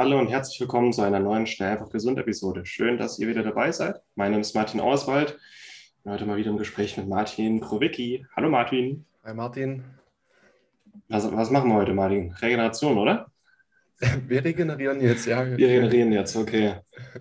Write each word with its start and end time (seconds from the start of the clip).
Hallo 0.00 0.18
und 0.18 0.28
herzlich 0.28 0.58
willkommen 0.58 0.94
zu 0.94 1.02
einer 1.02 1.20
neuen 1.20 1.46
Schnell 1.46 1.72
einfach 1.72 1.90
gesund 1.90 2.18
Episode. 2.18 2.64
Schön, 2.64 2.96
dass 2.96 3.18
ihr 3.18 3.28
wieder 3.28 3.42
dabei 3.42 3.70
seid. 3.70 4.00
Mein 4.14 4.30
Name 4.30 4.40
ist 4.40 4.54
Martin 4.54 4.80
Auswald. 4.80 5.36
Ich 5.98 6.02
bin 6.02 6.12
heute 6.14 6.24
mal 6.24 6.38
wieder 6.38 6.48
im 6.48 6.56
Gespräch 6.56 6.96
mit 6.96 7.06
Martin 7.06 7.60
Krowicki. 7.60 8.24
Hallo 8.34 8.48
Martin. 8.48 9.04
Hi 9.24 9.34
Martin. 9.34 9.84
Was, 11.08 11.30
was 11.30 11.50
machen 11.50 11.68
wir 11.68 11.74
heute, 11.74 11.92
Martin? 11.92 12.32
Regeneration, 12.32 12.96
oder? 12.96 13.30
Wir 14.26 14.42
regenerieren 14.42 15.02
jetzt, 15.02 15.26
ja. 15.26 15.44
Wir 15.44 15.68
regenerieren 15.68 16.12
jetzt, 16.12 16.34
okay. 16.34 16.76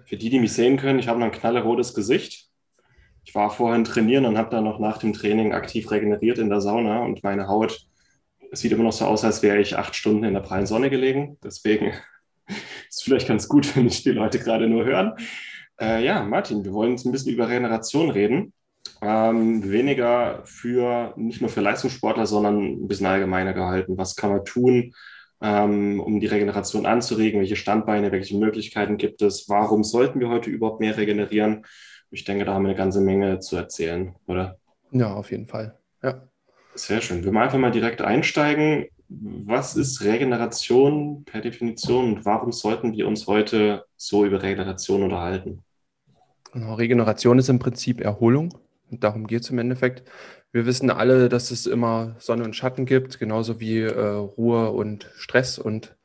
Für 0.06 0.16
die, 0.16 0.30
die 0.30 0.40
mich 0.40 0.54
sehen 0.54 0.78
können, 0.78 1.00
ich 1.00 1.10
habe 1.10 1.20
noch 1.20 1.26
ein 1.26 1.34
knallerotes 1.34 1.94
Gesicht. 1.94 2.48
Ich 3.26 3.36
war 3.36 3.50
vorhin 3.50 3.84
trainieren 3.84 4.24
und 4.24 4.38
habe 4.38 4.52
dann 4.52 4.64
noch 4.64 4.80
nach 4.80 5.00
dem 5.00 5.12
Training 5.12 5.52
aktiv 5.52 5.92
regeneriert 5.92 6.38
in 6.38 6.48
der 6.48 6.62
Sauna 6.62 7.00
und 7.04 7.26
meine 7.26 7.50
Haut 7.50 7.86
sieht 8.54 8.72
immer 8.72 8.86
noch 8.86 8.94
so 8.94 9.04
aus, 9.04 9.26
als 9.26 9.44
wäre 9.44 9.60
ich 9.60 9.78
acht 9.78 9.96
Stunden 9.96 10.24
in 10.24 10.34
der 10.34 10.40
prallen 10.40 10.66
Sonne 10.66 10.90
gelegen. 10.90 11.38
Deswegen 11.44 11.92
ist 12.90 13.04
vielleicht 13.04 13.28
ganz 13.28 13.48
gut, 13.48 13.76
wenn 13.76 13.86
nicht 13.86 14.06
die 14.06 14.12
Leute 14.12 14.40
gerade 14.40 14.68
nur 14.68 14.86
hören. 14.86 15.14
Äh, 15.80 16.04
ja, 16.04 16.24
Martin, 16.24 16.64
wir 16.66 16.74
wollen 16.74 16.92
jetzt 16.92 17.06
ein 17.06 17.12
bisschen 17.12 17.34
über 17.34 17.48
Regeneration 17.48 18.10
reden. 18.10 18.54
Ähm, 19.02 19.70
weniger 19.70 20.42
für, 20.46 21.14
nicht 21.16 21.42
nur 21.42 21.50
für 21.50 21.62
Leistungssportler, 21.62 22.26
sondern 22.26 22.84
ein 22.84 22.88
bisschen 22.88 23.06
allgemeiner 23.06 23.54
gehalten. 23.54 23.98
Was 23.98 24.16
kann 24.16 24.32
man 24.32 24.46
tun, 24.46 24.94
ähm, 25.42 26.00
um 26.00 26.20
die 26.20 26.28
Regeneration 26.28 26.86
anzuregen? 26.86 27.40
Welche 27.40 27.56
Standbeine, 27.56 28.12
welche 28.12 28.38
Möglichkeiten 28.38 28.98
gibt 28.98 29.22
es? 29.22 29.48
Warum 29.48 29.84
sollten 29.84 30.20
wir 30.20 30.30
heute 30.30 30.50
überhaupt 30.50 30.82
mehr 30.82 30.98
regenerieren? 30.98 31.66
Ich 32.12 32.26
denke, 32.26 32.44
da 32.44 32.54
haben 32.54 32.64
wir 32.64 32.70
eine 32.70 32.78
ganze 32.78 33.02
Menge 33.02 33.40
zu 33.40 33.56
erzählen, 33.56 34.16
oder? 34.28 34.58
Ja, 34.92 35.14
auf 35.14 35.32
jeden 35.32 35.48
Fall. 35.48 35.78
Ja. 36.02 36.24
Sehr 36.74 37.02
schön. 37.02 37.24
Wir 37.24 37.28
wollen 37.28 37.44
einfach 37.44 37.58
mal 37.58 37.72
direkt 37.72 38.02
einsteigen 38.02 38.88
was 39.10 39.76
ist 39.76 40.02
Regeneration 40.02 41.24
per 41.26 41.42
Definition 41.42 42.14
und 42.14 42.26
warum 42.26 42.52
sollten 42.52 42.94
wir 42.94 43.08
uns 43.08 43.26
heute 43.26 43.86
so 43.98 44.24
über 44.24 44.42
Regeneration 44.42 45.04
unterhalten? 45.04 45.64
Genau, 46.54 46.76
Regeneration 46.76 47.40
ist 47.40 47.50
im 47.50 47.60
Prinzip 47.60 48.02
Erholung 48.02 48.54
und 48.92 49.04
darum 49.04 49.28
geht 49.28 49.44
es 49.44 49.50
im 49.50 49.58
Endeffekt. 49.58 50.04
Wir 50.52 50.66
wissen 50.66 50.90
alle, 50.90 51.30
dass 51.30 51.52
es 51.52 51.66
immer 51.66 52.16
Sonne 52.20 52.44
und 52.44 52.56
Schatten 52.56 52.86
gibt, 52.86 53.20
genauso 53.20 53.60
wie 53.60 53.80
äh, 53.80 54.00
Ruhe 54.00 54.72
und 54.72 55.10
Stress 55.16 55.60
und 55.60 55.96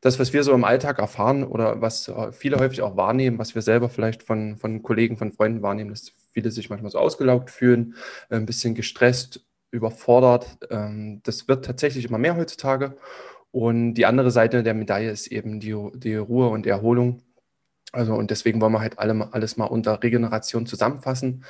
das, 0.00 0.20
was 0.20 0.32
wir 0.32 0.44
so 0.44 0.52
im 0.52 0.62
Alltag 0.62 1.00
erfahren 1.00 1.42
oder 1.42 1.80
was 1.80 2.12
viele 2.30 2.58
häufig 2.58 2.82
auch 2.82 2.96
wahrnehmen, 2.96 3.40
was 3.40 3.56
wir 3.56 3.62
selber 3.62 3.88
vielleicht 3.88 4.22
von, 4.22 4.56
von 4.56 4.82
Kollegen, 4.82 5.16
von 5.16 5.32
Freunden 5.32 5.60
wahrnehmen, 5.60 5.90
dass 5.90 6.12
viele 6.32 6.52
sich 6.52 6.70
manchmal 6.70 6.92
so 6.92 6.98
ausgelaugt 6.98 7.50
fühlen, 7.50 7.96
ein 8.30 8.46
bisschen 8.46 8.76
gestresst, 8.76 9.44
überfordert. 9.70 10.58
Ähm, 10.70 11.20
das 11.24 11.48
wird 11.48 11.64
tatsächlich 11.64 12.06
immer 12.06 12.18
mehr 12.18 12.36
heutzutage. 12.36 12.96
Und 13.50 13.94
die 13.94 14.06
andere 14.06 14.30
Seite 14.30 14.62
der 14.62 14.74
Medaille 14.74 15.10
ist 15.10 15.26
eben 15.28 15.60
die, 15.60 15.74
die 15.94 16.16
Ruhe 16.16 16.48
und 16.48 16.66
die 16.66 16.70
Erholung. 16.70 17.22
Also, 17.92 18.14
und 18.14 18.30
deswegen 18.30 18.60
wollen 18.60 18.72
wir 18.72 18.80
halt 18.80 18.98
alle, 18.98 19.32
alles 19.32 19.56
mal 19.56 19.64
unter 19.64 20.02
Regeneration 20.02 20.66
zusammenfassen, 20.66 21.44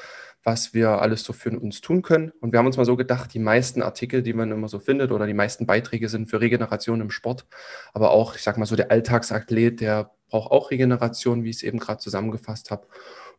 was 0.44 0.72
wir 0.72 1.02
alles 1.02 1.24
so 1.24 1.32
für 1.32 1.50
uns 1.58 1.80
tun 1.80 2.02
können. 2.02 2.32
Und 2.40 2.52
wir 2.52 2.60
haben 2.60 2.66
uns 2.66 2.76
mal 2.76 2.84
so 2.84 2.96
gedacht, 2.96 3.34
die 3.34 3.40
meisten 3.40 3.82
Artikel, 3.82 4.22
die 4.22 4.32
man 4.34 4.52
immer 4.52 4.68
so 4.68 4.78
findet, 4.78 5.10
oder 5.10 5.26
die 5.26 5.34
meisten 5.34 5.66
Beiträge 5.66 6.08
sind 6.08 6.30
für 6.30 6.40
Regeneration 6.40 7.00
im 7.00 7.10
Sport. 7.10 7.46
Aber 7.92 8.12
auch, 8.12 8.36
ich 8.36 8.42
sag 8.42 8.56
mal 8.56 8.66
so, 8.66 8.76
der 8.76 8.90
Alltagsathlet, 8.92 9.80
der 9.80 10.12
braucht 10.28 10.50
auch 10.50 10.70
Regeneration, 10.70 11.44
wie 11.44 11.50
ich 11.50 11.56
es 11.56 11.62
eben 11.62 11.78
gerade 11.78 12.00
zusammengefasst 12.00 12.70
habe. 12.70 12.86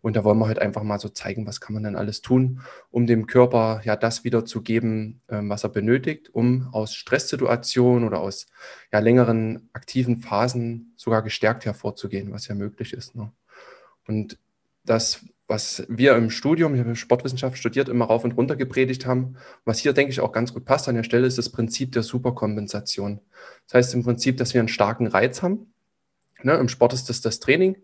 Und 0.01 0.15
da 0.15 0.23
wollen 0.23 0.39
wir 0.39 0.47
halt 0.47 0.59
einfach 0.59 0.83
mal 0.83 0.99
so 0.99 1.09
zeigen, 1.09 1.45
was 1.45 1.59
kann 1.59 1.73
man 1.73 1.83
denn 1.83 1.95
alles 1.95 2.21
tun, 2.21 2.61
um 2.89 3.05
dem 3.05 3.27
Körper 3.27 3.81
ja 3.83 3.95
das 3.95 4.23
wieder 4.23 4.45
zu 4.45 4.61
geben, 4.61 5.21
ähm, 5.27 5.49
was 5.49 5.63
er 5.63 5.69
benötigt, 5.69 6.29
um 6.33 6.69
aus 6.71 6.95
Stresssituationen 6.95 8.07
oder 8.07 8.21
aus 8.21 8.47
ja, 8.93 8.99
längeren 8.99 9.69
aktiven 9.73 10.21
Phasen 10.21 10.93
sogar 10.95 11.21
gestärkt 11.21 11.65
hervorzugehen, 11.65 12.31
was 12.31 12.47
ja 12.47 12.55
möglich 12.55 12.93
ist. 12.93 13.15
Ne? 13.15 13.31
Und 14.07 14.37
das, 14.85 15.25
was 15.47 15.85
wir 15.89 16.15
im 16.15 16.29
Studium, 16.29 16.75
ich 16.75 16.79
habe 16.79 16.95
Sportwissenschaft 16.95 17.57
studiert, 17.57 17.89
immer 17.89 18.05
rauf 18.05 18.23
und 18.23 18.31
runter 18.37 18.55
gepredigt 18.55 19.05
haben, 19.05 19.35
was 19.65 19.79
hier, 19.79 19.93
denke 19.93 20.11
ich, 20.11 20.21
auch 20.21 20.31
ganz 20.31 20.53
gut 20.53 20.63
passt 20.63 20.87
an 20.87 20.95
der 20.95 21.03
Stelle, 21.03 21.27
ist 21.27 21.37
das 21.37 21.49
Prinzip 21.49 21.91
der 21.91 22.03
Superkompensation. 22.03 23.19
Das 23.67 23.73
heißt 23.73 23.93
im 23.95 24.03
Prinzip, 24.03 24.37
dass 24.37 24.53
wir 24.53 24.61
einen 24.61 24.69
starken 24.69 25.07
Reiz 25.07 25.41
haben, 25.41 25.73
Ne, 26.41 26.53
Im 26.53 26.69
Sport 26.69 26.93
ist 26.93 27.09
das 27.09 27.19
das 27.19 27.39
Training, 27.39 27.75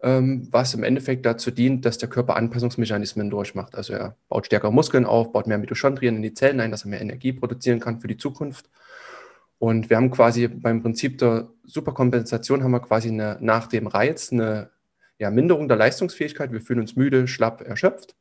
ähm, 0.00 0.46
was 0.50 0.74
im 0.74 0.84
Endeffekt 0.84 1.26
dazu 1.26 1.50
dient, 1.50 1.84
dass 1.84 1.98
der 1.98 2.08
Körper 2.08 2.36
Anpassungsmechanismen 2.36 3.28
durchmacht. 3.28 3.74
Also 3.74 3.94
er 3.94 4.16
baut 4.28 4.46
stärkere 4.46 4.72
Muskeln 4.72 5.04
auf, 5.04 5.32
baut 5.32 5.48
mehr 5.48 5.58
Mitochondrien 5.58 6.16
in 6.16 6.22
die 6.22 6.34
Zellen 6.34 6.60
ein, 6.60 6.70
dass 6.70 6.84
er 6.84 6.90
mehr 6.90 7.00
Energie 7.00 7.32
produzieren 7.32 7.80
kann 7.80 8.00
für 8.00 8.06
die 8.06 8.16
Zukunft. 8.16 8.70
Und 9.58 9.90
wir 9.90 9.96
haben 9.96 10.10
quasi 10.10 10.46
beim 10.46 10.82
Prinzip 10.82 11.18
der 11.18 11.48
Superkompensation 11.64 12.62
haben 12.62 12.72
wir 12.72 12.80
quasi 12.80 13.08
eine, 13.08 13.38
nach 13.40 13.66
dem 13.66 13.86
Reiz 13.86 14.32
eine 14.32 14.70
ja, 15.18 15.30
Minderung 15.30 15.68
der 15.68 15.76
Leistungsfähigkeit. 15.76 16.52
Wir 16.52 16.60
fühlen 16.60 16.80
uns 16.80 16.96
müde, 16.96 17.26
schlapp, 17.26 17.62
erschöpft. 17.62 18.14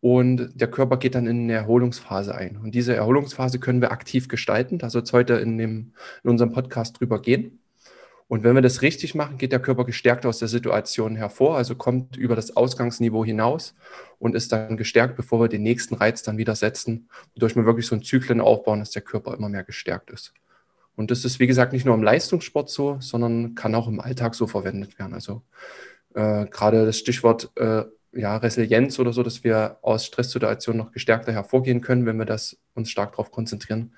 Und 0.00 0.50
der 0.60 0.68
Körper 0.68 0.96
geht 0.96 1.14
dann 1.14 1.28
in 1.28 1.44
eine 1.44 1.52
Erholungsphase 1.52 2.34
ein. 2.34 2.56
Und 2.56 2.74
diese 2.74 2.94
Erholungsphase 2.96 3.60
können 3.60 3.80
wir 3.80 3.92
aktiv 3.92 4.26
gestalten. 4.26 4.78
Da 4.78 4.90
soll 4.90 5.02
es 5.02 5.12
heute 5.12 5.34
in, 5.34 5.56
dem, 5.56 5.92
in 6.24 6.30
unserem 6.30 6.52
Podcast 6.52 6.98
drüber 6.98 7.22
gehen. 7.22 7.60
Und 8.32 8.44
wenn 8.44 8.54
wir 8.54 8.62
das 8.62 8.80
richtig 8.80 9.14
machen, 9.14 9.36
geht 9.36 9.52
der 9.52 9.60
Körper 9.60 9.84
gestärkt 9.84 10.24
aus 10.24 10.38
der 10.38 10.48
Situation 10.48 11.16
hervor, 11.16 11.58
also 11.58 11.74
kommt 11.74 12.16
über 12.16 12.34
das 12.34 12.56
Ausgangsniveau 12.56 13.26
hinaus 13.26 13.74
und 14.18 14.34
ist 14.34 14.52
dann 14.52 14.78
gestärkt, 14.78 15.16
bevor 15.16 15.38
wir 15.38 15.48
den 15.48 15.62
nächsten 15.62 15.94
Reiz 15.96 16.22
dann 16.22 16.38
wieder 16.38 16.54
setzen, 16.54 17.10
wodurch 17.34 17.56
wir 17.56 17.66
wirklich 17.66 17.86
so 17.86 17.94
einen 17.94 18.04
Zyklen 18.04 18.40
aufbauen, 18.40 18.78
dass 18.78 18.90
der 18.90 19.02
Körper 19.02 19.34
immer 19.34 19.50
mehr 19.50 19.64
gestärkt 19.64 20.10
ist. 20.10 20.32
Und 20.96 21.10
das 21.10 21.26
ist, 21.26 21.40
wie 21.40 21.46
gesagt, 21.46 21.74
nicht 21.74 21.84
nur 21.84 21.94
im 21.94 22.02
Leistungssport 22.02 22.70
so, 22.70 22.96
sondern 23.00 23.54
kann 23.54 23.74
auch 23.74 23.86
im 23.86 24.00
Alltag 24.00 24.34
so 24.34 24.46
verwendet 24.46 24.98
werden. 24.98 25.12
Also 25.12 25.42
äh, 26.14 26.46
gerade 26.46 26.86
das 26.86 26.96
Stichwort 26.96 27.50
äh, 27.56 27.84
ja, 28.14 28.38
Resilienz 28.38 28.98
oder 28.98 29.12
so, 29.12 29.22
dass 29.22 29.44
wir 29.44 29.76
aus 29.82 30.06
Stresssituationen 30.06 30.78
noch 30.78 30.92
gestärkter 30.92 31.32
hervorgehen 31.34 31.82
können, 31.82 32.06
wenn 32.06 32.16
wir 32.16 32.24
das 32.24 32.56
uns 32.72 32.88
stark 32.88 33.10
darauf 33.10 33.30
konzentrieren, 33.30 33.92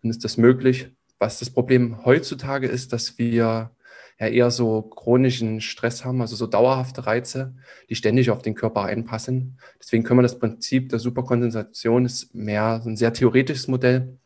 dann 0.00 0.10
ist 0.10 0.24
das 0.24 0.38
möglich. 0.38 0.90
Was 1.24 1.38
das 1.38 1.48
Problem 1.48 2.04
heutzutage 2.04 2.66
ist, 2.66 2.92
dass 2.92 3.16
wir 3.16 3.70
ja 4.18 4.26
eher 4.26 4.50
so 4.50 4.82
chronischen 4.82 5.62
Stress 5.62 6.04
haben, 6.04 6.20
also 6.20 6.36
so 6.36 6.46
dauerhafte 6.46 7.06
Reize, 7.06 7.54
die 7.88 7.94
ständig 7.94 8.28
auf 8.30 8.42
den 8.42 8.54
Körper 8.54 8.82
einpassen. 8.82 9.58
Deswegen 9.80 10.04
können 10.04 10.18
wir 10.18 10.22
das 10.22 10.38
Prinzip 10.38 10.90
der 10.90 10.98
Superkondensation 10.98 12.04
ist 12.04 12.34
mehr 12.34 12.82
ein 12.84 12.98
sehr 12.98 13.14
theoretisches 13.14 13.68
Modell 13.68 14.18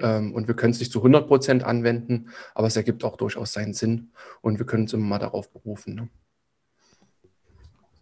ähm, 0.00 0.34
und 0.34 0.48
wir 0.48 0.54
können 0.54 0.72
es 0.74 0.80
nicht 0.80 0.92
zu 0.92 0.98
100 0.98 1.26
Prozent 1.26 1.64
anwenden, 1.64 2.28
aber 2.54 2.66
es 2.66 2.76
ergibt 2.76 3.04
auch 3.04 3.16
durchaus 3.16 3.54
seinen 3.54 3.72
Sinn 3.72 4.12
und 4.42 4.58
wir 4.58 4.66
können 4.66 4.82
uns 4.82 4.92
immer 4.92 5.06
mal 5.06 5.18
darauf 5.18 5.50
berufen. 5.50 5.94
Ne? 5.94 6.08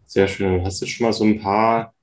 Sehr 0.07 0.27
schön. 0.27 0.65
Hast 0.65 0.83
du 0.83 0.87
schon 0.87 1.07
mal 1.07 1.13
so 1.13 1.23
ein 1.23 1.39
paar 1.39 1.95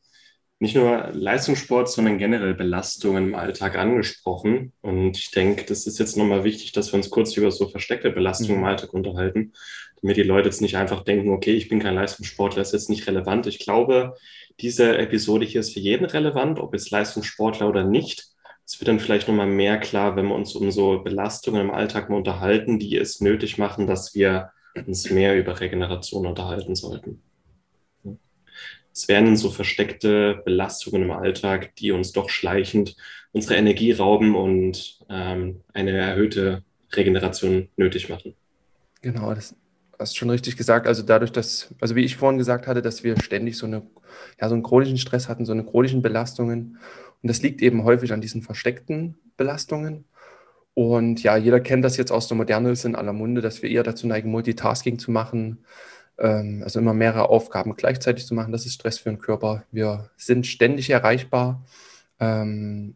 nicht 0.60 0.76
nur 0.76 1.10
Leistungssport, 1.14 1.90
sondern 1.90 2.18
generell 2.18 2.56
Belastungen 2.56 3.28
im 3.30 3.36
Alltag 3.36 3.78
angesprochen. 3.78 4.74
Und 4.82 5.18
ich 5.18 5.30
denke, 5.30 5.66
das 5.66 5.86
ist 5.86 6.00
jetzt 6.00 6.18
nochmal 6.18 6.44
wichtig, 6.44 6.72
dass 6.72 6.92
wir 6.92 6.98
uns 6.98 7.12
kurz 7.12 7.38
über 7.38 7.52
so 7.52 7.68
versteckte 7.68 8.10
Belastungen 8.10 8.58
mhm. 8.58 8.64
im 8.64 8.66
Alltag 8.66 8.94
unterhalten, 8.94 9.54
damit 10.02 10.18
die 10.18 10.24
Leute 10.24 10.50
jetzt 10.50 10.62
nicht 10.62 10.76
einfach 10.76 11.04
denken, 11.04 11.30
okay, 11.30 11.52
ich 11.52 11.70
bin 11.70 11.80
kein 11.80 11.96
Leistungssportler, 11.96 12.62
ist 12.62 12.74
jetzt 12.74 12.90
nicht 12.90 13.06
relevant. 13.08 13.46
Ich 13.46 13.60
glaube, 13.60 14.16
diese 14.60 14.98
Episode 14.98 15.46
hier 15.46 15.62
ist 15.62 15.74
für 15.74 15.80
jeden 15.80 16.06
relevant, 16.06 16.60
ob 16.60 16.74
jetzt 16.74 16.90
Leistungssportler 16.90 17.70
oder 17.70 17.84
nicht. 17.84 18.28
Es 18.66 18.80
wird 18.80 18.88
dann 18.88 19.00
vielleicht 19.00 19.28
nochmal 19.28 19.48
mehr 19.48 19.78
klar, 19.78 20.16
wenn 20.16 20.28
wir 20.28 20.36
uns 20.36 20.56
um 20.56 20.72
so 20.72 21.00
Belastungen 21.00 21.62
im 21.62 21.72
Alltag 21.72 22.10
mal 22.10 22.18
unterhalten, 22.18 22.80
die 22.80 22.98
es 22.98 23.22
nötig 23.22 23.60
machen, 23.60 23.86
dass 23.86 24.16
wir 24.16 24.52
uns 24.76 25.10
mehr 25.10 25.38
über 25.38 25.60
Regeneration 25.60 26.26
unterhalten 26.26 26.76
sollten. 26.76 27.22
Es 28.98 29.08
werden 29.08 29.38
so 29.38 29.52
versteckte 29.52 30.42
Belastungen 30.44 31.04
im 31.04 31.12
Alltag, 31.12 31.76
die 31.76 31.92
uns 31.92 32.14
doch 32.14 32.32
schleichend 32.32 32.96
unsere 33.32 33.54
Energie 33.54 33.92
rauben 33.92 34.36
und 34.36 35.02
ähm, 35.08 35.62
eine 35.72 35.92
erhöhte 35.92 36.64
Regeneration 36.92 37.70
nötig 37.78 38.10
machen. 38.10 38.34
Genau, 39.04 39.36
das 39.36 39.56
hast 40.00 40.16
du 40.16 40.18
schon 40.18 40.32
richtig 40.32 40.58
gesagt. 40.58 40.88
Also 40.88 41.04
dadurch, 41.04 41.32
dass, 41.32 41.76
also 41.80 41.96
wie 41.96 42.06
ich 42.06 42.18
vorhin 42.18 42.40
gesagt 42.40 42.66
hatte, 42.66 42.82
dass 42.82 43.04
wir 43.04 43.22
ständig 43.22 43.56
so, 43.56 43.68
eine, 43.68 43.84
ja, 44.42 44.50
so 44.50 44.56
einen 44.56 44.64
chronischen 44.64 44.98
Stress 44.98 45.30
hatten, 45.30 45.46
so 45.46 45.52
eine 45.52 45.64
chronischen 45.64 46.02
Belastungen. 46.02 46.80
Und 47.22 47.30
das 47.30 47.44
liegt 47.44 47.62
eben 47.62 47.84
häufig 47.84 48.14
an 48.14 48.22
diesen 48.22 48.42
versteckten 48.42 49.16
Belastungen. 49.38 50.06
Und 50.74 51.22
ja, 51.22 51.38
jeder 51.38 51.60
kennt 51.60 51.86
das 51.86 51.98
jetzt 51.98 52.12
aus 52.12 52.28
der 52.28 52.38
Moderne, 52.38 52.72
ist 52.72 52.84
in 52.84 52.96
aller 52.96 53.14
Munde, 53.14 53.42
dass 53.42 53.62
wir 53.62 53.70
eher 53.70 53.84
dazu 53.84 54.08
neigen, 54.08 54.32
Multitasking 54.32 54.98
zu 54.98 55.12
machen, 55.12 55.60
also 56.18 56.80
immer 56.80 56.94
mehrere 56.94 57.30
Aufgaben 57.30 57.76
gleichzeitig 57.76 58.26
zu 58.26 58.34
machen. 58.34 58.52
Das 58.52 58.66
ist 58.66 58.74
Stress 58.74 58.98
für 58.98 59.10
den 59.10 59.20
Körper. 59.20 59.64
Wir 59.72 60.10
sind 60.18 60.48
ständig 60.48 60.90
erreichbar. 60.90 61.64
Ähm, 62.20 62.96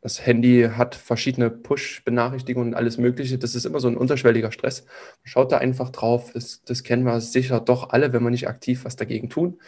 das 0.00 0.26
Handy 0.26 0.68
hat 0.76 0.94
verschiedene 0.94 1.48
Push-Benachrichtigungen 1.48 2.68
und 2.68 2.74
alles 2.74 2.98
Mögliche. 2.98 3.38
Das 3.38 3.54
ist 3.54 3.64
immer 3.64 3.80
so 3.80 3.88
ein 3.88 3.96
unterschwelliger 3.96 4.52
Stress. 4.52 4.84
Schaut 5.22 5.50
da 5.50 5.58
einfach 5.58 5.88
drauf. 5.88 6.32
Das, 6.34 6.62
das 6.62 6.82
kennen 6.82 7.04
wir 7.04 7.20
sicher 7.20 7.58
doch 7.58 7.88
alle, 7.88 8.12
wenn 8.12 8.22
wir 8.22 8.30
nicht 8.30 8.46
aktiv 8.46 8.84
was 8.84 8.96
dagegen 8.96 9.30
tun. 9.30 9.58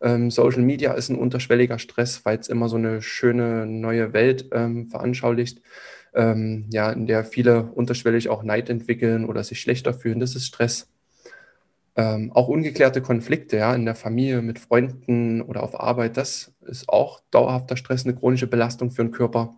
Ähm, 0.00 0.32
Social 0.32 0.62
Media 0.62 0.92
ist 0.94 1.10
ein 1.10 1.18
unterschwelliger 1.18 1.78
Stress, 1.78 2.24
weil 2.24 2.38
es 2.38 2.48
immer 2.48 2.68
so 2.68 2.76
eine 2.76 3.02
schöne 3.02 3.66
neue 3.66 4.12
Welt 4.12 4.48
ähm, 4.52 4.88
veranschaulicht 4.88 5.60
ähm, 6.14 6.66
ja, 6.70 6.90
in 6.90 7.06
der 7.06 7.24
viele 7.24 7.64
unterschwellig 7.64 8.28
auch 8.28 8.42
Neid 8.42 8.70
entwickeln 8.70 9.24
oder 9.24 9.42
sich 9.44 9.60
schlechter 9.60 9.92
fühlen. 9.92 10.20
Das 10.20 10.34
ist 10.34 10.46
Stress. 10.46 10.88
Ähm, 11.96 12.32
auch 12.32 12.48
ungeklärte 12.48 13.02
Konflikte 13.02 13.56
ja, 13.58 13.74
in 13.74 13.84
der 13.84 13.94
Familie, 13.94 14.42
mit 14.42 14.58
Freunden 14.58 15.42
oder 15.42 15.62
auf 15.62 15.78
Arbeit, 15.78 16.16
das 16.16 16.52
ist 16.62 16.88
auch 16.88 17.20
dauerhafter 17.30 17.76
Stress, 17.76 18.04
eine 18.04 18.16
chronische 18.16 18.48
Belastung 18.48 18.90
für 18.90 19.04
den 19.04 19.12
Körper. 19.12 19.54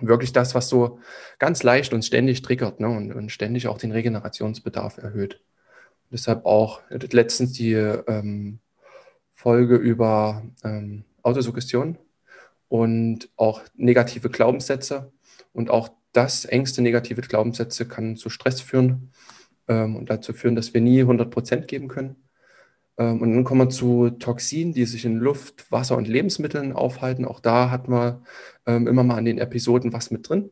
Wirklich 0.00 0.32
das, 0.32 0.54
was 0.54 0.68
so 0.70 1.00
ganz 1.38 1.62
leicht 1.62 1.92
und 1.92 2.04
ständig 2.04 2.40
triggert 2.40 2.80
ne, 2.80 2.88
und, 2.88 3.12
und 3.12 3.30
ständig 3.30 3.68
auch 3.68 3.76
den 3.76 3.92
Regenerationsbedarf 3.92 4.96
erhöht. 4.96 5.42
Deshalb 6.10 6.46
auch 6.46 6.80
letztens 6.88 7.52
die 7.52 7.74
ähm, 7.74 8.60
Folge 9.34 9.76
über 9.76 10.42
ähm, 10.64 11.04
Autosuggestion 11.22 11.98
und 12.68 13.28
auch 13.36 13.60
negative 13.76 14.30
Glaubenssätze. 14.30 15.12
Und 15.52 15.70
auch 15.70 15.90
das, 16.12 16.46
Ängste, 16.46 16.82
negative 16.82 17.20
Glaubenssätze, 17.20 17.86
kann 17.86 18.16
zu 18.16 18.30
Stress 18.30 18.60
führen 18.60 19.12
ähm, 19.70 19.96
und 19.96 20.10
dazu 20.10 20.34
führen, 20.34 20.56
dass 20.56 20.74
wir 20.74 20.80
nie 20.82 21.00
100 21.00 21.30
Prozent 21.30 21.68
geben 21.68 21.88
können. 21.88 22.16
Ähm, 22.98 23.22
und 23.22 23.32
dann 23.32 23.44
kommen 23.44 23.62
wir 23.62 23.70
zu 23.70 24.10
Toxinen, 24.10 24.74
die 24.74 24.84
sich 24.84 25.04
in 25.04 25.16
Luft, 25.16 25.70
Wasser 25.70 25.96
und 25.96 26.08
Lebensmitteln 26.08 26.72
aufhalten. 26.72 27.24
Auch 27.24 27.40
da 27.40 27.70
hat 27.70 27.88
man 27.88 28.26
ähm, 28.66 28.88
immer 28.88 29.04
mal 29.04 29.16
an 29.16 29.24
den 29.24 29.38
Episoden 29.38 29.92
was 29.92 30.10
mit 30.10 30.28
drin, 30.28 30.50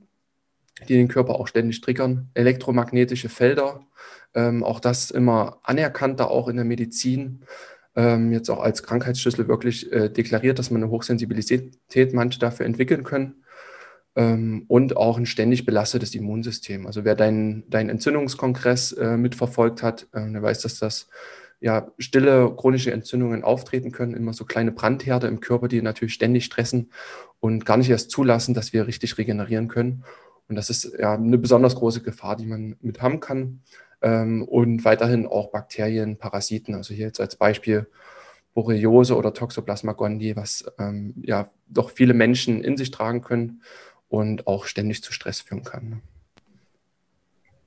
die 0.89 0.95
den 0.95 1.09
Körper 1.09 1.35
auch 1.35 1.49
ständig 1.49 1.81
triggern. 1.81 2.31
Elektromagnetische 2.35 3.29
Felder, 3.29 3.87
ähm, 4.35 4.63
auch 4.63 4.79
das 4.81 5.11
immer 5.11 5.59
anerkannter, 5.65 6.31
auch 6.31 6.49
in 6.49 6.57
der 6.57 6.65
Medizin 6.65 7.43
ähm, 7.97 8.33
jetzt 8.33 8.49
auch 8.49 8.61
als 8.61 8.85
Krankheitsschlüssel 8.85 9.49
wirklich 9.49 9.93
äh, 9.93 10.09
deklariert, 10.09 10.61
dass 10.61 10.71
man 10.71 10.83
eine 10.83 10.93
Hochsensibilität 10.93 12.15
manche 12.15 12.39
dafür 12.39 12.67
entwickeln 12.67 13.03
können 13.03 13.43
ähm, 14.19 14.65
und 14.67 14.97
auch 14.97 15.17
ein 15.17 15.27
ständig 15.27 15.65
belastetes 15.65 16.13
Immunsystem. 16.15 16.87
Also 16.89 17.05
wer 17.05 17.15
deinen 17.15 17.63
dein 17.71 17.89
Entzündungskongress 17.89 18.93
äh, 18.93 19.17
mitverfolgt 19.17 19.85
hat, 19.85 20.09
äh, 20.13 20.29
der 20.31 20.43
weiß, 20.43 20.61
dass 20.63 20.81
das 20.81 21.09
ja, 21.61 21.89
stille 21.99 22.53
chronische 22.57 22.93
Entzündungen 22.93 23.45
auftreten 23.45 23.93
können, 23.93 24.15
immer 24.15 24.33
so 24.33 24.45
kleine 24.45 24.73
Brandherde 24.73 25.29
im 25.29 25.41
Körper, 25.41 25.69
die 25.69 25.83
natürlich 25.83 26.15
ständig 26.15 26.45
stressen 26.45 26.91
und 27.41 27.65
gar 27.65 27.77
nicht 27.77 27.91
erst 27.91 28.11
zulassen, 28.11 28.55
dass 28.55 28.73
wir 28.73 28.89
richtig 28.89 29.19
regenerieren 29.19 29.69
können. 29.69 30.05
Und 30.49 30.57
das 30.57 30.69
ist 30.69 30.93
ja 30.99 31.15
eine 31.15 31.39
besonders 31.39 31.77
große 31.77 32.03
Gefahr, 32.03 32.37
die 32.37 32.47
man 32.47 32.77
mit 32.81 33.01
haben 33.01 33.21
kann. 33.21 33.61
Ähm, 34.03 34.43
und 34.43 34.85
weiterhin 34.85 35.27
auch 35.27 35.53
Bakterien, 35.53 36.17
Parasiten, 36.17 36.75
also 36.75 36.93
hier 36.93 37.07
jetzt 37.07 37.21
als 37.21 37.37
Beispiel 37.37 37.87
Borreliose 38.55 39.17
oder 39.17 39.33
Toxoplasma 39.33 39.93
gondii, 39.93 40.35
was 40.35 40.65
ähm, 40.79 41.15
ja 41.23 41.51
doch 41.69 41.91
viele 41.91 42.15
Menschen 42.15 42.63
in 42.65 42.77
sich 42.77 42.91
tragen 42.91 43.21
können 43.21 43.63
und 44.09 44.47
auch 44.47 44.67
ständig 44.67 45.03
zu 45.03 45.13
Stress 45.13 45.41
führen 45.41 45.65
kann. 45.65 45.89
Ne? 45.89 46.01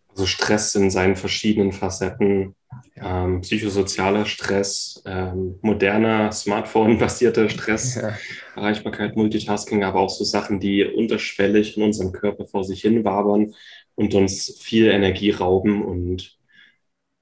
Also 0.10 0.26
Stress 0.26 0.76
in 0.76 0.92
seinen 0.92 1.16
verschiedenen 1.16 1.72
Facetten, 1.72 2.56
ja. 2.96 3.26
ähm, 3.26 3.42
psychosozialer 3.42 4.26
Stress, 4.26 5.02
ähm, 5.06 5.58
moderner 5.62 6.32
Smartphone-basierter 6.34 7.48
Stress, 7.50 7.96
ja. 7.96 8.18
Erreichbarkeit, 8.56 9.16
Multitasking, 9.16 9.84
aber 9.84 10.02
auch 10.02 10.10
so 10.10 10.26
Sachen, 10.26 10.60
die 10.60 10.84
unterschwellig 10.84 11.78
in 11.78 11.84
unserem 11.84 12.12
Körper 12.12 12.46
vor 12.46 12.66
sich 12.66 12.82
hin 12.82 13.06
wabern 13.06 13.54
und 13.96 14.14
uns 14.14 14.60
viel 14.60 14.88
Energie 14.88 15.32
rauben. 15.32 15.84
Und 15.86 16.38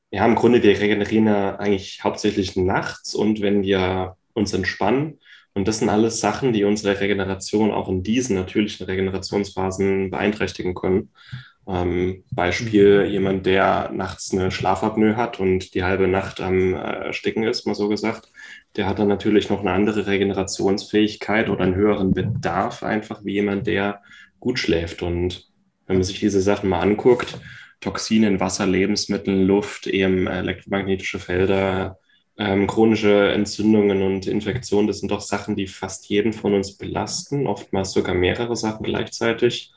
ja, 0.10 0.26
im 0.26 0.36
Grunde, 0.36 0.64
wir 0.64 0.80
regenerieren 0.80 1.28
ja 1.28 1.58
eigentlich 1.58 2.04
hauptsächlich 2.04 2.56
nachts 2.56 3.14
und 3.14 3.42
wenn 3.42 3.62
wir 3.62 4.18
uns 4.34 4.54
entspannen. 4.54 5.20
Und 5.54 5.68
das 5.68 5.80
sind 5.80 5.90
alles 5.90 6.20
Sachen, 6.20 6.54
die 6.54 6.64
unsere 6.64 7.00
Regeneration 7.00 7.72
auch 7.72 7.90
in 7.90 8.04
diesen 8.04 8.36
natürlichen 8.36 8.86
Regenerationsphasen 8.86 10.12
beeinträchtigen 10.12 10.76
können. 10.76 11.10
Ähm, 11.68 12.24
Beispiel 12.32 13.06
mhm. 13.06 13.12
jemand, 13.12 13.46
der 13.46 13.92
nachts 13.92 14.32
eine 14.34 14.52
Schlafapnoe 14.52 15.16
hat 15.16 15.40
und 15.40 15.76
die 15.76 15.84
halbe 15.84 16.08
Nacht 16.08 16.42
am 16.42 16.74
Ersticken 16.74 17.44
ist, 17.44 17.68
mal 17.68 17.76
so 17.76 17.88
gesagt, 17.90 18.32
der 18.76 18.88
hat 18.88 19.00
dann 19.00 19.08
natürlich 19.08 19.50
noch 19.50 19.60
eine 19.60 19.72
andere 19.72 20.08
Regenerationsfähigkeit 20.08 21.50
oder 21.50 21.64
einen 21.64 21.76
höheren 21.76 22.14
Bedarf 22.14 22.82
einfach 22.84 23.24
wie 23.24 23.34
jemand, 23.34 23.68
der 23.68 24.02
gut 24.40 24.58
schläft. 24.58 25.02
Und 25.02 25.48
wenn 25.86 25.98
man 25.98 26.04
sich 26.04 26.20
diese 26.20 26.42
Sachen 26.42 26.70
mal 26.70 26.82
anguckt, 26.82 27.38
Toxine 27.82 28.28
in 28.28 28.40
Wasser, 28.40 28.66
Lebensmitteln, 28.66 29.46
Luft, 29.46 29.88
eben 29.88 30.28
elektromagnetische 30.28 31.20
Felder, 31.20 32.00
ähm, 32.40 32.68
chronische 32.68 33.32
Entzündungen 33.34 34.02
und 34.02 34.26
Infektionen, 34.26 34.88
das 34.88 35.00
sind 35.00 35.12
doch 35.12 35.20
Sachen, 35.20 35.58
die 35.58 35.68
fast 35.68 36.08
jeden 36.08 36.32
von 36.32 36.54
uns 36.54 36.78
belasten, 36.78 37.48
oftmals 37.48 37.92
sogar 37.92 38.16
mehrere 38.16 38.56
Sachen 38.56 38.84
gleichzeitig. 38.84 39.74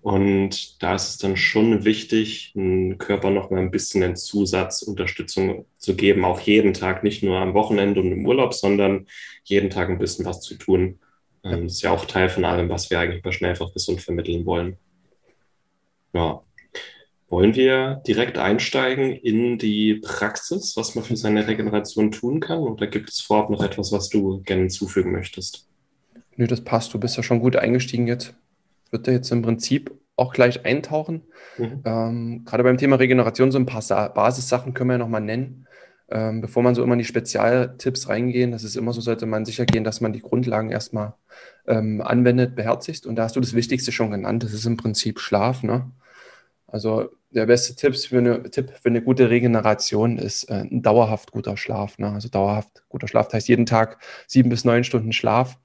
Und 0.00 0.82
da 0.82 0.96
ist 0.96 1.10
es 1.10 1.18
dann 1.18 1.36
schon 1.36 1.84
wichtig, 1.84 2.52
dem 2.54 2.98
Körper 2.98 3.30
noch 3.30 3.50
mal 3.50 3.60
ein 3.60 3.70
bisschen 3.70 4.02
eine 4.02 4.14
Zusatzunterstützung 4.14 5.64
zu 5.78 5.94
geben, 5.94 6.24
auch 6.24 6.40
jeden 6.40 6.74
Tag, 6.74 7.04
nicht 7.04 7.22
nur 7.22 7.38
am 7.38 7.54
Wochenende 7.54 8.00
und 8.00 8.10
im 8.10 8.26
Urlaub, 8.26 8.52
sondern 8.52 9.06
jeden 9.44 9.70
Tag 9.70 9.88
ein 9.88 9.98
bisschen 9.98 10.24
was 10.24 10.40
zu 10.40 10.56
tun. 10.56 10.98
Ähm, 11.44 11.64
das 11.64 11.74
ist 11.74 11.82
ja 11.82 11.92
auch 11.92 12.04
Teil 12.04 12.28
von 12.28 12.44
allem, 12.44 12.68
was 12.68 12.90
wir 12.90 12.98
eigentlich 12.98 13.22
bei 13.22 13.30
Schnellfach 13.30 13.72
gesund 13.72 14.00
vermitteln 14.00 14.44
wollen. 14.44 14.76
Ja. 16.12 16.42
Wollen 17.32 17.54
wir 17.54 18.02
direkt 18.06 18.36
einsteigen 18.36 19.10
in 19.10 19.56
die 19.56 19.94
Praxis, 19.94 20.76
was 20.76 20.94
man 20.94 21.02
für 21.02 21.16
seine 21.16 21.48
Regeneration 21.48 22.10
tun 22.10 22.40
kann? 22.40 22.58
Oder 22.58 22.86
gibt 22.86 23.08
es 23.08 23.22
vorab 23.22 23.48
noch 23.48 23.64
etwas, 23.64 23.90
was 23.90 24.10
du 24.10 24.42
gerne 24.42 24.64
hinzufügen 24.64 25.12
möchtest? 25.12 25.66
Nö, 26.36 26.46
das 26.46 26.60
passt. 26.60 26.92
Du 26.92 27.00
bist 27.00 27.16
ja 27.16 27.22
schon 27.22 27.40
gut 27.40 27.56
eingestiegen 27.56 28.06
jetzt. 28.06 28.34
Wird 28.90 29.08
da 29.08 29.12
jetzt 29.12 29.32
im 29.32 29.40
Prinzip 29.40 29.92
auch 30.14 30.34
gleich 30.34 30.66
eintauchen. 30.66 31.22
Mhm. 31.56 31.80
Ähm, 31.86 32.42
gerade 32.44 32.64
beim 32.64 32.76
Thema 32.76 32.96
Regeneration, 32.96 33.50
so 33.50 33.58
ein 33.58 33.64
paar 33.64 33.80
Sa 33.80 34.08
Basissachen 34.08 34.74
können 34.74 34.90
wir 34.90 34.94
ja 34.94 34.98
nochmal 34.98 35.22
nennen. 35.22 35.66
Ähm, 36.10 36.42
bevor 36.42 36.62
man 36.62 36.74
so 36.74 36.82
immer 36.82 36.92
in 36.92 36.98
die 36.98 37.06
Spezialtipps 37.06 38.10
reingehen, 38.10 38.52
das 38.52 38.62
ist 38.62 38.76
immer 38.76 38.92
so, 38.92 39.00
sollte 39.00 39.24
man 39.24 39.46
sicher 39.46 39.64
gehen, 39.64 39.84
dass 39.84 40.02
man 40.02 40.12
die 40.12 40.20
Grundlagen 40.20 40.70
erstmal 40.70 41.14
ähm, 41.66 42.02
anwendet, 42.02 42.54
beherzigt. 42.56 43.06
Und 43.06 43.16
da 43.16 43.22
hast 43.22 43.36
du 43.36 43.40
das 43.40 43.54
Wichtigste 43.54 43.90
schon 43.90 44.10
genannt. 44.10 44.42
Das 44.42 44.52
ist 44.52 44.66
im 44.66 44.76
Prinzip 44.76 45.18
Schlaf. 45.18 45.62
Ne? 45.62 45.90
Also 46.66 47.08
der 47.34 47.46
beste 47.46 47.74
Tipp 47.74 47.96
für 47.96 48.18
eine, 48.18 48.42
Tipp 48.50 48.72
für 48.80 48.88
eine 48.88 49.02
gute 49.02 49.30
Regeneration 49.30 50.18
ist 50.18 50.44
äh, 50.44 50.64
ein 50.70 50.82
dauerhaft 50.82 51.32
guter 51.32 51.56
Schlaf. 51.56 51.98
Ne? 51.98 52.10
Also 52.10 52.28
dauerhaft 52.28 52.84
guter 52.88 53.08
Schlaf 53.08 53.26
das 53.26 53.34
heißt 53.34 53.48
jeden 53.48 53.66
Tag 53.66 53.98
sieben 54.26 54.50
bis 54.50 54.64
neun 54.64 54.84
Stunden 54.84 55.12
Schlaf. 55.12 55.58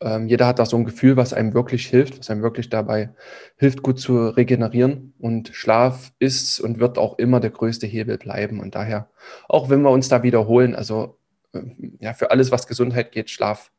Ähm, 0.00 0.28
jeder 0.28 0.46
hat 0.46 0.58
da 0.58 0.66
so 0.66 0.76
ein 0.76 0.84
Gefühl, 0.84 1.16
was 1.16 1.32
einem 1.32 1.54
wirklich 1.54 1.86
hilft, 1.86 2.18
was 2.18 2.30
einem 2.30 2.42
wirklich 2.42 2.68
dabei 2.68 3.10
hilft, 3.56 3.82
gut 3.82 4.00
zu 4.00 4.28
regenerieren. 4.28 5.14
Und 5.18 5.50
Schlaf 5.54 6.12
ist 6.18 6.60
und 6.60 6.80
wird 6.80 6.98
auch 6.98 7.18
immer 7.18 7.40
der 7.40 7.50
größte 7.50 7.86
Hebel 7.86 8.18
bleiben. 8.18 8.60
Und 8.60 8.74
daher, 8.74 9.08
auch 9.48 9.68
wenn 9.68 9.82
wir 9.82 9.90
uns 9.90 10.08
da 10.08 10.22
wiederholen, 10.22 10.74
also 10.74 11.18
äh, 11.52 11.62
ja, 12.00 12.14
für 12.14 12.30
alles, 12.30 12.50
was 12.50 12.66
Gesundheit 12.66 13.12
geht, 13.12 13.30
Schlaf 13.30 13.70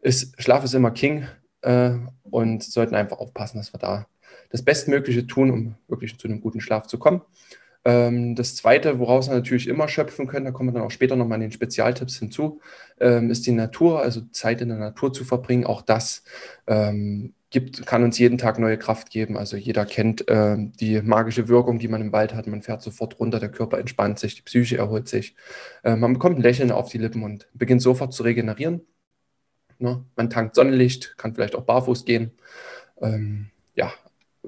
ist, 0.00 0.40
Schlaf 0.40 0.64
ist 0.64 0.74
immer 0.74 0.92
King 0.92 1.26
äh, 1.62 1.90
und 2.22 2.62
sollten 2.62 2.94
einfach 2.94 3.18
aufpassen, 3.18 3.58
dass 3.58 3.72
wir 3.72 3.78
da 3.78 4.06
das 4.50 4.62
Bestmögliche 4.62 5.26
tun, 5.26 5.50
um 5.50 5.74
wirklich 5.88 6.18
zu 6.18 6.28
einem 6.28 6.40
guten 6.40 6.60
Schlaf 6.60 6.86
zu 6.86 6.98
kommen. 6.98 7.22
Ähm, 7.84 8.34
das 8.34 8.56
Zweite, 8.56 8.98
woraus 8.98 9.28
wir 9.28 9.34
natürlich 9.34 9.68
immer 9.68 9.88
schöpfen 9.88 10.26
können, 10.26 10.44
da 10.44 10.50
kommen 10.50 10.70
wir 10.70 10.74
dann 10.74 10.82
auch 10.82 10.90
später 10.90 11.16
nochmal 11.16 11.36
in 11.36 11.42
den 11.42 11.52
Spezialtipps 11.52 12.18
hinzu, 12.18 12.60
ähm, 13.00 13.30
ist 13.30 13.46
die 13.46 13.52
Natur, 13.52 14.00
also 14.00 14.22
Zeit 14.32 14.60
in 14.60 14.68
der 14.68 14.78
Natur 14.78 15.12
zu 15.12 15.24
verbringen. 15.24 15.64
Auch 15.64 15.82
das 15.82 16.24
ähm, 16.66 17.34
gibt, 17.50 17.86
kann 17.86 18.02
uns 18.02 18.18
jeden 18.18 18.36
Tag 18.36 18.58
neue 18.58 18.78
Kraft 18.78 19.10
geben. 19.10 19.36
Also 19.38 19.56
jeder 19.56 19.86
kennt 19.86 20.28
äh, 20.28 20.56
die 20.58 21.00
magische 21.02 21.48
Wirkung, 21.48 21.78
die 21.78 21.88
man 21.88 22.00
im 22.00 22.12
Wald 22.12 22.34
hat. 22.34 22.46
Man 22.46 22.62
fährt 22.62 22.82
sofort 22.82 23.18
runter, 23.20 23.40
der 23.40 23.50
Körper 23.50 23.78
entspannt 23.78 24.18
sich, 24.18 24.34
die 24.34 24.42
Psyche 24.42 24.76
erholt 24.76 25.08
sich. 25.08 25.34
Äh, 25.84 25.96
man 25.96 26.12
bekommt 26.14 26.38
ein 26.38 26.42
Lächeln 26.42 26.72
auf 26.72 26.90
die 26.90 26.98
Lippen 26.98 27.22
und 27.22 27.48
beginnt 27.54 27.82
sofort 27.82 28.12
zu 28.12 28.22
regenerieren. 28.22 28.82
Ne? 29.78 30.04
Man 30.16 30.30
tankt 30.30 30.56
Sonnenlicht, 30.56 31.16
kann 31.16 31.34
vielleicht 31.34 31.54
auch 31.54 31.64
barfuß 31.64 32.04
gehen. 32.04 32.32
Ähm, 33.00 33.50
ja, 33.74 33.92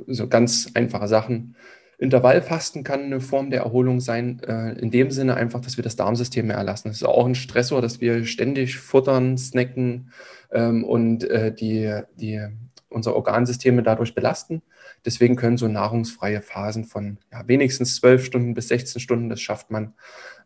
so 0.06 0.28
ganz 0.28 0.70
einfache 0.74 1.08
Sachen. 1.08 1.56
Intervallfasten 1.98 2.82
kann 2.82 3.02
eine 3.02 3.20
Form 3.20 3.50
der 3.50 3.60
Erholung 3.60 4.00
sein, 4.00 4.40
äh, 4.42 4.72
in 4.78 4.90
dem 4.90 5.10
Sinne 5.10 5.34
einfach, 5.34 5.60
dass 5.60 5.76
wir 5.76 5.84
das 5.84 5.96
Darmsystem 5.96 6.46
mehr 6.46 6.56
erlassen. 6.56 6.88
Das 6.88 6.96
ist 6.96 7.04
auch 7.04 7.26
ein 7.26 7.34
Stressor, 7.34 7.82
dass 7.82 8.00
wir 8.00 8.24
ständig 8.24 8.78
futtern, 8.78 9.36
snacken 9.36 10.10
ähm, 10.50 10.82
und 10.84 11.24
äh, 11.24 11.52
die, 11.52 12.00
die 12.16 12.40
unsere 12.88 13.16
Organsysteme 13.16 13.82
dadurch 13.82 14.14
belasten. 14.14 14.62
Deswegen 15.04 15.36
können 15.36 15.56
so 15.56 15.68
nahrungsfreie 15.68 16.42
Phasen 16.42 16.84
von 16.84 17.18
ja, 17.32 17.46
wenigstens 17.46 17.96
12 17.96 18.24
Stunden 18.24 18.54
bis 18.54 18.68
16 18.68 19.00
Stunden, 19.00 19.28
das 19.28 19.40
schafft 19.40 19.70
man, 19.70 19.94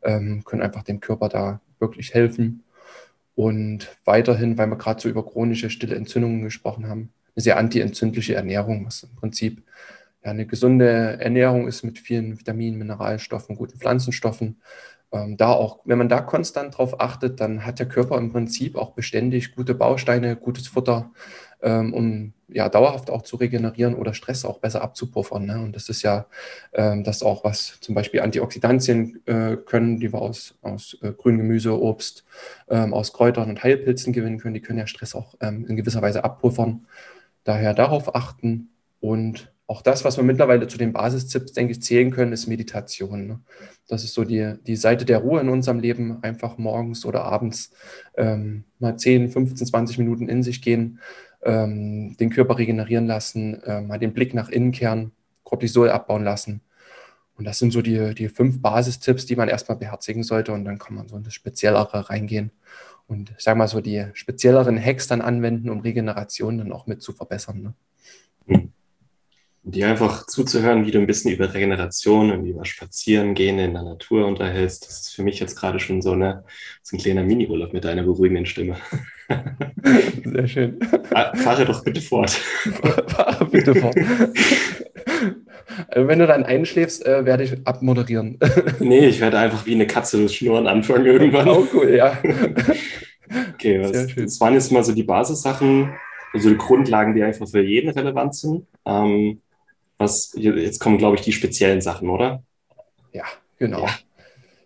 ähm, 0.02 0.44
können 0.44 0.62
einfach 0.62 0.82
dem 0.82 1.00
Körper 1.00 1.28
da 1.28 1.60
wirklich 1.78 2.14
helfen. 2.14 2.64
Und 3.34 3.96
weiterhin, 4.04 4.56
weil 4.58 4.68
wir 4.68 4.76
gerade 4.76 5.00
so 5.00 5.08
über 5.08 5.24
chronische 5.24 5.70
stille 5.70 5.96
Entzündungen 5.96 6.42
gesprochen 6.42 6.88
haben, 6.88 7.12
eine 7.34 7.42
sehr 7.42 7.56
antientzündliche 7.58 8.34
Ernährung, 8.34 8.86
was 8.86 9.04
im 9.04 9.14
Prinzip 9.16 9.62
ja, 10.24 10.30
eine 10.30 10.46
gesunde 10.46 11.20
Ernährung 11.20 11.68
ist 11.68 11.82
mit 11.82 11.98
vielen 11.98 12.38
Vitaminen, 12.38 12.78
Mineralstoffen, 12.78 13.56
guten 13.56 13.78
Pflanzenstoffen. 13.78 14.60
Ähm, 15.12 15.36
da 15.36 15.52
auch, 15.52 15.80
wenn 15.84 15.98
man 15.98 16.08
da 16.08 16.20
konstant 16.20 16.76
drauf 16.76 17.00
achtet, 17.00 17.40
dann 17.40 17.64
hat 17.64 17.78
der 17.78 17.86
Körper 17.86 18.18
im 18.18 18.32
Prinzip 18.32 18.76
auch 18.76 18.92
beständig 18.92 19.54
gute 19.54 19.74
Bausteine, 19.74 20.34
gutes 20.34 20.66
Futter, 20.66 21.12
ähm, 21.62 21.94
um 21.94 22.32
ja 22.48 22.68
dauerhaft 22.68 23.10
auch 23.10 23.22
zu 23.22 23.36
regenerieren 23.36 23.94
oder 23.94 24.12
Stress 24.12 24.44
auch 24.44 24.58
besser 24.58 24.82
abzupuffern. 24.82 25.46
Ne? 25.46 25.60
Und 25.60 25.76
das 25.76 25.88
ist 25.88 26.02
ja 26.02 26.26
ähm, 26.72 27.04
das 27.04 27.22
auch, 27.22 27.44
was 27.44 27.78
zum 27.80 27.94
Beispiel 27.94 28.20
Antioxidantien 28.20 29.22
äh, 29.26 29.56
können, 29.56 30.00
die 30.00 30.12
wir 30.12 30.20
aus, 30.20 30.56
aus 30.62 30.98
äh, 31.02 31.12
grünem 31.12 31.40
Gemüse, 31.40 31.80
Obst, 31.80 32.24
ähm, 32.68 32.92
aus 32.92 33.12
Kräutern 33.12 33.50
und 33.50 33.62
Heilpilzen 33.62 34.12
gewinnen 34.12 34.38
können. 34.38 34.54
Die 34.54 34.62
können 34.62 34.80
ja 34.80 34.86
Stress 34.86 35.14
auch 35.14 35.34
ähm, 35.40 35.64
in 35.68 35.76
gewisser 35.76 36.02
Weise 36.02 36.24
abpuffern. 36.24 36.86
Daher 37.44 37.74
darauf 37.74 38.14
achten 38.14 38.70
und 39.00 39.54
auch 39.66 39.80
das, 39.80 40.04
was 40.04 40.18
wir 40.18 40.24
mittlerweile 40.24 40.66
zu 40.66 40.76
den 40.76 40.92
Basistipps, 40.92 41.52
denke 41.52 41.72
ich, 41.72 41.82
zählen 41.82 42.10
können, 42.10 42.32
ist 42.32 42.46
Meditation. 42.46 43.26
Ne? 43.26 43.40
Das 43.88 44.04
ist 44.04 44.12
so 44.12 44.24
die, 44.24 44.54
die 44.66 44.76
Seite 44.76 45.06
der 45.06 45.18
Ruhe 45.18 45.40
in 45.40 45.48
unserem 45.48 45.78
Leben, 45.78 46.22
einfach 46.22 46.58
morgens 46.58 47.06
oder 47.06 47.24
abends 47.24 47.70
ähm, 48.16 48.64
mal 48.78 48.98
10, 48.98 49.30
15, 49.30 49.66
20 49.66 49.98
Minuten 49.98 50.28
in 50.28 50.42
sich 50.42 50.60
gehen, 50.60 51.00
ähm, 51.42 52.14
den 52.18 52.30
Körper 52.30 52.58
regenerieren 52.58 53.06
lassen, 53.06 53.62
äh, 53.62 53.80
mal 53.80 53.98
den 53.98 54.12
Blick 54.12 54.34
nach 54.34 54.50
innen 54.50 54.72
kehren, 54.72 55.12
Cortisol 55.44 55.88
abbauen 55.88 56.24
lassen. 56.24 56.60
Und 57.36 57.46
das 57.46 57.58
sind 57.58 57.72
so 57.72 57.80
die, 57.80 58.14
die 58.14 58.28
fünf 58.28 58.60
Basistipps, 58.60 59.26
die 59.26 59.34
man 59.34 59.48
erstmal 59.48 59.78
beherzigen 59.78 60.22
sollte 60.22 60.52
und 60.52 60.64
dann 60.64 60.78
kann 60.78 60.94
man 60.94 61.08
so 61.08 61.16
in 61.16 61.24
das 61.24 61.34
Speziellere 61.34 62.10
reingehen 62.10 62.52
und 63.06 63.32
ich 63.36 63.44
sage 63.44 63.58
mal 63.58 63.68
so 63.68 63.80
die 63.80 64.06
spezielleren 64.14 64.82
Hacks 64.82 65.06
dann 65.06 65.20
anwenden, 65.20 65.70
um 65.70 65.80
Regeneration 65.80 66.58
dann 66.58 66.72
auch 66.72 66.86
mit 66.86 67.02
zu 67.02 67.12
verbessern. 67.12 67.62
Ne? 67.62 67.74
Hm 68.46 68.72
dir 69.64 69.88
einfach 69.88 70.26
zuzuhören, 70.26 70.86
wie 70.86 70.90
du 70.90 70.98
ein 70.98 71.06
bisschen 71.06 71.32
über 71.32 71.52
Regeneration 71.52 72.30
und 72.30 72.46
über 72.46 72.64
Spazierengehen 72.66 73.58
in 73.58 73.72
der 73.72 73.82
Natur 73.82 74.26
unterhältst. 74.26 74.86
Das 74.86 75.00
ist 75.00 75.14
für 75.14 75.22
mich 75.22 75.40
jetzt 75.40 75.56
gerade 75.56 75.80
schon 75.80 76.02
so, 76.02 76.12
eine, 76.12 76.44
so 76.82 76.96
ein 76.96 77.00
kleiner 77.00 77.22
Mini-Urlaub 77.22 77.72
mit 77.72 77.84
deiner 77.84 78.02
beruhigenden 78.02 78.44
Stimme. 78.44 78.76
Sehr 80.24 80.48
schön. 80.48 80.78
Fahre 81.10 81.64
doch 81.64 81.82
bitte 81.82 82.02
fort. 82.02 82.30
Fahre 82.30 83.46
bitte 83.46 83.74
fort. 83.74 83.96
Also 85.88 86.08
wenn 86.08 86.18
du 86.18 86.26
dann 86.26 86.44
einschläfst, 86.44 87.04
äh, 87.06 87.24
werde 87.24 87.44
ich 87.44 87.66
abmoderieren. 87.66 88.38
nee, 88.80 89.06
ich 89.06 89.20
werde 89.20 89.38
einfach 89.38 89.66
wie 89.66 89.74
eine 89.74 89.86
Katze 89.86 90.22
das 90.22 90.34
Schnurren 90.34 90.66
anfangen 90.66 91.06
irgendwann. 91.06 91.48
Auch 91.48 91.58
oh, 91.58 91.66
cool, 91.74 91.94
ja. 91.94 92.18
Okay, 93.54 93.80
was, 93.82 94.14
das 94.14 94.40
waren 94.40 94.54
jetzt 94.54 94.70
mal 94.70 94.84
so 94.84 94.92
die 94.92 95.02
Basissachen, 95.02 95.94
also 96.32 96.50
die 96.50 96.58
Grundlagen, 96.58 97.14
die 97.14 97.22
einfach 97.22 97.48
für 97.48 97.62
jeden 97.62 97.90
relevant 97.90 98.34
sind. 98.34 98.66
Ähm, 98.84 99.40
was, 99.98 100.34
jetzt 100.36 100.80
kommen, 100.80 100.98
glaube 100.98 101.16
ich, 101.16 101.22
die 101.22 101.32
speziellen 101.32 101.80
Sachen, 101.80 102.10
oder? 102.10 102.42
Ja, 103.12 103.24
genau. 103.58 103.84
Ja. 103.86 103.94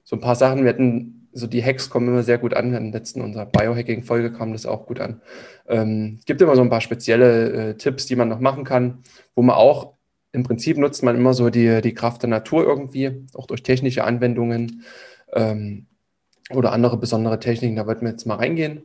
So 0.04 0.16
ein 0.16 0.20
paar 0.20 0.34
Sachen, 0.34 0.64
wir 0.64 0.70
hatten, 0.70 1.28
so 1.32 1.46
die 1.46 1.62
Hacks 1.62 1.90
kommen 1.90 2.08
immer 2.08 2.22
sehr 2.22 2.38
gut 2.38 2.54
an. 2.54 2.74
In 2.74 2.90
der 2.90 3.00
letzten 3.00 3.20
unserer 3.20 3.46
Biohacking-Folge 3.46 4.32
kam 4.32 4.52
das 4.52 4.66
auch 4.66 4.86
gut 4.86 5.00
an. 5.00 5.20
Ähm, 5.68 6.16
es 6.18 6.24
gibt 6.24 6.40
immer 6.40 6.56
so 6.56 6.62
ein 6.62 6.70
paar 6.70 6.80
spezielle 6.80 7.70
äh, 7.70 7.74
Tipps, 7.76 8.06
die 8.06 8.16
man 8.16 8.28
noch 8.28 8.40
machen 8.40 8.64
kann, 8.64 9.02
wo 9.34 9.42
man 9.42 9.56
auch 9.56 9.97
im 10.32 10.42
Prinzip 10.42 10.76
nutzt 10.76 11.02
man 11.02 11.16
immer 11.16 11.34
so 11.34 11.50
die, 11.50 11.80
die 11.82 11.94
Kraft 11.94 12.22
der 12.22 12.30
Natur 12.30 12.64
irgendwie, 12.64 13.24
auch 13.34 13.46
durch 13.46 13.62
technische 13.62 14.04
Anwendungen 14.04 14.84
ähm, 15.32 15.86
oder 16.50 16.72
andere 16.72 16.96
besondere 16.98 17.40
Techniken. 17.40 17.76
Da 17.76 17.86
wollten 17.86 18.02
wir 18.02 18.10
jetzt 18.10 18.26
mal 18.26 18.36
reingehen. 18.36 18.84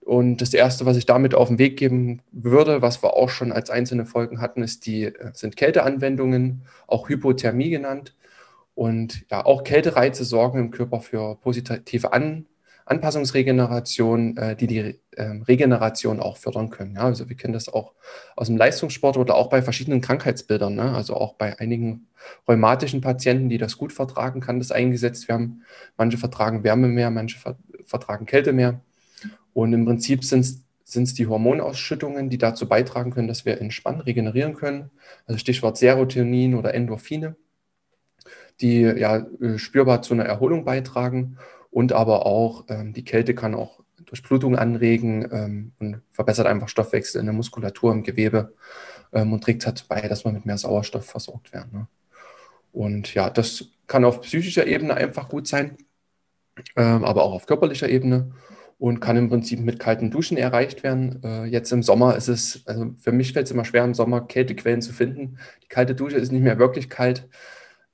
Und 0.00 0.38
das 0.38 0.54
Erste, 0.54 0.86
was 0.86 0.96
ich 0.96 1.04
damit 1.04 1.34
auf 1.34 1.48
den 1.48 1.58
Weg 1.58 1.76
geben 1.76 2.22
würde, 2.32 2.80
was 2.80 3.02
wir 3.02 3.14
auch 3.14 3.28
schon 3.28 3.52
als 3.52 3.68
einzelne 3.68 4.06
Folgen 4.06 4.40
hatten, 4.40 4.62
ist 4.62 4.86
die, 4.86 5.04
äh, 5.04 5.30
sind 5.34 5.56
Kälteanwendungen, 5.56 6.62
auch 6.86 7.08
Hypothermie 7.08 7.70
genannt. 7.70 8.14
Und 8.74 9.26
ja, 9.30 9.44
auch 9.44 9.64
Kältereize 9.64 10.24
sorgen 10.24 10.58
im 10.58 10.70
Körper 10.70 11.00
für 11.00 11.36
positive 11.36 12.12
An 12.12 12.46
Anpassungsregeneration, 12.88 14.36
äh, 14.36 14.56
die 14.56 14.66
die 14.66 15.00
äh, 15.12 15.22
Regeneration 15.46 16.20
auch 16.20 16.36
fördern 16.36 16.70
können. 16.70 16.94
Ja, 16.94 17.02
also 17.02 17.28
wir 17.28 17.36
kennen 17.36 17.52
das 17.52 17.68
auch 17.68 17.92
aus 18.36 18.46
dem 18.46 18.56
Leistungssport 18.56 19.16
oder 19.16 19.34
auch 19.34 19.50
bei 19.50 19.62
verschiedenen 19.62 20.00
Krankheitsbildern. 20.00 20.74
Ne? 20.74 20.94
Also 20.94 21.14
auch 21.14 21.34
bei 21.34 21.58
einigen 21.58 22.06
rheumatischen 22.46 23.00
Patienten, 23.00 23.48
die 23.48 23.58
das 23.58 23.76
gut 23.76 23.92
vertragen, 23.92 24.40
kann 24.40 24.58
das 24.58 24.72
eingesetzt 24.72 25.28
werden. 25.28 25.64
Manche 25.96 26.18
vertragen 26.18 26.64
Wärme 26.64 26.88
mehr, 26.88 27.10
manche 27.10 27.38
vertragen 27.84 28.26
Kälte 28.26 28.52
mehr. 28.52 28.80
Und 29.52 29.72
im 29.72 29.84
Prinzip 29.84 30.24
sind 30.24 30.64
es 30.84 31.14
die 31.14 31.26
Hormonausschüttungen, 31.26 32.30
die 32.30 32.38
dazu 32.38 32.68
beitragen 32.68 33.10
können, 33.10 33.28
dass 33.28 33.44
wir 33.44 33.60
entspannen, 33.60 34.00
regenerieren 34.00 34.54
können. 34.54 34.90
Also 35.26 35.38
Stichwort 35.38 35.76
Serotonin 35.76 36.54
oder 36.54 36.74
Endorphine, 36.74 37.36
die 38.60 38.80
ja 38.80 39.26
äh, 39.40 39.58
spürbar 39.58 40.02
zu 40.02 40.14
einer 40.14 40.24
Erholung 40.24 40.64
beitragen. 40.64 41.38
Und 41.78 41.92
aber 41.92 42.26
auch 42.26 42.64
ähm, 42.70 42.92
die 42.92 43.04
Kälte 43.04 43.36
kann 43.36 43.54
auch 43.54 43.78
Durchblutung 44.04 44.56
anregen 44.56 45.28
ähm, 45.30 45.72
und 45.78 46.02
verbessert 46.10 46.48
einfach 46.48 46.68
Stoffwechsel 46.68 47.20
in 47.20 47.26
der 47.26 47.34
Muskulatur, 47.34 47.92
im 47.92 48.02
Gewebe 48.02 48.52
ähm, 49.12 49.32
und 49.32 49.44
trägt 49.44 49.64
dazu 49.64 49.84
bei, 49.86 50.00
dass 50.00 50.24
wir 50.24 50.32
mit 50.32 50.44
mehr 50.44 50.58
Sauerstoff 50.58 51.06
versorgt 51.06 51.52
werden. 51.52 51.70
Ne? 51.72 51.86
Und 52.72 53.14
ja, 53.14 53.30
das 53.30 53.66
kann 53.86 54.04
auf 54.04 54.22
psychischer 54.22 54.66
Ebene 54.66 54.94
einfach 54.94 55.28
gut 55.28 55.46
sein, 55.46 55.76
ähm, 56.74 57.04
aber 57.04 57.22
auch 57.22 57.32
auf 57.32 57.46
körperlicher 57.46 57.88
Ebene 57.88 58.32
und 58.80 58.98
kann 58.98 59.16
im 59.16 59.28
Prinzip 59.28 59.60
mit 59.60 59.78
kalten 59.78 60.10
Duschen 60.10 60.36
erreicht 60.36 60.82
werden. 60.82 61.22
Äh, 61.22 61.44
jetzt 61.44 61.70
im 61.70 61.84
Sommer 61.84 62.16
ist 62.16 62.26
es, 62.26 62.66
also 62.66 62.92
für 62.98 63.12
mich 63.12 63.34
fällt 63.34 63.46
es 63.46 63.52
immer 63.52 63.64
schwer, 63.64 63.84
im 63.84 63.94
Sommer 63.94 64.22
Kältequellen 64.22 64.82
zu 64.82 64.92
finden. 64.92 65.38
Die 65.62 65.68
kalte 65.68 65.94
Dusche 65.94 66.16
ist 66.16 66.32
nicht 66.32 66.42
mehr 66.42 66.58
wirklich 66.58 66.90
kalt. 66.90 67.28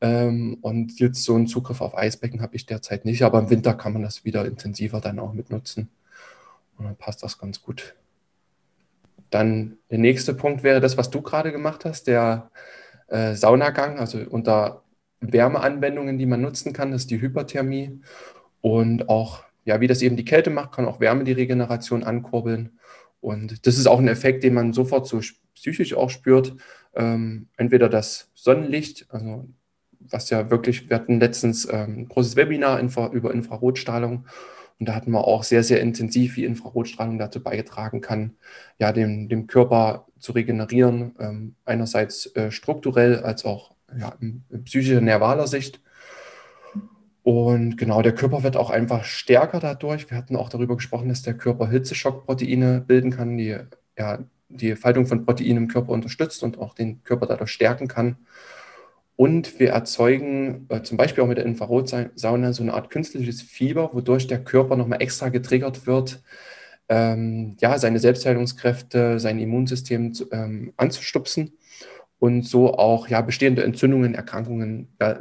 Ähm, 0.05 0.59
und 0.61 1.01
jetzt 1.01 1.25
so 1.25 1.35
einen 1.35 1.47
Zugriff 1.47 1.81
auf 1.81 1.97
Eisbecken 1.97 2.43
habe 2.43 2.57
ich 2.57 2.67
derzeit 2.67 3.07
nicht, 3.07 3.23
aber 3.23 3.39
im 3.39 3.49
Winter 3.49 3.73
kann 3.73 3.95
man 3.95 4.03
das 4.03 4.27
wieder 4.27 4.45
intensiver 4.45 5.01
dann 5.01 5.19
auch 5.19 5.33
mitnutzen. 5.33 5.89
Und 6.77 6.85
dann 6.85 6.97
passt 6.97 7.23
das 7.23 7.39
ganz 7.39 7.63
gut. 7.63 7.95
Dann 9.31 9.79
der 9.91 9.97
nächste 9.97 10.35
Punkt 10.35 10.63
wäre 10.63 10.83
das, 10.83 10.99
was 10.99 11.09
du 11.09 11.23
gerade 11.23 11.53
gemacht 11.53 11.87
hast, 11.87 12.07
der 12.07 12.51
äh, 13.09 13.35
Saunagang, 13.35 13.99
also 13.99 14.19
unter 14.29 14.83
Wärmeanwendungen, 15.21 16.19
die 16.19 16.27
man 16.27 16.43
nutzen 16.43 16.75
kann, 16.75 16.91
das 16.91 17.03
ist 17.03 17.11
die 17.11 17.23
Hyperthermie. 17.23 18.03
Und 18.61 19.09
auch 19.09 19.45
ja, 19.65 19.81
wie 19.81 19.87
das 19.87 20.03
eben 20.03 20.17
die 20.17 20.27
Kälte 20.27 20.51
macht, 20.51 20.73
kann 20.73 20.85
auch 20.85 21.01
Wärme 21.01 21.25
die 21.25 21.33
Regeneration 21.33 22.05
ankurbeln. 22.05 22.79
Und 23.23 23.67
das 23.67 23.79
ist 23.79 23.87
auch 23.87 24.01
ein 24.01 24.09
Effekt, 24.09 24.45
den 24.45 24.53
man 24.53 24.75
sofort 24.75 25.07
so 25.07 25.23
psychisch 25.55 25.95
auch 25.95 26.11
spürt. 26.11 26.57
Ähm, 26.95 27.49
entweder 27.57 27.89
das 27.89 28.31
Sonnenlicht, 28.35 29.07
also 29.09 29.49
was 30.11 30.31
ja 30.31 30.51
wirklich, 30.51 30.89
wir 30.89 30.97
hatten 30.97 31.21
letztens 31.21 31.69
ähm, 31.71 32.01
ein 32.01 32.09
großes 32.09 32.37
Webinar 32.37 32.81
infra, 32.81 33.09
über 33.09 33.33
Infrarotstrahlung 33.33 34.27
und 34.79 34.89
da 34.89 34.95
hatten 34.95 35.13
wir 35.13 35.27
auch 35.27 35.45
sehr, 35.45 35.63
sehr 35.63 35.81
intensiv, 35.81 36.37
wie 36.37 36.45
Infrarotstrahlung 36.45 37.19
dazu 37.19 37.43
beigetragen 37.43 38.01
kann, 38.01 38.37
ja, 38.79 38.93
dem, 38.93 39.29
dem 39.29 39.47
Körper 39.47 40.07
zu 40.19 40.33
regenerieren, 40.33 41.15
ähm, 41.19 41.55
einerseits 41.65 42.27
äh, 42.35 42.51
strukturell 42.51 43.21
als 43.21 43.45
auch 43.45 43.75
ja, 43.97 44.15
in, 44.21 44.45
in 44.51 44.65
psychischer, 44.65 45.01
nervaler 45.01 45.47
Sicht. 45.47 45.81
Und 47.23 47.79
genau, 47.79 48.03
der 48.03 48.15
Körper 48.15 48.43
wird 48.43 48.57
auch 48.57 48.71
einfach 48.71 49.05
stärker 49.05 49.61
dadurch. 49.61 50.11
Wir 50.11 50.19
hatten 50.19 50.37
auch 50.37 50.51
darüber 50.51 50.77
gesprochen, 50.77 51.09
dass 51.09 51.23
der 51.23 51.35
Körper 51.35 51.71
Hitzeschockproteine 51.71 52.83
bilden 52.87 53.11
kann, 53.11 53.39
die 53.39 53.57
ja, 53.97 54.19
die 54.49 54.77
Faltung 54.77 55.07
von 55.07 55.25
Proteinen 55.25 55.57
im 55.57 55.69
Körper 55.69 55.93
unterstützt 55.93 56.43
und 56.43 56.59
auch 56.59 56.75
den 56.75 57.03
Körper 57.03 57.27
dadurch 57.27 57.51
stärken 57.51 57.89
kann. 57.89 58.17
Und 59.17 59.61
wir 59.61 59.71
erzeugen 59.71 60.67
äh, 60.71 60.83
zum 60.83 60.97
Beispiel 60.97 61.23
auch 61.23 61.29
mit 61.29 61.39
der 61.39 61.47
Infrarotsauna 61.47 62.53
so 62.53 62.63
eine 62.63 62.75
Art 62.75 62.91
künstliches 62.91 63.43
Fieber, 63.43 63.91
wodurch 63.93 64.27
der 64.27 64.43
Körper 64.43 64.77
nochmal 64.77 65.03
extra 65.03 65.29
getriggert 65.29 65.87
wird, 65.87 66.23
ähm, 66.89 67.57
ja, 67.61 67.79
seine 67.79 68.01
Selbstheilungskräfte, 68.01 69.21
sein 69.21 69.39
Immunsystem 69.39 70.13
ähm, 70.33 70.73
anzustupsen 70.77 71.53
und 72.19 72.43
so 72.43 72.75
auch 72.75 73.09
ja, 73.09 73.21
bestehende 73.21 73.65
Entzündungen, 73.65 74.15
Erkrankungen 74.15 74.89
äh, 74.99 75.17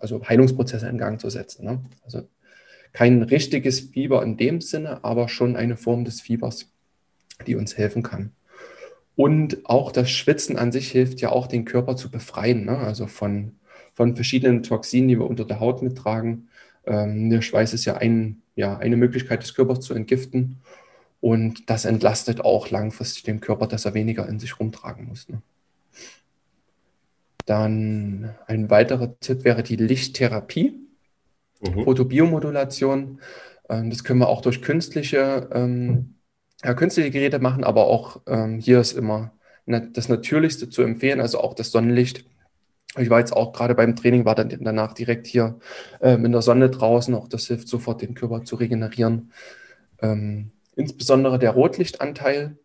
also 0.00 0.26
Heilungsprozesse 0.26 0.88
in 0.88 0.98
Gang 0.98 1.20
zu 1.20 1.30
setzen. 1.30 1.64
Ne? 1.64 1.80
Also 2.04 2.22
kein 2.92 3.22
richtiges 3.22 3.80
Fieber 3.80 4.22
in 4.22 4.36
dem 4.36 4.60
Sinne, 4.60 5.04
aber 5.04 5.28
schon 5.28 5.56
eine 5.56 5.76
Form 5.76 6.04
des 6.04 6.20
Fiebers, 6.20 6.70
die 7.46 7.56
uns 7.56 7.76
helfen 7.76 8.02
kann. 8.02 8.32
Und 9.14 9.66
auch 9.66 9.92
das 9.92 10.10
Schwitzen 10.10 10.56
an 10.56 10.72
sich 10.72 10.90
hilft 10.90 11.20
ja 11.20 11.30
auch, 11.30 11.46
den 11.46 11.64
Körper 11.64 11.96
zu 11.96 12.10
befreien, 12.10 12.64
ne? 12.64 12.78
also 12.78 13.06
von, 13.06 13.52
von 13.94 14.14
verschiedenen 14.14 14.62
Toxinen, 14.62 15.08
die 15.08 15.18
wir 15.18 15.26
unter 15.26 15.44
der 15.44 15.60
Haut 15.60 15.82
mittragen. 15.82 16.48
Ähm, 16.86 17.30
der 17.30 17.42
Schweiß 17.42 17.74
ist 17.74 17.84
ja, 17.84 17.96
ein, 17.96 18.42
ja 18.56 18.78
eine 18.78 18.96
Möglichkeit 18.96 19.42
des 19.42 19.54
Körpers 19.54 19.80
zu 19.80 19.94
entgiften. 19.94 20.60
Und 21.20 21.70
das 21.70 21.84
entlastet 21.84 22.40
auch 22.40 22.70
langfristig 22.70 23.22
den 23.22 23.40
Körper, 23.40 23.66
dass 23.66 23.84
er 23.84 23.94
weniger 23.94 24.28
in 24.28 24.40
sich 24.40 24.58
rumtragen 24.58 25.06
muss. 25.06 25.28
Ne? 25.28 25.40
Dann 27.46 28.34
ein 28.46 28.70
weiterer 28.70 29.18
Tipp 29.20 29.44
wäre 29.44 29.62
die 29.62 29.76
Lichttherapie, 29.76 30.74
mhm. 31.60 31.84
Photobiomodulation. 31.84 33.20
Ähm, 33.68 33.90
das 33.90 34.04
können 34.04 34.20
wir 34.20 34.28
auch 34.28 34.40
durch 34.40 34.62
künstliche, 34.62 35.48
ähm, 35.52 36.14
ja, 36.64 36.74
künstliche 36.74 37.10
Geräte 37.10 37.38
machen, 37.38 37.64
aber 37.64 37.86
auch 37.86 38.20
ähm, 38.26 38.58
hier 38.58 38.80
ist 38.80 38.92
immer 38.92 39.32
das 39.66 40.08
Natürlichste 40.08 40.68
zu 40.68 40.82
empfehlen, 40.82 41.20
also 41.20 41.40
auch 41.40 41.54
das 41.54 41.70
Sonnenlicht. 41.70 42.24
Ich 42.98 43.10
war 43.10 43.20
jetzt 43.20 43.32
auch 43.32 43.52
gerade 43.52 43.74
beim 43.74 43.96
Training, 43.96 44.24
war 44.24 44.34
dann 44.34 44.50
danach 44.60 44.92
direkt 44.92 45.26
hier 45.26 45.58
ähm, 46.00 46.24
in 46.24 46.32
der 46.32 46.42
Sonne 46.42 46.68
draußen. 46.68 47.14
Auch 47.14 47.28
das 47.28 47.46
hilft 47.46 47.68
sofort, 47.68 48.02
den 48.02 48.14
Körper 48.14 48.44
zu 48.44 48.56
regenerieren. 48.56 49.32
Ähm, 50.00 50.50
insbesondere 50.76 51.38
der 51.38 51.52
Rotlichtanteil 51.52 52.58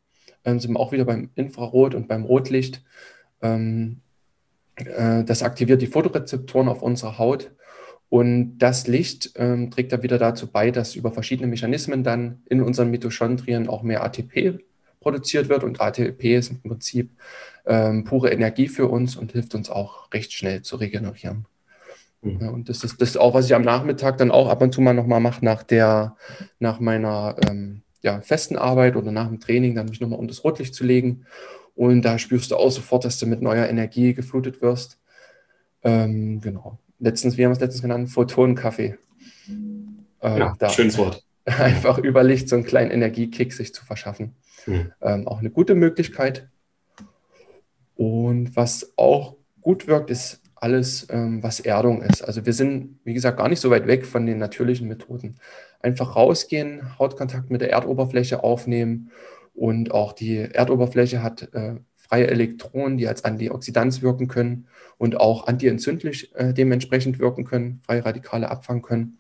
ähm, 0.44 0.60
sind 0.60 0.74
wir 0.74 0.80
auch 0.80 0.92
wieder 0.92 1.06
beim 1.06 1.30
Infrarot 1.36 1.96
und 1.96 2.08
beim 2.08 2.26
Rotlicht. 2.26 2.84
Ähm, 3.42 4.02
äh, 4.76 5.24
das 5.24 5.44
aktiviert 5.44 5.82
die 5.82 5.88
Fotorezeptoren 5.88 6.68
auf 6.68 6.82
unserer 6.82 7.20
Haut. 7.20 7.52
Und 8.10 8.58
das 8.58 8.88
Licht 8.88 9.32
ähm, 9.36 9.70
trägt 9.70 9.92
dann 9.92 10.04
wieder 10.04 10.18
dazu 10.18 10.48
bei, 10.48 10.72
dass 10.72 10.96
über 10.96 11.12
verschiedene 11.12 11.48
Mechanismen 11.48 12.04
dann 12.04 12.42
in 12.46 12.62
unseren 12.62 12.90
Mitochondrien 12.90 13.68
auch 13.68 13.84
mehr 13.84 14.04
ATP 14.04 14.60
produziert 15.02 15.50
wird. 15.50 15.64
Und 15.64 15.82
ATP 15.82 16.38
ist 16.38 16.52
im 16.52 16.62
Prinzip 16.62 17.12
ähm, 17.66 18.06
pure 18.06 18.32
Energie 18.32 18.68
für 18.68 18.88
uns 18.88 19.18
und 19.18 19.34
hilft 19.34 19.56
uns 19.56 19.70
auch 19.70 20.12
recht 20.14 20.32
schnell 20.32 20.62
zu 20.62 20.78
regenerieren. 20.78 21.46
Mhm. 22.22 22.40
Ja, 22.42 22.50
und 22.50 22.70
das 22.70 22.84
ist 22.84 23.02
das 23.02 23.18
auch, 23.18 23.34
was 23.34 23.46
ich 23.46 23.56
am 23.56 23.62
Nachmittag 23.62 24.18
dann 24.18 24.32
auch 24.32 24.48
ab 24.48 24.62
und 24.62 24.74
zu 24.74 24.82
mal 24.82 24.94
nochmal 24.94 25.20
mache, 25.20 25.44
nach, 25.44 25.64
der, 25.64 26.16
nach 26.60 26.80
meiner 26.80 27.36
ähm, 27.48 27.82
ja, 28.02 28.22
festen 28.22 28.56
Arbeit 28.56 28.96
oder 28.96 29.12
nach 29.12 29.28
dem 29.28 29.40
Training, 29.40 29.76
dann 29.76 29.88
mich 29.88 30.00
nochmal 30.00 30.20
unter 30.20 30.34
das 30.34 30.44
Rotlicht 30.44 30.74
zu 30.74 30.86
legen. 30.86 31.26
Und 31.76 32.04
da 32.04 32.18
spürst 32.18 32.52
du 32.52 32.56
auch 32.56 32.72
sofort, 32.72 33.06
dass 33.06 33.20
du 33.20 33.28
mit 33.28 33.42
neuer 33.42 33.68
Energie 33.68 34.14
geflutet 34.14 34.62
wirst. 34.62 34.98
Ähm, 35.84 36.42
genau. 36.42 36.80
Letztens, 37.00 37.38
wie 37.38 37.44
haben 37.44 37.52
wir 37.52 37.56
es 37.56 37.60
letztens 37.60 37.82
genannt? 37.82 38.10
Photonenkaffee. 38.10 38.98
Ähm, 39.48 40.56
ja, 40.60 40.70
schönes 40.70 40.98
Wort. 40.98 41.24
Einfach 41.46 41.98
über 41.98 42.24
Licht 42.24 42.50
so 42.50 42.56
einen 42.56 42.66
kleinen 42.66 42.92
Energiekick 42.92 43.54
sich 43.54 43.74
zu 43.74 43.86
verschaffen. 43.86 44.36
Mhm. 44.66 44.92
Ähm, 45.02 45.28
auch 45.28 45.40
eine 45.40 45.50
gute 45.50 45.76
Möglichkeit. 45.76 46.50
Und 47.96 48.56
was 48.56 48.94
auch 48.96 49.36
gut 49.62 49.88
wirkt, 49.88 50.10
ist 50.10 50.42
alles, 50.56 51.08
ähm, 51.10 51.44
was 51.44 51.60
Erdung 51.60 52.02
ist. 52.02 52.24
Also 52.24 52.46
wir 52.46 52.54
sind, 52.54 53.00
wie 53.04 53.14
gesagt, 53.14 53.38
gar 53.38 53.50
nicht 53.50 53.60
so 53.60 53.70
weit 53.70 53.88
weg 53.88 54.06
von 54.06 54.26
den 54.26 54.40
natürlichen 54.40 54.88
Methoden. 54.88 55.36
Einfach 55.82 56.16
rausgehen, 56.16 56.98
Hautkontakt 56.98 57.50
mit 57.50 57.62
der 57.62 57.72
Erdoberfläche 57.72 58.44
aufnehmen 58.44 59.12
und 59.54 59.92
auch 59.92 60.14
die 60.14 60.38
Erdoberfläche 60.38 61.22
hat 61.22 61.54
äh, 61.54 61.76
freie 62.08 62.28
Elektronen, 62.28 62.98
die 62.98 63.08
als 63.08 63.24
Antioxidant 63.26 64.02
wirken 64.02 64.28
können 64.28 64.68
und 64.98 65.20
auch 65.20 65.48
antientzündlich 65.48 66.36
äh, 66.36 66.54
dementsprechend 66.54 67.20
wirken 67.20 67.46
können, 67.46 67.82
freie 67.86 68.06
Radikale 68.06 68.50
abfangen 68.50 68.82
können 68.82 69.18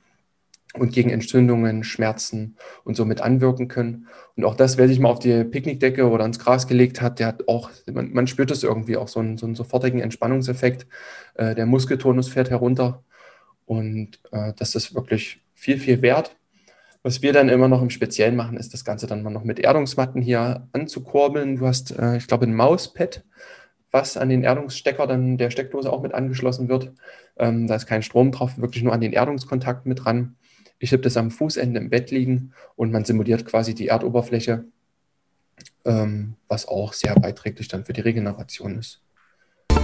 und 0.74 0.94
gegen 0.94 1.10
Entzündungen, 1.10 1.84
Schmerzen 1.84 2.56
und 2.84 2.96
somit 2.96 3.22
anwirken 3.22 3.68
können. 3.68 4.08
Und 4.36 4.46
auch 4.46 4.56
das, 4.56 4.78
wer 4.78 4.88
sich 4.88 5.00
mal 5.00 5.10
auf 5.10 5.20
die 5.20 5.44
Picknickdecke 5.44 6.10
oder 6.10 6.26
ins 6.26 6.40
Gras 6.40 6.68
gelegt 6.68 7.02
hat, 7.02 7.20
der 7.20 7.28
hat 7.28 7.48
auch, 7.48 7.72
man, 7.92 8.14
man 8.14 8.28
spürt 8.28 8.52
es 8.52 8.64
irgendwie 8.64 8.98
auch 8.98 9.08
so 9.08 9.20
einen, 9.20 9.38
so 9.38 9.46
einen 9.46 9.56
sofortigen 9.56 10.00
Entspannungseffekt. 10.00 10.88
Äh, 11.36 11.56
der 11.56 11.66
Muskeltonus 11.66 12.30
fährt 12.30 12.50
herunter 12.50 13.04
und 13.66 14.20
äh, 14.32 14.54
das 14.56 14.76
ist 14.76 14.96
wirklich 14.96 15.42
viel, 15.54 15.80
viel 15.80 16.02
wert. 16.02 16.36
Was 17.04 17.22
wir 17.22 17.34
dann 17.34 17.50
immer 17.50 17.68
noch 17.68 17.82
im 17.82 17.90
Speziellen 17.90 18.36
machen, 18.36 18.58
ist 18.58 18.74
das 18.74 18.84
Ganze 18.84 19.08
dann 19.08 19.24
mal 19.24 19.30
noch 19.30 19.44
mit 19.44 19.60
Erdungsmatten 19.60 20.22
hier 20.22 20.68
anzukurbeln. 20.74 21.58
Du 21.58 21.68
hast, 21.68 21.98
äh, 21.98 22.18
ich 22.18 22.28
glaube, 22.28 22.46
ein 22.46 22.56
Mauspad, 22.56 23.24
was 23.92 24.18
an 24.18 24.30
den 24.30 24.44
Erdungsstecker 24.44 25.08
dann 25.08 25.38
der 25.38 25.50
Steckdose 25.50 25.92
auch 25.92 26.02
mit 26.02 26.14
angeschlossen 26.14 26.70
wird. 26.70 26.92
Ähm, 27.38 27.68
da 27.68 27.76
ist 27.76 27.86
kein 27.86 28.04
Strom 28.04 28.32
drauf, 28.32 28.58
wirklich 28.58 28.84
nur 28.84 28.94
an 28.94 29.02
den 29.02 29.14
Erdungskontakt 29.14 29.86
mit 29.86 30.04
dran. 30.04 30.36
Ich 30.80 30.92
habe 30.92 31.02
das 31.02 31.18
am 31.18 31.32
Fußende 31.32 31.80
im 31.80 31.90
Bett 31.90 32.12
liegen 32.12 32.54
und 32.76 32.92
man 32.92 33.06
simuliert 33.06 33.46
quasi 33.46 33.74
die 33.74 33.88
Erdoberfläche, 33.88 34.66
ähm, 35.86 36.36
was 36.48 36.68
auch 36.68 36.94
sehr 36.94 37.16
beiträglich 37.16 37.68
dann 37.68 37.86
für 37.86 37.94
die 37.94 38.02
Regeneration 38.02 38.78
ist. 38.78 39.02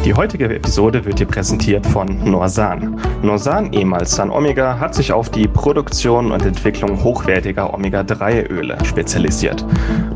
Die 0.05 0.13
heutige 0.13 0.53
Episode 0.53 1.05
wird 1.05 1.19
dir 1.19 1.25
präsentiert 1.25 1.87
von 1.87 2.29
Norsan. 2.29 2.99
Norsan, 3.21 3.71
ehemals 3.71 4.13
San 4.13 4.31
Omega, 4.31 4.77
hat 4.77 4.93
sich 4.93 5.13
auf 5.13 5.29
die 5.29 5.47
Produktion 5.47 6.33
und 6.33 6.45
Entwicklung 6.45 7.01
hochwertiger 7.01 7.73
Omega-3-Öle 7.73 8.83
spezialisiert. 8.83 9.65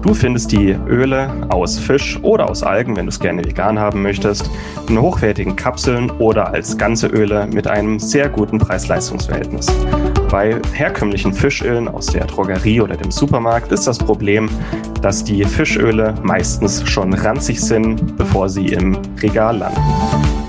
Du 0.02 0.14
findest 0.14 0.52
die 0.52 0.72
Öle 0.72 1.32
aus 1.48 1.80
Fisch 1.80 2.20
oder 2.22 2.50
aus 2.50 2.64
Algen, 2.64 2.98
wenn 2.98 3.06
du 3.06 3.12
es 3.12 3.20
gerne 3.20 3.46
vegan 3.46 3.80
haben 3.80 4.02
möchtest, 4.02 4.52
in 4.90 5.02
hochwertigen 5.02 5.56
Kapseln 5.56 6.12
oder 6.12 6.50
als 6.50 6.78
ganze 6.78 7.08
Öle 7.08 7.48
mit 7.48 7.66
einem 7.68 7.98
sehr 7.98 8.28
guten 8.28 8.58
Preis-Leistungs-Verhältnis. 8.58 9.68
Bei 10.30 10.60
herkömmlichen 10.74 11.32
Fischölen 11.32 11.88
aus 11.88 12.08
der 12.08 12.26
Drogerie 12.26 12.82
oder 12.82 12.98
dem 12.98 13.12
Supermarkt 13.12 13.72
ist 13.72 13.88
das 13.88 13.98
Problem, 13.98 14.50
dass 15.02 15.24
die 15.24 15.46
Fischöle 15.46 16.14
meistens 16.24 16.88
schon 16.90 17.14
ranzig 17.14 17.62
sind, 17.62 18.18
bevor 18.18 18.50
sie 18.50 18.68
im 18.68 18.98
Regal 19.22 19.58
landen. 19.58 19.77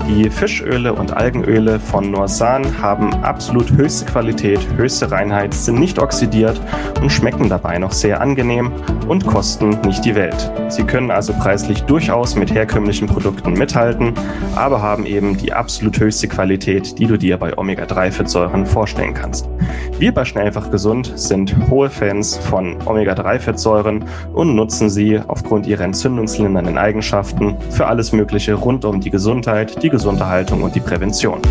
Die 0.09 0.29
Fischöle 0.29 0.93
und 0.93 1.13
Algenöle 1.15 1.79
von 1.79 2.09
Norsan 2.09 2.81
haben 2.81 3.13
absolut 3.23 3.71
höchste 3.71 4.05
Qualität, 4.05 4.59
höchste 4.75 5.11
Reinheit, 5.11 5.53
sind 5.53 5.79
nicht 5.79 5.99
oxidiert 5.99 6.59
und 6.99 7.11
schmecken 7.11 7.47
dabei 7.47 7.77
noch 7.77 7.91
sehr 7.91 8.19
angenehm 8.19 8.71
und 9.09 9.25
kosten 9.25 9.77
nicht 9.85 10.05
die 10.05 10.15
Welt. 10.15 10.51
Sie 10.69 10.83
können 10.83 11.11
also 11.11 11.33
preislich 11.33 11.81
durchaus 11.81 12.35
mit 12.35 12.53
herkömmlichen 12.53 13.07
Produkten 13.07 13.53
mithalten, 13.53 14.13
aber 14.55 14.81
haben 14.81 15.05
eben 15.05 15.35
die 15.35 15.51
absolut 15.51 15.99
höchste 15.99 16.27
Qualität, 16.27 16.97
die 16.99 17.07
du 17.07 17.17
dir 17.17 17.37
bei 17.37 17.57
Omega-3-Fettsäuren 17.57 18.65
vorstellen 18.65 19.13
kannst. 19.13 19.49
Wir 19.97 20.13
bei 20.13 20.23
Schnellfach 20.23 20.69
Gesund 20.71 21.11
sind 21.15 21.55
hohe 21.69 21.89
Fans 21.89 22.37
von 22.37 22.77
Omega-3-Fettsäuren 22.85 24.05
und 24.33 24.55
nutzen 24.55 24.89
sie 24.89 25.19
aufgrund 25.27 25.65
ihrer 25.65 25.83
entzündungslindernden 25.83 26.77
Eigenschaften 26.77 27.57
für 27.71 27.87
alles 27.87 28.13
Mögliche 28.13 28.53
rund 28.53 28.85
um 28.85 29.01
die 29.01 29.09
Gesundheit, 29.09 29.81
die 29.81 29.89
Gesunderhaltung 29.89 30.61
und 30.61 30.75
die 30.75 30.81
Prävention. 30.81 31.41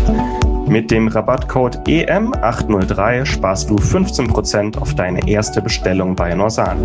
Mit 0.69 0.91
dem 0.91 1.07
Rabattcode 1.07 1.79
EM803 1.87 3.25
sparst 3.25 3.71
du 3.71 3.77
15% 3.77 4.77
auf 4.77 4.93
deine 4.93 5.27
erste 5.27 5.63
Bestellung 5.63 6.15
bei 6.15 6.35
Norsan. 6.35 6.77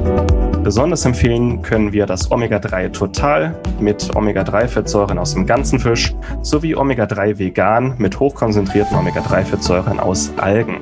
Besonders 0.63 1.05
empfehlen 1.05 1.61
können 1.61 1.93
wir 1.93 2.07
das 2.07 2.31
Omega-3 2.33 2.91
Total 2.93 3.55
mit 3.81 4.17
Omega-3-Fettsäuren 4.17 5.19
aus 5.19 5.35
dem 5.35 5.45
ganzen 5.45 5.79
Fisch 5.79 6.15
sowie 6.41 6.75
Omega-3 6.75 7.39
Vegan 7.39 7.95
mit 7.99 8.19
hochkonzentrierten 8.19 8.97
Omega-3-Fettsäuren 8.97 10.01
aus 10.01 10.33
Algen. 10.39 10.79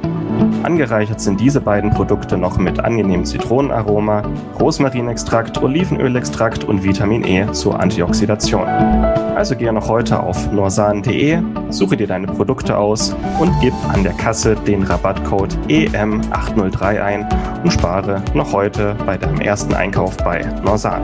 Angereichert 0.62 1.20
sind 1.20 1.40
diese 1.40 1.60
beiden 1.60 1.90
Produkte 1.90 2.36
noch 2.36 2.56
mit 2.56 2.80
angenehmem 2.80 3.24
Zitronenaroma, 3.24 4.22
Rosmarinextrakt, 4.60 5.62
Olivenölextrakt 5.62 6.64
und 6.64 6.84
Vitamin 6.84 7.24
E 7.24 7.50
zur 7.52 7.80
Antioxidation. 7.80 8.66
Also 8.66 9.56
gehe 9.56 9.72
noch 9.72 9.88
heute 9.88 10.20
auf 10.20 10.52
norsan.de, 10.52 11.40
suche 11.70 11.96
dir 11.96 12.06
deine 12.06 12.26
Produkte 12.26 12.76
aus 12.76 13.16
und 13.40 13.52
gib 13.60 13.74
an 13.92 14.02
der 14.02 14.12
Kasse 14.12 14.54
den 14.54 14.82
Rabattcode 14.82 15.58
EM803 15.68 17.02
ein 17.02 17.28
und 17.64 17.72
spare 17.72 18.22
noch 18.34 18.52
heute 18.52 18.94
bei 19.04 19.16
deinem 19.16 19.40
ersten 19.40 19.74
Einkauf 19.74 20.16
bei 20.18 20.44
Norsan. 20.64 21.02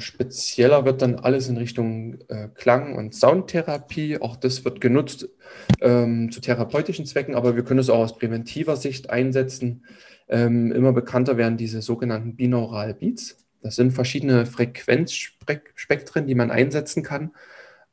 Spezieller 0.00 0.84
wird 0.84 1.02
dann 1.02 1.16
alles 1.16 1.48
in 1.48 1.56
Richtung 1.56 2.18
äh, 2.28 2.48
Klang- 2.54 2.96
und 2.96 3.14
Soundtherapie. 3.14 4.20
Auch 4.20 4.36
das 4.36 4.64
wird 4.64 4.80
genutzt 4.80 5.28
ähm, 5.80 6.30
zu 6.30 6.40
therapeutischen 6.40 7.06
Zwecken, 7.06 7.34
aber 7.34 7.56
wir 7.56 7.64
können 7.64 7.80
es 7.80 7.90
auch 7.90 7.98
aus 7.98 8.18
präventiver 8.18 8.76
Sicht 8.76 9.10
einsetzen. 9.10 9.84
Ähm, 10.28 10.72
immer 10.72 10.92
bekannter 10.92 11.36
werden 11.36 11.56
diese 11.56 11.82
sogenannten 11.82 12.36
Binaural 12.36 12.94
Beats. 12.94 13.36
Das 13.62 13.76
sind 13.76 13.92
verschiedene 13.92 14.46
Frequenzspektren, 14.46 16.26
die 16.26 16.34
man 16.34 16.50
einsetzen 16.50 17.02
kann. 17.02 17.32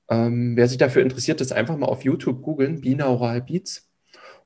Ähm, 0.09 0.55
wer 0.55 0.67
sich 0.67 0.77
dafür 0.77 1.01
interessiert, 1.01 1.41
ist 1.41 1.51
einfach 1.51 1.77
mal 1.77 1.87
auf 1.87 2.03
YouTube 2.03 2.41
googeln, 2.41 2.81
Binaural 2.81 3.41
Beats. 3.41 3.89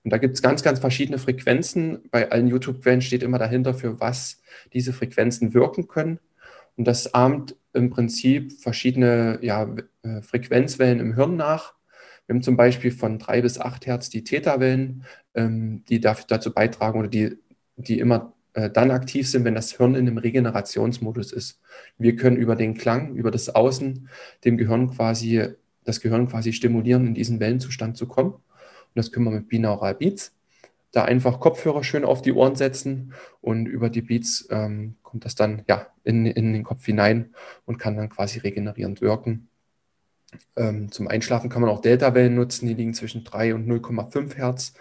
Und 0.04 0.12
da 0.12 0.18
gibt 0.18 0.36
es 0.36 0.42
ganz, 0.42 0.64
ganz 0.64 0.80
verschiedene 0.80 1.20
Frequenzen. 1.20 2.10
Bei 2.10 2.32
allen 2.32 2.48
YouTube-Quellen 2.48 3.02
steht 3.02 3.24
immer 3.24 3.38
dahinter, 3.38 3.74
für 3.74 4.00
was 4.00 4.42
diese 4.74 4.94
Frequenzen 4.94 5.54
wirken 5.54 5.88
können. 5.88 6.20
Und 6.78 6.86
das 6.86 7.14
ahmt 7.14 7.56
im 7.74 7.90
Prinzip 7.90 8.54
verschiedene 8.54 9.40
ja, 9.42 9.74
äh, 10.04 10.22
Frequenzwellen 10.22 11.00
im 11.00 11.16
Hirn 11.16 11.36
nach. 11.36 11.74
Wir 12.26 12.36
haben 12.36 12.44
zum 12.44 12.58
Beispiel 12.58 12.92
von 12.92 13.20
drei 13.20 13.42
bis 13.42 13.60
acht 13.60 13.86
Hertz 13.86 14.10
die 14.10 14.24
Theta-Wellen, 14.24 15.06
ähm, 15.36 15.84
die 15.90 16.00
dazu 16.00 16.54
beitragen 16.54 17.00
oder 17.00 17.08
die, 17.08 17.38
die 17.76 18.00
immer 18.00 18.34
äh, 18.54 18.70
dann 18.70 18.92
aktiv 18.92 19.28
sind, 19.30 19.46
wenn 19.46 19.56
das 19.56 19.74
Hirn 19.74 19.96
in 19.96 20.08
einem 20.08 20.18
Regenerationsmodus 20.18 21.32
ist. 21.32 21.62
Wir 21.98 22.16
können 22.16 22.38
über 22.38 22.56
den 22.56 22.74
Klang, 22.76 23.16
über 23.16 23.32
das 23.32 23.50
Außen 23.50 24.10
dem 24.44 24.58
Gehirn 24.58 24.90
quasi 24.92 25.56
das 25.84 26.02
Gehirn 26.02 26.28
quasi 26.28 26.54
stimulieren, 26.54 27.08
in 27.08 27.14
diesen 27.14 27.40
Wellenzustand 27.40 27.98
zu 27.98 28.08
kommen. 28.08 28.34
Und 28.34 28.42
das 28.96 29.12
können 29.12 29.26
wir 29.26 29.32
mit 29.32 29.48
Binaural 29.48 29.96
Beats. 29.96 30.36
Da 30.92 31.06
einfach 31.06 31.40
Kopfhörer 31.40 31.84
schön 31.84 32.04
auf 32.04 32.22
die 32.22 32.34
Ohren 32.34 32.56
setzen 32.56 33.14
und 33.40 33.66
über 33.66 33.90
die 33.90 34.02
Beats 34.02 34.48
ähm, 34.52 34.96
kommt 35.04 35.26
das 35.26 35.36
dann 35.36 35.64
ja 35.68 35.88
in, 36.04 36.26
in 36.26 36.54
den 36.54 36.64
Kopf 36.64 36.86
hinein 36.86 37.34
und 37.66 37.78
kann 37.78 37.96
dann 37.96 38.10
quasi 38.10 38.40
regenerierend 38.40 39.02
wirken. 39.02 39.48
Ähm, 40.56 40.92
zum 40.92 41.08
Einschlafen 41.08 41.50
kann 41.50 41.62
man 41.62 41.72
auch 41.72 41.82
Delta-Wellen 41.82 42.36
nutzen, 42.36 42.68
die 42.68 42.74
liegen 42.74 42.94
zwischen 42.94 43.24
3 43.24 43.56
und 43.56 43.68
0,5 43.68 44.36
Hertz. 44.36 44.74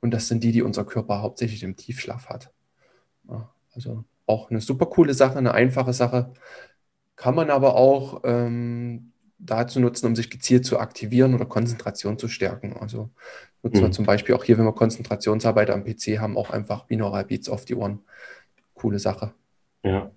Und 0.00 0.12
das 0.12 0.28
sind 0.28 0.42
die, 0.44 0.52
die 0.52 0.62
unser 0.62 0.84
Körper 0.84 1.22
hauptsächlich 1.22 1.62
im 1.62 1.76
Tiefschlaf 1.76 2.28
hat. 2.28 2.52
Ja, 3.28 3.50
also 3.74 4.04
auch 4.26 4.50
eine 4.50 4.60
super 4.60 4.86
coole 4.86 5.14
Sache, 5.14 5.38
eine 5.38 5.54
einfache 5.54 5.92
Sache. 5.92 6.32
Kann 7.16 7.34
man 7.34 7.50
aber 7.50 7.76
auch 7.76 8.22
ähm, 8.24 9.12
dazu 9.38 9.80
nutzen, 9.80 10.06
um 10.06 10.16
sich 10.16 10.30
gezielt 10.30 10.64
zu 10.64 10.78
aktivieren 10.78 11.34
oder 11.34 11.46
Konzentration 11.46 12.18
zu 12.18 12.28
stärken. 12.28 12.76
Also 12.78 13.10
nutzen 13.66 13.80
mhm. 13.80 13.86
wir 13.86 13.92
zum 13.92 14.06
Beispiel 14.06 14.34
auch 14.34 14.44
hier, 14.44 14.58
wenn 14.58 14.64
wir 14.64 14.72
Konzentrationsarbeit 14.72 15.70
am 15.70 15.84
PC 15.84 16.18
haben, 16.18 16.36
auch 16.36 16.50
einfach 16.50 16.84
Binaural 16.84 17.24
Beats 17.24 17.48
auf 17.48 17.64
die 17.64 17.74
Ohren. 17.74 18.00
Coole 18.74 18.98
Sache. 18.98 19.32
Ja. 19.82 20.10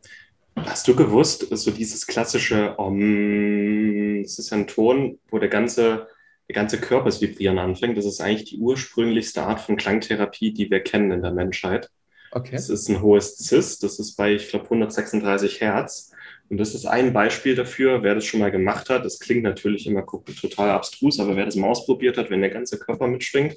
Hast 0.55 0.87
du 0.87 0.95
gewusst, 0.95 1.47
so 1.51 1.71
dieses 1.71 2.05
klassische 2.05 2.77
Om, 2.77 4.23
das 4.23 4.39
ist 4.39 4.49
ja 4.49 4.57
ein 4.57 4.67
Ton, 4.67 5.19
wo 5.29 5.39
der 5.39 5.47
ganze, 5.47 6.07
der 6.49 6.55
ganze 6.55 6.79
Körper 6.79 7.05
das 7.05 7.21
Vibrieren 7.21 7.59
anfängt. 7.59 7.97
Das 7.97 8.05
ist 8.05 8.19
eigentlich 8.19 8.49
die 8.49 8.57
ursprünglichste 8.57 9.43
Art 9.43 9.61
von 9.61 9.77
Klangtherapie, 9.77 10.53
die 10.53 10.69
wir 10.69 10.81
kennen 10.81 11.11
in 11.11 11.21
der 11.21 11.31
Menschheit. 11.31 11.89
Okay. 12.31 12.51
Das 12.51 12.69
ist 12.69 12.89
ein 12.89 13.01
hohes 13.01 13.37
Cis, 13.37 13.79
das 13.79 13.99
ist 13.99 14.15
bei, 14.15 14.33
ich 14.33 14.49
glaube, 14.49 14.65
136 14.65 15.61
Hertz. 15.61 16.11
Und 16.49 16.57
das 16.57 16.73
ist 16.73 16.85
ein 16.85 17.13
Beispiel 17.13 17.55
dafür, 17.55 18.01
wer 18.01 18.15
das 18.15 18.25
schon 18.25 18.39
mal 18.39 18.51
gemacht 18.51 18.89
hat. 18.89 19.05
Das 19.05 19.19
klingt 19.19 19.43
natürlich 19.43 19.85
immer 19.85 20.05
total 20.05 20.71
abstrus, 20.71 21.19
aber 21.19 21.35
wer 21.35 21.45
das 21.45 21.55
mal 21.55 21.69
ausprobiert 21.69 22.17
hat, 22.17 22.31
wenn 22.31 22.41
der 22.41 22.49
ganze 22.49 22.79
Körper 22.79 23.07
mitschwingt, 23.07 23.55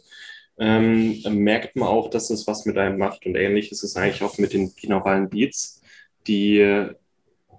ähm, 0.59 1.23
merkt 1.31 1.75
man 1.75 1.89
auch, 1.89 2.11
dass 2.11 2.29
es 2.29 2.47
was 2.47 2.67
mit 2.67 2.77
einem 2.77 2.99
macht. 2.99 3.25
Und 3.25 3.35
ähnlich 3.35 3.73
ist 3.73 3.83
es 3.83 3.97
eigentlich 3.97 4.23
auch 4.23 4.37
mit 4.37 4.53
den 4.53 4.73
binauralen 4.75 5.31
Beats. 5.31 5.81
Die, 6.27 6.87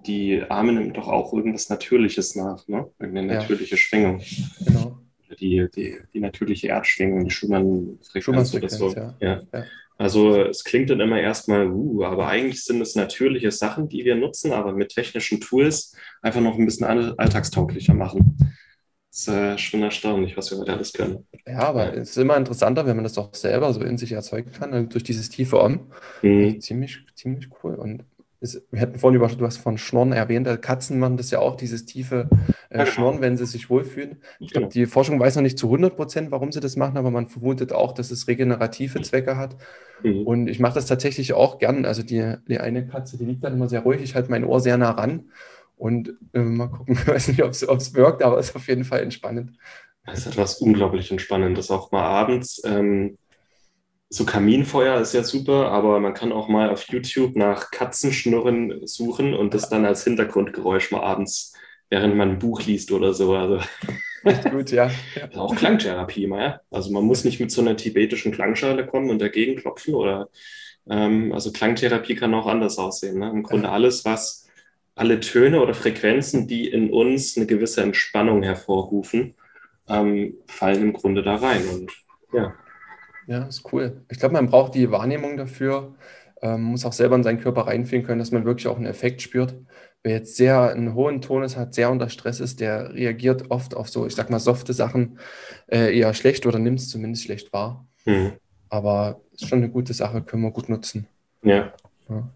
die 0.06 0.42
Arme 0.48 0.72
nimmt 0.72 0.96
doch 0.96 1.08
auch 1.08 1.32
irgendwas 1.32 1.68
Natürliches 1.68 2.36
nach, 2.36 2.66
ne? 2.68 2.88
Irgendeine 3.00 3.34
natürliche 3.34 3.72
ja. 3.72 3.76
Schwingung. 3.76 4.22
Genau. 4.64 4.98
Die, 5.40 5.66
die, 5.74 5.98
die 6.12 6.20
natürliche 6.20 6.68
Erdschwingung, 6.68 7.24
die 7.24 7.32
Schumann-Frequenz 7.32 8.54
oder 8.54 8.68
so. 8.68 8.94
Ja. 8.94 9.16
Ja. 9.20 9.42
Also 9.96 10.42
es 10.42 10.64
klingt 10.64 10.90
dann 10.90 11.00
immer 11.00 11.20
erstmal, 11.20 11.68
uh, 11.68 12.04
aber 12.04 12.26
eigentlich 12.26 12.64
sind 12.64 12.80
es 12.80 12.96
natürliche 12.96 13.52
Sachen, 13.52 13.88
die 13.88 14.04
wir 14.04 14.16
nutzen, 14.16 14.52
aber 14.52 14.72
mit 14.72 14.90
technischen 14.90 15.40
Tools 15.40 15.94
einfach 16.20 16.40
noch 16.40 16.58
ein 16.58 16.66
bisschen 16.66 16.86
alltagstauglicher 16.86 17.94
machen. 17.94 18.36
Das 19.10 19.20
ist 19.20 19.28
äh, 19.28 19.58
schon 19.58 19.82
erstaunlich, 19.84 20.36
was 20.36 20.50
wir 20.50 20.58
heute 20.58 20.72
alles 20.72 20.92
können. 20.92 21.24
Ja, 21.46 21.60
aber 21.60 21.94
es 21.94 22.10
ist 22.10 22.16
immer 22.16 22.36
interessanter, 22.36 22.84
wenn 22.84 22.96
man 22.96 23.04
das 23.04 23.16
auch 23.16 23.32
selber 23.32 23.72
so 23.72 23.80
in 23.82 23.96
sich 23.96 24.10
erzeugen 24.10 24.50
kann, 24.50 24.88
durch 24.88 25.04
dieses 25.04 25.28
tiefe 25.28 25.60
Om. 25.60 25.92
Mhm. 26.22 26.60
Ziemlich, 26.60 26.98
ziemlich 27.14 27.48
cool. 27.62 27.76
Und 27.76 28.04
ist, 28.44 28.62
wir 28.70 28.80
hatten 28.80 28.98
vorhin 28.98 29.16
über, 29.16 29.26
du 29.26 29.46
hast 29.46 29.56
von 29.56 29.78
Schnorren 29.78 30.12
erwähnt, 30.12 30.46
Katzen 30.62 30.98
machen 30.98 31.16
das 31.16 31.30
ja 31.30 31.40
auch, 31.40 31.56
dieses 31.56 31.86
tiefe 31.86 32.28
äh, 32.68 32.78
genau. 32.78 32.84
Schnorren, 32.86 33.20
wenn 33.20 33.36
sie 33.36 33.46
sich 33.46 33.70
wohlfühlen. 33.70 34.22
Ich 34.38 34.50
glaube, 34.50 34.68
die 34.68 34.86
Forschung 34.86 35.18
weiß 35.18 35.36
noch 35.36 35.42
nicht 35.42 35.58
zu 35.58 35.66
100 35.66 35.96
Prozent, 35.96 36.30
warum 36.30 36.52
sie 36.52 36.60
das 36.60 36.76
machen, 36.76 36.98
aber 36.98 37.10
man 37.10 37.26
vermutet 37.26 37.72
auch, 37.72 37.92
dass 37.92 38.10
es 38.10 38.28
regenerative 38.28 39.00
Zwecke 39.02 39.36
hat. 39.36 39.56
Mhm. 40.02 40.26
Und 40.26 40.46
ich 40.48 40.60
mache 40.60 40.74
das 40.74 40.86
tatsächlich 40.86 41.32
auch 41.32 41.58
gern. 41.58 41.86
Also 41.86 42.02
die, 42.02 42.34
die 42.46 42.58
eine 42.58 42.86
Katze, 42.86 43.16
die 43.16 43.24
liegt 43.24 43.42
dann 43.42 43.54
immer 43.54 43.68
sehr 43.68 43.80
ruhig, 43.80 44.02
ich 44.02 44.14
halte 44.14 44.30
mein 44.30 44.44
Ohr 44.44 44.60
sehr 44.60 44.76
nah 44.76 44.90
ran 44.90 45.30
und 45.76 46.14
äh, 46.34 46.40
mal 46.40 46.68
gucken, 46.68 46.94
ich 47.00 47.08
weiß 47.08 47.28
nicht, 47.28 47.42
ob 47.42 47.50
es 47.50 47.94
wirkt, 47.94 48.22
aber 48.22 48.38
es 48.38 48.50
ist 48.50 48.56
auf 48.56 48.68
jeden 48.68 48.84
Fall 48.84 49.00
entspannend. 49.00 49.52
Das 50.06 50.18
ist 50.18 50.26
etwas 50.26 50.60
unglaublich 50.60 51.10
Entspannendes, 51.10 51.70
auch 51.70 51.90
mal 51.90 52.02
abends. 52.02 52.62
Ähm 52.66 53.16
so 54.14 54.24
Kaminfeuer 54.24 55.00
ist 55.00 55.12
ja 55.12 55.24
super, 55.24 55.72
aber 55.72 55.98
man 55.98 56.14
kann 56.14 56.30
auch 56.30 56.46
mal 56.46 56.70
auf 56.70 56.84
YouTube 56.84 57.34
nach 57.34 57.72
Katzenschnurren 57.72 58.86
suchen 58.86 59.34
und 59.34 59.54
das 59.54 59.68
dann 59.68 59.84
als 59.84 60.04
Hintergrundgeräusch 60.04 60.92
mal 60.92 61.02
abends, 61.02 61.52
während 61.90 62.14
man 62.14 62.30
ein 62.30 62.38
Buch 62.38 62.62
liest 62.62 62.92
oder 62.92 63.12
so. 63.12 63.34
Also 63.34 63.58
Echt 64.22 64.50
gut, 64.52 64.70
ja. 64.70 64.88
ja. 65.16 65.36
Auch 65.36 65.56
Klangtherapie 65.56 66.28
mal, 66.28 66.40
ja. 66.40 66.60
Also 66.70 66.92
man 66.92 67.02
muss 67.02 67.24
nicht 67.24 67.40
mit 67.40 67.50
so 67.50 67.60
einer 67.60 67.76
tibetischen 67.76 68.30
Klangschale 68.30 68.86
kommen 68.86 69.10
und 69.10 69.20
dagegen 69.20 69.56
klopfen 69.56 69.94
oder 69.94 70.28
ähm, 70.88 71.32
also 71.32 71.50
Klangtherapie 71.50 72.14
kann 72.14 72.34
auch 72.34 72.46
anders 72.46 72.78
aussehen. 72.78 73.18
Ne? 73.18 73.28
Im 73.30 73.42
Grunde 73.42 73.68
alles, 73.68 74.04
was 74.04 74.48
alle 74.94 75.18
Töne 75.18 75.60
oder 75.60 75.74
Frequenzen, 75.74 76.46
die 76.46 76.68
in 76.68 76.90
uns 76.90 77.36
eine 77.36 77.46
gewisse 77.46 77.82
Entspannung 77.82 78.44
hervorrufen, 78.44 79.34
ähm, 79.88 80.34
fallen 80.46 80.82
im 80.82 80.92
Grunde 80.92 81.24
da 81.24 81.34
rein. 81.34 81.66
Und 81.68 81.92
ja. 82.32 82.54
Ja, 83.26 83.44
ist 83.44 83.72
cool. 83.72 84.02
Ich 84.10 84.18
glaube, 84.18 84.34
man 84.34 84.48
braucht 84.48 84.74
die 84.74 84.90
Wahrnehmung 84.90 85.36
dafür, 85.36 85.94
ähm, 86.42 86.62
muss 86.62 86.84
auch 86.84 86.92
selber 86.92 87.16
in 87.16 87.22
seinen 87.22 87.40
Körper 87.40 87.66
reinfühlen 87.66 88.04
können, 88.04 88.18
dass 88.18 88.30
man 88.30 88.44
wirklich 88.44 88.68
auch 88.68 88.76
einen 88.76 88.86
Effekt 88.86 89.22
spürt. 89.22 89.54
Wer 90.02 90.12
jetzt 90.12 90.36
sehr 90.36 90.60
einen 90.60 90.94
hohen 90.94 91.22
Tonus 91.22 91.56
hat, 91.56 91.74
sehr 91.74 91.90
unter 91.90 92.10
Stress 92.10 92.40
ist, 92.40 92.60
der 92.60 92.92
reagiert 92.92 93.50
oft 93.50 93.74
auf 93.74 93.88
so, 93.88 94.06
ich 94.06 94.14
sag 94.14 94.28
mal, 94.28 94.38
softe 94.38 94.74
Sachen 94.74 95.18
äh, 95.66 95.96
eher 95.96 96.12
schlecht 96.12 96.44
oder 96.44 96.58
nimmt 96.58 96.80
es 96.80 96.90
zumindest 96.90 97.24
schlecht 97.24 97.52
wahr. 97.54 97.86
Mhm. 98.04 98.32
Aber 98.68 99.20
ist 99.32 99.48
schon 99.48 99.58
eine 99.58 99.70
gute 99.70 99.94
Sache, 99.94 100.20
können 100.20 100.42
wir 100.42 100.50
gut 100.50 100.68
nutzen. 100.68 101.06
Ja. 101.42 101.72
ja. 102.10 102.28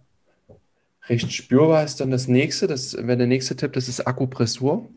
Recht 1.09 1.33
spürbar 1.33 1.85
ist 1.85 2.01
dann 2.01 2.11
das 2.11 2.29
nächste, 2.29 2.67
das 2.67 2.95
wäre 2.95 3.19
der 3.19 3.27
nächste 3.27 3.57
Tipp, 3.57 3.75
das 3.75 3.89
ist 3.89 4.07
Akupressur. 4.07 4.89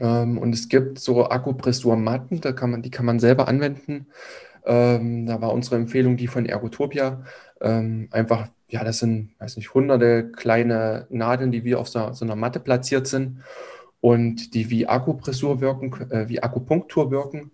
Ähm, 0.00 0.38
und 0.38 0.52
es 0.54 0.68
gibt 0.68 0.98
so 0.98 1.28
Akupressurmatten, 1.28 2.40
da 2.40 2.52
kann 2.52 2.70
man, 2.70 2.82
die 2.82 2.90
kann 2.90 3.06
man 3.06 3.20
selber 3.20 3.48
anwenden. 3.48 4.06
Ähm, 4.66 5.26
da 5.26 5.40
war 5.40 5.52
unsere 5.52 5.76
Empfehlung 5.76 6.16
die 6.16 6.26
von 6.26 6.46
Ergotopia. 6.46 7.24
Ähm, 7.60 8.08
einfach, 8.10 8.48
ja, 8.68 8.84
das 8.84 8.98
sind, 8.98 9.34
weiß 9.38 9.56
nicht, 9.56 9.74
hunderte 9.74 10.30
kleine 10.30 11.06
Nadeln, 11.10 11.52
die 11.52 11.64
wie 11.64 11.74
auf 11.74 11.88
so, 11.88 12.12
so 12.12 12.24
einer 12.24 12.36
Matte 12.36 12.60
platziert 12.60 13.06
sind 13.06 13.42
und 14.00 14.54
die 14.54 14.70
wie 14.70 14.86
Akupressur 14.86 15.60
wirken, 15.60 15.92
äh, 16.10 16.28
wie 16.28 16.42
Akupunktur 16.42 17.10
wirken 17.10 17.50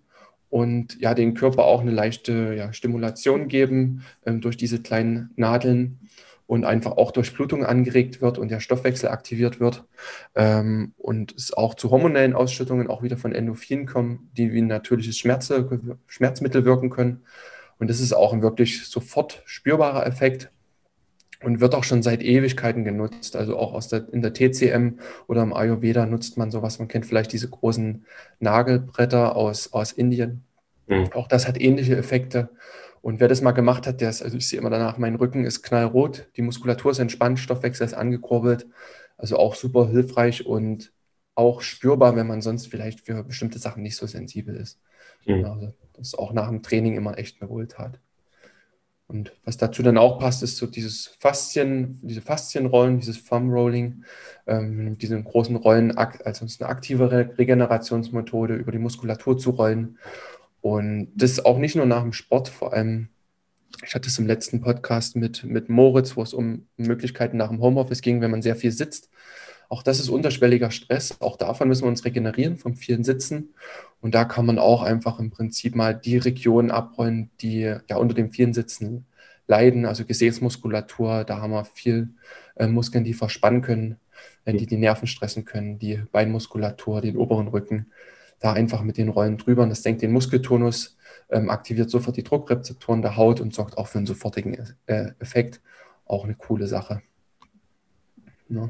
und 0.49 0.99
ja, 0.99 1.13
den 1.13 1.33
Körper 1.33 1.63
auch 1.63 1.81
eine 1.81 1.91
leichte 1.91 2.53
ja, 2.55 2.73
Stimulation 2.73 3.47
geben 3.47 4.03
ähm, 4.25 4.41
durch 4.41 4.57
diese 4.57 4.81
kleinen 4.81 5.31
Nadeln 5.37 5.99
und 6.51 6.65
einfach 6.65 6.97
auch 6.97 7.11
Durchblutung 7.11 7.65
angeregt 7.65 8.21
wird 8.21 8.37
und 8.37 8.51
der 8.51 8.59
Stoffwechsel 8.59 9.07
aktiviert 9.07 9.61
wird 9.61 9.85
ähm, 10.35 10.93
und 10.97 11.33
es 11.33 11.53
auch 11.53 11.75
zu 11.75 11.91
hormonellen 11.91 12.33
Ausschüttungen 12.33 12.89
auch 12.89 13.03
wieder 13.03 13.15
von 13.15 13.31
Endorphinen 13.31 13.85
kommen, 13.85 14.29
die 14.35 14.51
wie 14.51 14.61
ein 14.61 14.67
natürliches 14.67 15.17
Schmerz, 15.17 15.49
Schmerzmittel 16.07 16.65
wirken 16.65 16.89
können. 16.89 17.23
Und 17.79 17.89
das 17.89 18.01
ist 18.01 18.11
auch 18.11 18.33
ein 18.33 18.41
wirklich 18.41 18.85
sofort 18.85 19.41
spürbarer 19.45 20.05
Effekt 20.05 20.51
und 21.41 21.61
wird 21.61 21.73
auch 21.73 21.85
schon 21.85 22.03
seit 22.03 22.21
Ewigkeiten 22.21 22.83
genutzt. 22.83 23.37
Also 23.37 23.57
auch 23.57 23.71
aus 23.71 23.87
der, 23.87 24.09
in 24.11 24.21
der 24.21 24.33
TCM 24.33 24.99
oder 25.27 25.43
im 25.43 25.53
Ayurveda 25.53 26.05
nutzt 26.05 26.37
man 26.37 26.51
sowas. 26.51 26.79
Man 26.79 26.89
kennt 26.89 27.05
vielleicht 27.05 27.31
diese 27.31 27.49
großen 27.49 28.05
Nagelbretter 28.41 29.37
aus, 29.37 29.71
aus 29.71 29.93
Indien. 29.93 30.43
Mhm. 30.87 31.13
Auch 31.13 31.29
das 31.29 31.47
hat 31.47 31.61
ähnliche 31.61 31.95
Effekte. 31.95 32.49
Und 33.01 33.19
wer 33.19 33.27
das 33.27 33.41
mal 33.41 33.51
gemacht 33.51 33.87
hat, 33.87 33.99
der 33.99 34.09
ist, 34.09 34.21
also 34.21 34.37
ich 34.37 34.47
sehe 34.47 34.59
immer 34.59 34.69
danach, 34.69 34.97
mein 34.97 35.15
Rücken 35.15 35.43
ist 35.43 35.63
knallrot, 35.63 36.27
die 36.37 36.43
Muskulatur 36.43 36.91
ist 36.91 36.99
entspannt, 36.99 37.39
Stoffwechsel 37.39 37.85
ist 37.85 37.93
angekurbelt. 37.93 38.67
Also 39.17 39.37
auch 39.37 39.55
super 39.55 39.89
hilfreich 39.89 40.45
und 40.45 40.93
auch 41.35 41.61
spürbar, 41.61 42.15
wenn 42.15 42.27
man 42.27 42.41
sonst 42.41 42.67
vielleicht 42.67 43.01
für 43.01 43.23
bestimmte 43.23 43.59
Sachen 43.59 43.83
nicht 43.83 43.95
so 43.95 44.05
sensibel 44.05 44.55
ist. 44.55 44.79
Mhm. 45.25 45.45
Also 45.45 45.73
das 45.93 46.07
ist 46.09 46.19
auch 46.19 46.33
nach 46.33 46.49
dem 46.49 46.61
Training 46.61 46.95
immer 46.95 47.17
echt 47.17 47.41
eine 47.41 47.49
Wohltat. 47.49 47.99
Und 49.07 49.33
was 49.43 49.57
dazu 49.57 49.83
dann 49.83 49.97
auch 49.97 50.19
passt, 50.19 50.41
ist 50.41 50.55
so 50.55 50.67
dieses 50.67 51.07
Faszien, 51.19 51.99
diese 52.01 52.21
Faszienrollen, 52.21 52.99
dieses 52.99 53.25
Thumb 53.25 53.51
Rolling, 53.51 54.05
ähm, 54.47 54.97
diese 54.97 55.21
großen 55.21 55.57
Rollen, 55.57 55.91
also 55.97 56.45
eine 56.59 56.69
aktive 56.69 57.11
Regenerationsmethode 57.37 58.55
über 58.55 58.71
die 58.71 58.77
Muskulatur 58.77 59.37
zu 59.37 59.49
rollen 59.49 59.97
und 60.61 61.11
das 61.15 61.43
auch 61.43 61.57
nicht 61.57 61.75
nur 61.75 61.85
nach 61.85 62.03
dem 62.03 62.13
Sport, 62.13 62.49
vor 62.49 62.73
allem, 62.73 63.09
ich 63.83 63.95
hatte 63.95 64.07
es 64.07 64.19
im 64.19 64.27
letzten 64.27 64.61
Podcast 64.61 65.15
mit, 65.15 65.43
mit 65.43 65.69
Moritz, 65.69 66.15
wo 66.15 66.21
es 66.21 66.33
um 66.33 66.67
Möglichkeiten 66.77 67.37
nach 67.37 67.49
dem 67.49 67.61
Homeoffice 67.61 68.01
ging, 68.01 68.21
wenn 68.21 68.31
man 68.31 68.41
sehr 68.41 68.55
viel 68.55 68.71
sitzt. 68.71 69.09
Auch 69.69 69.83
das 69.83 69.99
ist 69.99 70.09
unterschwelliger 70.09 70.69
Stress. 70.69 71.19
Auch 71.21 71.37
davon 71.37 71.69
müssen 71.69 71.83
wir 71.83 71.87
uns 71.89 72.03
regenerieren, 72.03 72.57
vom 72.57 72.75
vielen 72.75 73.03
Sitzen. 73.03 73.53
Und 74.01 74.13
da 74.13 74.25
kann 74.25 74.45
man 74.45 74.59
auch 74.59 74.83
einfach 74.83 75.17
im 75.19 75.31
Prinzip 75.31 75.75
mal 75.75 75.95
die 75.95 76.17
Regionen 76.17 76.71
abrollen, 76.71 77.31
die 77.39 77.61
ja 77.61 77.95
unter 77.95 78.13
dem 78.13 78.31
vielen 78.31 78.53
Sitzen 78.53 79.05
leiden. 79.47 79.85
Also 79.85 80.05
Gesäßmuskulatur, 80.05 81.23
da 81.23 81.41
haben 81.41 81.51
wir 81.53 81.65
viel 81.65 82.09
äh, 82.55 82.67
Muskeln, 82.67 83.05
die 83.05 83.13
verspannen 83.13 83.61
können, 83.61 83.97
äh, 84.43 84.53
die 84.53 84.67
die 84.67 84.77
Nerven 84.77 85.07
stressen 85.07 85.45
können, 85.45 85.79
die 85.79 86.03
Beinmuskulatur, 86.11 86.99
den 86.99 87.15
oberen 87.15 87.47
Rücken 87.47 87.87
da 88.41 88.53
einfach 88.53 88.81
mit 88.81 88.97
den 88.97 89.09
Rollen 89.09 89.37
drüber. 89.37 89.63
Und 89.63 89.69
das 89.69 89.83
senkt 89.83 90.01
den 90.01 90.11
Muskeltonus, 90.11 90.97
ähm, 91.29 91.49
aktiviert 91.49 91.89
sofort 91.89 92.17
die 92.17 92.23
Druckrezeptoren 92.23 93.01
der 93.01 93.15
Haut 93.15 93.39
und 93.39 93.53
sorgt 93.53 93.77
auch 93.77 93.87
für 93.87 93.99
einen 93.99 94.07
sofortigen 94.07 94.57
äh, 94.87 95.11
Effekt. 95.19 95.61
Auch 96.05 96.25
eine 96.25 96.35
coole 96.35 96.67
Sache. 96.67 97.01
Ja. 98.49 98.69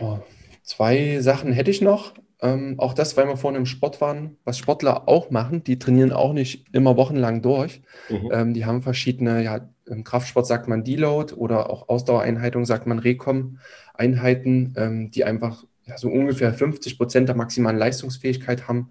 Ja. 0.00 0.22
Zwei 0.62 1.20
Sachen 1.20 1.52
hätte 1.52 1.70
ich 1.70 1.80
noch. 1.80 2.14
Ähm, 2.42 2.76
auch 2.78 2.94
das, 2.94 3.16
weil 3.16 3.26
wir 3.26 3.36
vorhin 3.36 3.58
im 3.58 3.66
Sport 3.66 4.00
waren, 4.00 4.36
was 4.44 4.56
Sportler 4.56 5.08
auch 5.08 5.30
machen, 5.30 5.62
die 5.62 5.78
trainieren 5.78 6.12
auch 6.12 6.32
nicht 6.32 6.66
immer 6.72 6.96
wochenlang 6.96 7.42
durch. 7.42 7.82
Mhm. 8.08 8.30
Ähm, 8.32 8.54
die 8.54 8.64
haben 8.64 8.82
verschiedene, 8.82 9.42
ja, 9.42 9.68
im 9.86 10.04
Kraftsport 10.04 10.46
sagt 10.46 10.68
man 10.68 10.84
Deload 10.84 11.34
oder 11.34 11.68
auch 11.68 11.88
Ausdauereinheiten 11.88 12.64
sagt 12.64 12.86
man 12.86 12.98
Recom-Einheiten, 12.98 14.74
ähm, 14.76 15.10
die 15.10 15.24
einfach 15.24 15.64
ja, 15.90 15.98
so 15.98 16.08
ungefähr 16.08 16.54
50 16.54 16.96
Prozent 16.96 17.28
der 17.28 17.36
maximalen 17.36 17.76
Leistungsfähigkeit 17.76 18.68
haben, 18.68 18.90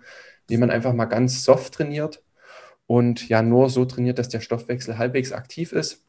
die 0.50 0.58
man 0.58 0.70
einfach 0.70 0.94
mal 0.94 1.06
ganz 1.06 1.44
soft 1.46 1.74
trainiert 1.76 2.24
und 2.88 3.30
ja 3.30 3.42
nur 3.42 3.70
so 3.70 3.86
trainiert, 3.86 4.20
dass 4.20 4.30
der 4.30 4.42
Stoffwechsel 4.42 4.98
halbwegs 4.98 5.32
aktiv 5.32 5.72
ist. 5.72 6.04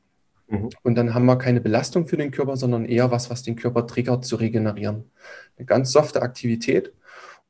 Mhm. 0.48 0.70
Und 0.82 0.96
dann 0.96 1.14
haben 1.14 1.26
wir 1.26 1.38
keine 1.38 1.60
Belastung 1.60 2.06
für 2.08 2.16
den 2.16 2.32
Körper, 2.32 2.56
sondern 2.56 2.84
eher 2.84 3.12
was, 3.12 3.30
was 3.30 3.44
den 3.44 3.54
Körper 3.54 3.86
triggert, 3.86 4.24
zu 4.24 4.36
regenerieren. 4.36 5.10
Eine 5.56 5.66
ganz 5.66 5.92
softe 5.92 6.22
Aktivität. 6.22 6.92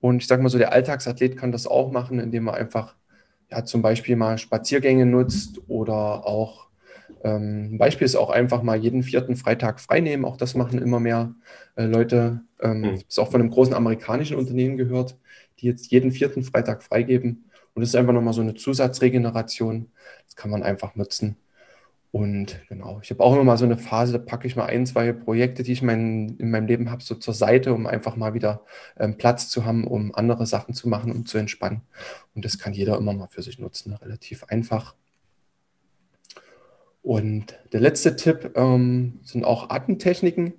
Und 0.00 0.22
ich 0.22 0.28
sage 0.28 0.42
mal 0.42 0.50
so, 0.50 0.58
der 0.58 0.72
Alltagsathlet 0.72 1.36
kann 1.36 1.52
das 1.52 1.66
auch 1.66 1.90
machen, 1.92 2.18
indem 2.18 2.48
er 2.48 2.54
einfach 2.54 2.96
ja, 3.50 3.64
zum 3.64 3.80
Beispiel 3.80 4.16
mal 4.16 4.36
Spaziergänge 4.36 5.06
nutzt 5.06 5.60
oder 5.66 6.26
auch 6.26 6.69
ein 7.28 7.78
Beispiel 7.78 8.04
ist 8.04 8.16
auch 8.16 8.30
einfach 8.30 8.62
mal 8.62 8.76
jeden 8.76 9.02
vierten 9.02 9.36
Freitag 9.36 9.80
freinehmen. 9.80 10.24
Auch 10.24 10.36
das 10.36 10.54
machen 10.54 10.80
immer 10.80 11.00
mehr 11.00 11.34
äh, 11.76 11.84
Leute. 11.84 12.40
Ähm, 12.60 12.80
mhm. 12.80 13.02
Ist 13.06 13.18
auch 13.18 13.30
von 13.30 13.40
einem 13.40 13.50
großen 13.50 13.74
amerikanischen 13.74 14.36
Unternehmen 14.36 14.76
gehört, 14.76 15.16
die 15.58 15.66
jetzt 15.66 15.90
jeden 15.90 16.12
vierten 16.12 16.42
Freitag 16.42 16.82
freigeben. 16.82 17.44
Und 17.74 17.82
das 17.82 17.90
ist 17.90 17.96
einfach 17.96 18.12
nochmal 18.12 18.34
so 18.34 18.40
eine 18.40 18.54
Zusatzregeneration. 18.54 19.88
Das 20.26 20.36
kann 20.36 20.50
man 20.50 20.62
einfach 20.62 20.96
nutzen. 20.96 21.36
Und 22.12 22.60
genau, 22.68 22.98
ich 23.02 23.10
habe 23.10 23.22
auch 23.22 23.34
immer 23.34 23.44
mal 23.44 23.56
so 23.56 23.64
eine 23.64 23.78
Phase, 23.78 24.12
da 24.12 24.18
packe 24.18 24.46
ich 24.48 24.56
mal 24.56 24.66
ein, 24.66 24.84
zwei 24.84 25.12
Projekte, 25.12 25.62
die 25.62 25.72
ich 25.72 25.82
mein, 25.82 26.36
in 26.38 26.50
meinem 26.50 26.66
Leben 26.66 26.90
habe, 26.90 27.02
so 27.04 27.14
zur 27.14 27.34
Seite, 27.34 27.72
um 27.72 27.86
einfach 27.86 28.16
mal 28.16 28.34
wieder 28.34 28.64
ähm, 28.98 29.16
Platz 29.16 29.48
zu 29.48 29.64
haben, 29.64 29.86
um 29.86 30.12
andere 30.14 30.44
Sachen 30.44 30.74
zu 30.74 30.88
machen 30.88 31.12
und 31.12 31.28
zu 31.28 31.38
entspannen. 31.38 31.82
Und 32.34 32.44
das 32.44 32.58
kann 32.58 32.72
jeder 32.72 32.96
immer 32.96 33.12
mal 33.12 33.28
für 33.28 33.42
sich 33.42 33.60
nutzen, 33.60 33.92
relativ 33.94 34.42
einfach. 34.44 34.96
Und 37.02 37.58
der 37.72 37.80
letzte 37.80 38.16
Tipp 38.16 38.52
ähm, 38.56 39.20
sind 39.22 39.44
auch 39.44 39.70
Atemtechniken. 39.70 40.54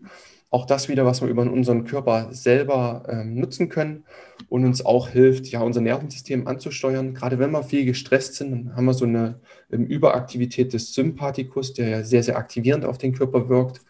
Auch 0.50 0.66
das 0.66 0.90
wieder, 0.90 1.06
was 1.06 1.22
wir 1.22 1.30
über 1.30 1.44
unseren 1.44 1.86
Körper 1.86 2.34
selber 2.34 3.04
ähm, 3.08 3.36
nutzen 3.36 3.70
können 3.70 4.04
und 4.50 4.66
uns 4.66 4.86
auch 4.86 5.08
hilft, 5.08 5.48
ja, 5.48 5.62
unser 5.62 5.80
Nervensystem 5.80 6.46
anzusteuern. 6.46 7.14
Gerade 7.14 7.40
wenn 7.40 7.52
wir 7.52 7.64
viel 7.64 7.86
gestresst 7.86 8.36
sind, 8.36 8.52
dann 8.52 8.76
haben 8.76 8.86
wir 8.86 8.94
so 8.94 9.06
eine 9.06 9.40
ähm, 9.72 9.86
Überaktivität 9.86 10.74
des 10.74 10.94
Sympathikus, 10.94 11.74
der 11.74 11.88
ja 11.88 12.04
sehr, 12.04 12.24
sehr 12.24 12.38
aktivierend 12.38 12.84
auf 12.84 12.98
den 12.98 13.14
Körper 13.14 13.48
wirkt. 13.48 13.82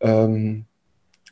Ähm, 0.00 0.66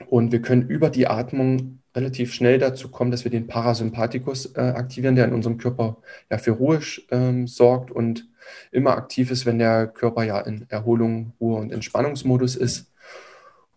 und 0.09 0.33
wir 0.33 0.41
können 0.41 0.69
über 0.69 0.89
die 0.89 1.09
Atmung 1.09 1.81
relativ 1.95 2.33
schnell 2.33 2.59
dazu 2.59 2.91
kommen, 2.91 3.11
dass 3.11 3.25
wir 3.25 3.31
den 3.31 3.47
Parasympathikus 3.47 4.47
äh, 4.57 4.61
aktivieren, 4.61 5.15
der 5.15 5.27
in 5.27 5.35
unserem 5.35 5.59
Körper 5.59 5.99
ja 6.31 6.39
für 6.39 6.53
Ruhe 6.53 6.81
ähm, 7.11 7.47
sorgt 7.47 7.91
und 7.91 8.29
immer 8.71 8.97
aktiv 8.97 9.31
ist, 9.31 9.47
wenn 9.47 9.59
der 9.59 9.87
Körper 9.87 10.25
ja 10.25 10.41
in 10.41 10.67
Erholung, 10.69 11.33
Ruhe 11.41 11.61
und 11.61 11.73
Entspannungsmodus 11.73 12.57
ist 12.57 12.91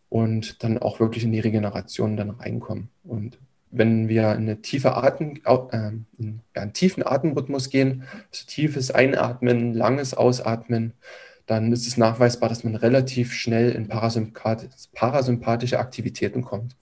und 0.10 0.64
dann 0.64 0.78
auch 0.78 1.00
wirklich 1.00 1.24
in 1.24 1.32
die 1.32 1.40
Regeneration 1.40 2.18
dann 2.18 2.30
reinkommen. 2.32 2.90
Und 3.04 3.38
wenn 3.72 4.08
wir 4.08 4.32
in 4.32 4.44
eine 4.44 4.62
tiefe 4.62 4.96
Atem, 4.96 5.40
äh, 5.46 5.92
in 6.18 6.42
einen 6.54 6.74
tiefen 6.74 7.06
Atemrhythmus 7.06 7.70
gehen, 7.70 8.04
also 8.32 8.46
tiefes 8.48 8.92
Einatmen, 8.92 9.74
langes 9.74 10.14
Ausatmen, 10.14 10.94
dann 11.46 11.72
ist 11.72 11.88
es 11.88 11.98
nachweisbar, 11.98 12.50
dass 12.50 12.64
man 12.64 12.76
relativ 12.76 13.34
schnell 13.34 13.72
in 13.72 13.88
parasympathische 13.88 15.80
Aktivitäten 15.80 16.42
kommt. 16.42 16.76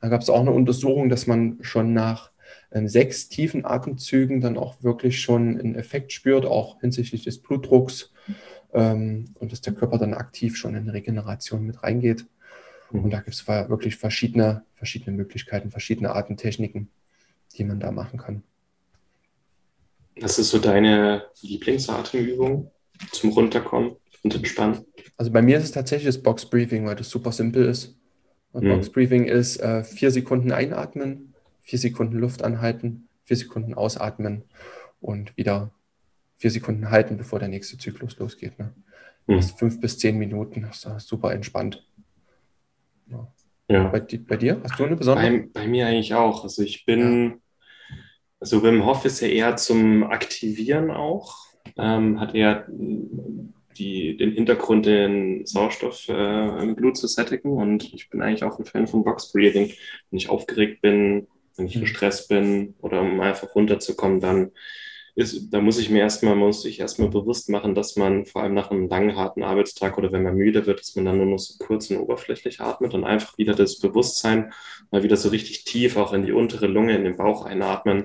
Da 0.00 0.08
gab 0.08 0.20
es 0.20 0.30
auch 0.30 0.40
eine 0.40 0.52
Untersuchung, 0.52 1.08
dass 1.08 1.26
man 1.26 1.58
schon 1.62 1.92
nach 1.94 2.30
sechs 2.88 3.28
tiefen 3.28 3.64
Atemzügen 3.64 4.40
dann 4.40 4.58
auch 4.58 4.82
wirklich 4.82 5.20
schon 5.20 5.58
einen 5.58 5.76
Effekt 5.76 6.12
spürt, 6.12 6.44
auch 6.44 6.80
hinsichtlich 6.80 7.22
des 7.22 7.38
Blutdrucks 7.38 8.12
ähm, 8.72 9.26
und 9.38 9.52
dass 9.52 9.60
der 9.60 9.74
Körper 9.74 9.98
dann 9.98 10.14
aktiv 10.14 10.56
schon 10.56 10.74
in 10.74 10.88
Regeneration 10.88 11.64
mit 11.64 11.82
reingeht. 11.82 12.26
Und 12.90 13.10
da 13.10 13.20
gibt 13.20 13.34
es 13.34 13.48
wirklich 13.48 13.96
verschiedene, 13.96 14.62
verschiedene 14.74 15.16
Möglichkeiten, 15.16 15.70
verschiedene 15.70 16.14
Atemtechniken, 16.14 16.90
die 17.56 17.64
man 17.64 17.80
da 17.80 17.90
machen 17.90 18.18
kann. 18.18 18.42
Was 20.20 20.38
ist 20.38 20.50
so 20.50 20.58
deine 20.58 21.24
Lieblingsatemübung 21.42 22.70
zum 23.10 23.30
Runterkommen 23.30 23.96
und 24.22 24.34
Entspannen? 24.34 24.84
Also 25.16 25.32
bei 25.32 25.42
mir 25.42 25.58
ist 25.58 25.64
es 25.64 25.72
tatsächlich 25.72 26.06
das 26.06 26.22
Box 26.22 26.46
Breathing, 26.46 26.86
weil 26.86 26.94
das 26.94 27.10
super 27.10 27.32
simpel 27.32 27.64
ist. 27.64 27.96
Und 28.52 28.64
mhm. 28.64 28.70
Box 28.70 28.90
Breathing 28.90 29.24
ist 29.24 29.56
äh, 29.58 29.82
vier 29.82 30.12
Sekunden 30.12 30.52
einatmen, 30.52 31.33
vier 31.64 31.78
Sekunden 31.78 32.18
Luft 32.18 32.42
anhalten, 32.42 33.08
vier 33.24 33.36
Sekunden 33.36 33.74
ausatmen 33.74 34.44
und 35.00 35.36
wieder 35.36 35.72
vier 36.36 36.50
Sekunden 36.50 36.90
halten, 36.90 37.16
bevor 37.16 37.38
der 37.38 37.48
nächste 37.48 37.78
Zyklus 37.78 38.18
losgeht. 38.18 38.58
Ne? 38.58 38.74
Hm. 39.26 39.42
fünf 39.42 39.80
bis 39.80 39.98
zehn 39.98 40.18
Minuten, 40.18 40.62
das 40.62 40.84
ist 40.84 41.08
super 41.08 41.32
entspannt. 41.32 41.86
Ja. 43.10 43.32
ja. 43.68 43.88
Bei, 43.88 44.00
bei, 44.00 44.36
dir? 44.36 44.60
Hast 44.62 44.78
du 44.78 44.84
eine 44.84 44.96
besondere? 44.96 45.30
Bei, 45.30 45.48
bei, 45.52 45.66
mir 45.66 45.86
eigentlich 45.86 46.14
auch. 46.14 46.44
Also 46.44 46.62
ich 46.62 46.84
bin, 46.84 47.30
ja. 47.30 47.96
also 48.40 48.62
Wim 48.62 48.84
Hof 48.84 49.04
ist 49.06 49.20
ja 49.20 49.28
eher 49.28 49.56
zum 49.56 50.04
Aktivieren 50.04 50.90
auch, 50.90 51.46
ähm, 51.78 52.20
hat 52.20 52.34
eher 52.34 52.66
die, 53.78 54.16
den 54.16 54.32
Hintergrund, 54.32 54.86
den 54.86 55.46
Sauerstoff 55.46 56.08
äh, 56.08 56.62
im 56.62 56.76
Blut 56.76 56.96
zu 56.96 57.06
sättigen 57.06 57.52
und 57.52 57.92
ich 57.94 58.10
bin 58.10 58.22
eigentlich 58.22 58.44
auch 58.44 58.58
ein 58.58 58.64
Fan 58.64 58.86
von 58.86 59.02
Box 59.02 59.32
Breathing. 59.32 59.72
Wenn 60.10 60.18
ich 60.18 60.28
aufgeregt 60.28 60.82
bin, 60.82 61.26
wenn 61.56 61.66
ich 61.66 61.76
mhm. 61.76 61.82
gestresst 61.82 62.28
bin 62.28 62.74
oder 62.80 63.00
um 63.00 63.20
einfach 63.20 63.54
runterzukommen, 63.54 64.20
dann 64.20 64.52
ist, 65.16 65.52
da 65.52 65.60
muss 65.60 65.78
ich 65.78 65.90
mir 65.90 66.00
erstmal, 66.00 66.34
muss 66.34 66.64
ich 66.64 66.80
erstmal 66.80 67.08
bewusst 67.08 67.48
machen, 67.48 67.74
dass 67.74 67.94
man 67.94 68.26
vor 68.26 68.42
allem 68.42 68.54
nach 68.54 68.70
einem 68.70 68.88
langen, 68.88 69.14
harten 69.14 69.44
Arbeitstag 69.44 69.96
oder 69.96 70.10
wenn 70.10 70.24
man 70.24 70.34
müde 70.34 70.66
wird, 70.66 70.80
dass 70.80 70.96
man 70.96 71.04
dann 71.04 71.18
nur 71.18 71.26
noch 71.26 71.38
so 71.38 71.54
kurz 71.64 71.88
und 71.90 71.98
oberflächlich 71.98 72.60
atmet 72.60 72.94
und 72.94 73.04
einfach 73.04 73.38
wieder 73.38 73.54
das 73.54 73.78
Bewusstsein 73.78 74.52
mal 74.90 75.04
wieder 75.04 75.16
so 75.16 75.28
richtig 75.28 75.64
tief 75.64 75.96
auch 75.96 76.12
in 76.12 76.26
die 76.26 76.32
untere 76.32 76.66
Lunge, 76.66 76.96
in 76.96 77.04
den 77.04 77.16
Bauch 77.16 77.44
einatmen. 77.44 78.04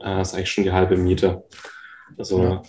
Äh, 0.00 0.20
ist 0.20 0.34
eigentlich 0.34 0.50
schon 0.50 0.64
die 0.64 0.72
halbe 0.72 0.96
Miete. 0.96 1.44
Also 2.16 2.42
ja. 2.42 2.62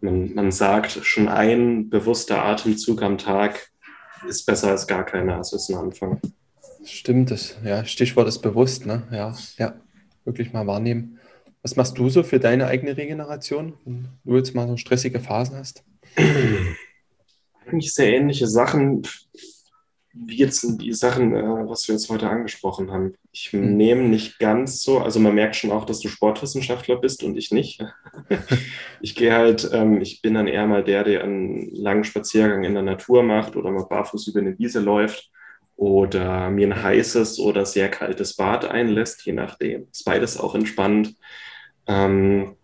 man, 0.00 0.34
man 0.34 0.50
sagt, 0.50 0.92
schon 1.02 1.28
ein 1.28 1.90
bewusster 1.90 2.42
Atemzug 2.44 3.02
am 3.02 3.18
Tag 3.18 3.70
ist 4.26 4.46
besser 4.46 4.70
als 4.70 4.86
gar 4.86 5.04
keiner. 5.04 5.36
Also 5.36 5.56
ist 5.56 5.68
ein 5.68 5.76
Anfang. 5.76 6.18
Stimmt, 6.86 7.32
das 7.32 7.56
ja, 7.64 7.84
Stichwort 7.84 8.28
ist 8.28 8.38
bewusst, 8.38 8.86
ne? 8.86 9.02
Ja, 9.10 9.36
ja, 9.58 9.74
wirklich 10.24 10.52
mal 10.52 10.66
wahrnehmen. 10.66 11.18
Was 11.62 11.74
machst 11.74 11.98
du 11.98 12.08
so 12.08 12.22
für 12.22 12.38
deine 12.38 12.68
eigene 12.68 12.96
Regeneration, 12.96 13.74
wenn 13.84 14.08
du 14.24 14.36
jetzt 14.36 14.54
mal 14.54 14.68
so 14.68 14.76
stressige 14.76 15.18
Phasen 15.18 15.56
hast? 15.56 15.82
Eigentlich 17.66 17.92
sehr 17.92 18.14
ähnliche 18.14 18.46
Sachen, 18.46 19.02
wie 20.14 20.36
jetzt 20.36 20.64
die 20.80 20.92
Sachen, 20.92 21.34
äh, 21.34 21.42
was 21.42 21.88
wir 21.88 21.96
jetzt 21.96 22.08
heute 22.08 22.30
angesprochen 22.30 22.92
haben. 22.92 23.14
Ich 23.32 23.50
hm. 23.50 23.76
nehme 23.76 24.02
nicht 24.04 24.38
ganz 24.38 24.80
so, 24.80 25.00
also 25.00 25.18
man 25.18 25.34
merkt 25.34 25.56
schon 25.56 25.72
auch, 25.72 25.86
dass 25.86 25.98
du 25.98 26.08
Sportwissenschaftler 26.08 26.96
bist 26.96 27.24
und 27.24 27.36
ich 27.36 27.50
nicht. 27.50 27.84
ich 29.00 29.16
gehe 29.16 29.34
halt, 29.34 29.68
ähm, 29.72 30.00
ich 30.00 30.22
bin 30.22 30.34
dann 30.34 30.46
eher 30.46 30.66
mal 30.68 30.84
der, 30.84 31.02
der 31.02 31.24
einen 31.24 31.68
langen 31.74 32.04
Spaziergang 32.04 32.62
in 32.62 32.74
der 32.74 32.84
Natur 32.84 33.24
macht 33.24 33.56
oder 33.56 33.72
mal 33.72 33.86
barfuß 33.86 34.28
über 34.28 34.38
eine 34.38 34.56
Wiese 34.56 34.78
läuft 34.78 35.32
oder 35.76 36.50
mir 36.50 36.68
ein 36.68 36.82
heißes 36.82 37.38
oder 37.38 37.66
sehr 37.66 37.90
kaltes 37.90 38.36
Bad 38.36 38.64
einlässt, 38.64 39.24
je 39.26 39.32
nachdem. 39.32 39.88
Ist 39.92 40.04
beides 40.04 40.38
auch 40.38 40.54
entspannt. 40.54 41.14
Ähm, 41.86 42.56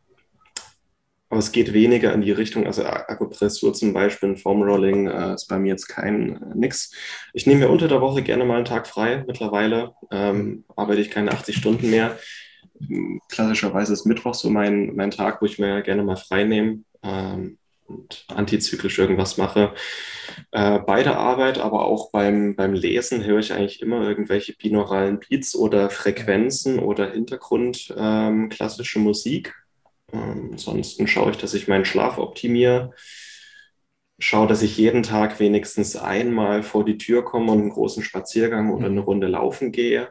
aber 1.32 1.38
es 1.38 1.50
geht 1.50 1.72
weniger 1.72 2.12
in 2.12 2.20
die 2.20 2.30
Richtung, 2.32 2.66
also 2.66 2.84
Akupressur 2.84 3.72
zum 3.72 3.94
Beispiel, 3.94 4.30
ein 4.30 4.36
Foam 4.36 4.62
Rolling 4.62 5.06
äh, 5.06 5.32
ist 5.32 5.48
bei 5.48 5.58
mir 5.58 5.70
jetzt 5.70 5.86
kein 5.86 6.36
äh, 6.36 6.54
nix. 6.54 6.92
Ich 7.32 7.46
nehme 7.46 7.60
mir 7.60 7.70
unter 7.70 7.88
der 7.88 8.02
Woche 8.02 8.22
gerne 8.22 8.44
mal 8.44 8.56
einen 8.56 8.66
Tag 8.66 8.86
frei. 8.86 9.24
Mittlerweile 9.26 9.94
ähm, 10.10 10.64
arbeite 10.76 11.00
ich 11.00 11.10
keine 11.10 11.30
80 11.30 11.56
Stunden 11.56 11.88
mehr. 11.88 12.18
Klassischerweise 13.30 13.94
ist 13.94 14.04
Mittwoch 14.04 14.34
so 14.34 14.50
mein, 14.50 14.94
mein 14.94 15.10
Tag, 15.10 15.40
wo 15.40 15.46
ich 15.46 15.58
mir 15.58 15.80
gerne 15.80 16.02
mal 16.02 16.16
frei 16.16 16.44
nehme. 16.44 16.80
Ähm, 17.02 17.56
und 17.86 18.24
antizyklisch 18.28 18.98
irgendwas 18.98 19.36
mache. 19.36 19.74
Äh, 20.50 20.78
bei 20.80 21.02
der 21.02 21.18
Arbeit, 21.18 21.58
aber 21.58 21.84
auch 21.86 22.10
beim, 22.10 22.56
beim 22.56 22.74
Lesen 22.74 23.24
höre 23.24 23.38
ich 23.40 23.52
eigentlich 23.52 23.82
immer 23.82 24.02
irgendwelche 24.08 24.54
binauralen 24.54 25.20
Beats 25.20 25.54
oder 25.54 25.90
Frequenzen 25.90 26.78
oder 26.78 27.10
Hintergrund 27.10 27.92
ähm, 27.96 28.48
klassische 28.48 28.98
Musik. 28.98 29.54
Ähm, 30.12 30.50
ansonsten 30.52 31.06
schaue 31.06 31.32
ich, 31.32 31.36
dass 31.38 31.54
ich 31.54 31.68
meinen 31.68 31.84
Schlaf 31.84 32.18
optimiere. 32.18 32.92
Schaue, 34.18 34.46
dass 34.46 34.62
ich 34.62 34.76
jeden 34.76 35.02
Tag 35.02 35.40
wenigstens 35.40 35.96
einmal 35.96 36.62
vor 36.62 36.84
die 36.84 36.98
Tür 36.98 37.24
komme 37.24 37.52
und 37.52 37.60
einen 37.60 37.70
großen 37.70 38.02
Spaziergang 38.04 38.72
oder 38.72 38.86
eine 38.86 39.00
Runde 39.00 39.26
laufen 39.26 39.72
gehe. 39.72 40.10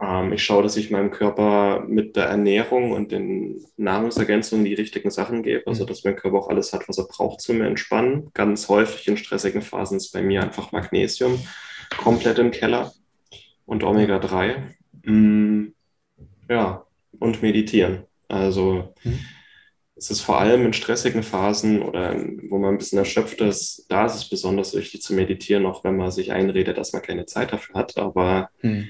Ähm, 0.00 0.32
ich 0.32 0.42
schaue, 0.42 0.62
dass 0.62 0.76
ich 0.76 0.90
meinem 0.90 1.10
Körper 1.10 1.84
mit 1.86 2.16
der 2.16 2.26
Ernährung 2.26 2.92
und 2.92 3.12
den 3.12 3.64
Nahrungsergänzungen 3.76 4.64
die 4.64 4.74
richtigen 4.74 5.10
Sachen 5.10 5.42
gebe, 5.42 5.66
also 5.66 5.84
mhm. 5.84 5.88
dass 5.88 6.04
mein 6.04 6.16
Körper 6.16 6.38
auch 6.38 6.48
alles 6.48 6.72
hat, 6.72 6.88
was 6.88 6.98
er 6.98 7.06
braucht 7.06 7.40
zum 7.40 7.60
Entspannen. 7.60 8.30
Ganz 8.34 8.68
häufig 8.68 9.06
in 9.08 9.16
stressigen 9.16 9.62
Phasen 9.62 9.98
ist 9.98 10.12
bei 10.12 10.22
mir 10.22 10.42
einfach 10.42 10.72
Magnesium 10.72 11.38
komplett 11.98 12.38
im 12.38 12.50
Keller 12.50 12.92
und 13.66 13.84
Omega-3. 13.84 14.56
Mm. 15.04 15.72
Ja, 16.48 16.84
und 17.18 17.42
meditieren. 17.42 18.04
Also 18.28 18.94
mhm. 19.04 19.18
es 19.94 20.10
ist 20.10 20.20
vor 20.20 20.38
allem 20.38 20.66
in 20.66 20.72
stressigen 20.72 21.22
Phasen 21.22 21.82
oder 21.82 22.16
wo 22.48 22.58
man 22.58 22.74
ein 22.74 22.78
bisschen 22.78 22.98
erschöpft 22.98 23.40
ist, 23.40 23.86
da 23.88 24.06
ist 24.06 24.14
es 24.14 24.28
besonders 24.28 24.74
wichtig 24.74 25.02
zu 25.02 25.14
meditieren, 25.14 25.66
auch 25.66 25.84
wenn 25.84 25.96
man 25.96 26.10
sich 26.10 26.32
einredet, 26.32 26.78
dass 26.78 26.92
man 26.92 27.02
keine 27.02 27.26
Zeit 27.26 27.52
dafür 27.52 27.76
hat. 27.76 27.98
Aber 27.98 28.50
mhm. 28.62 28.88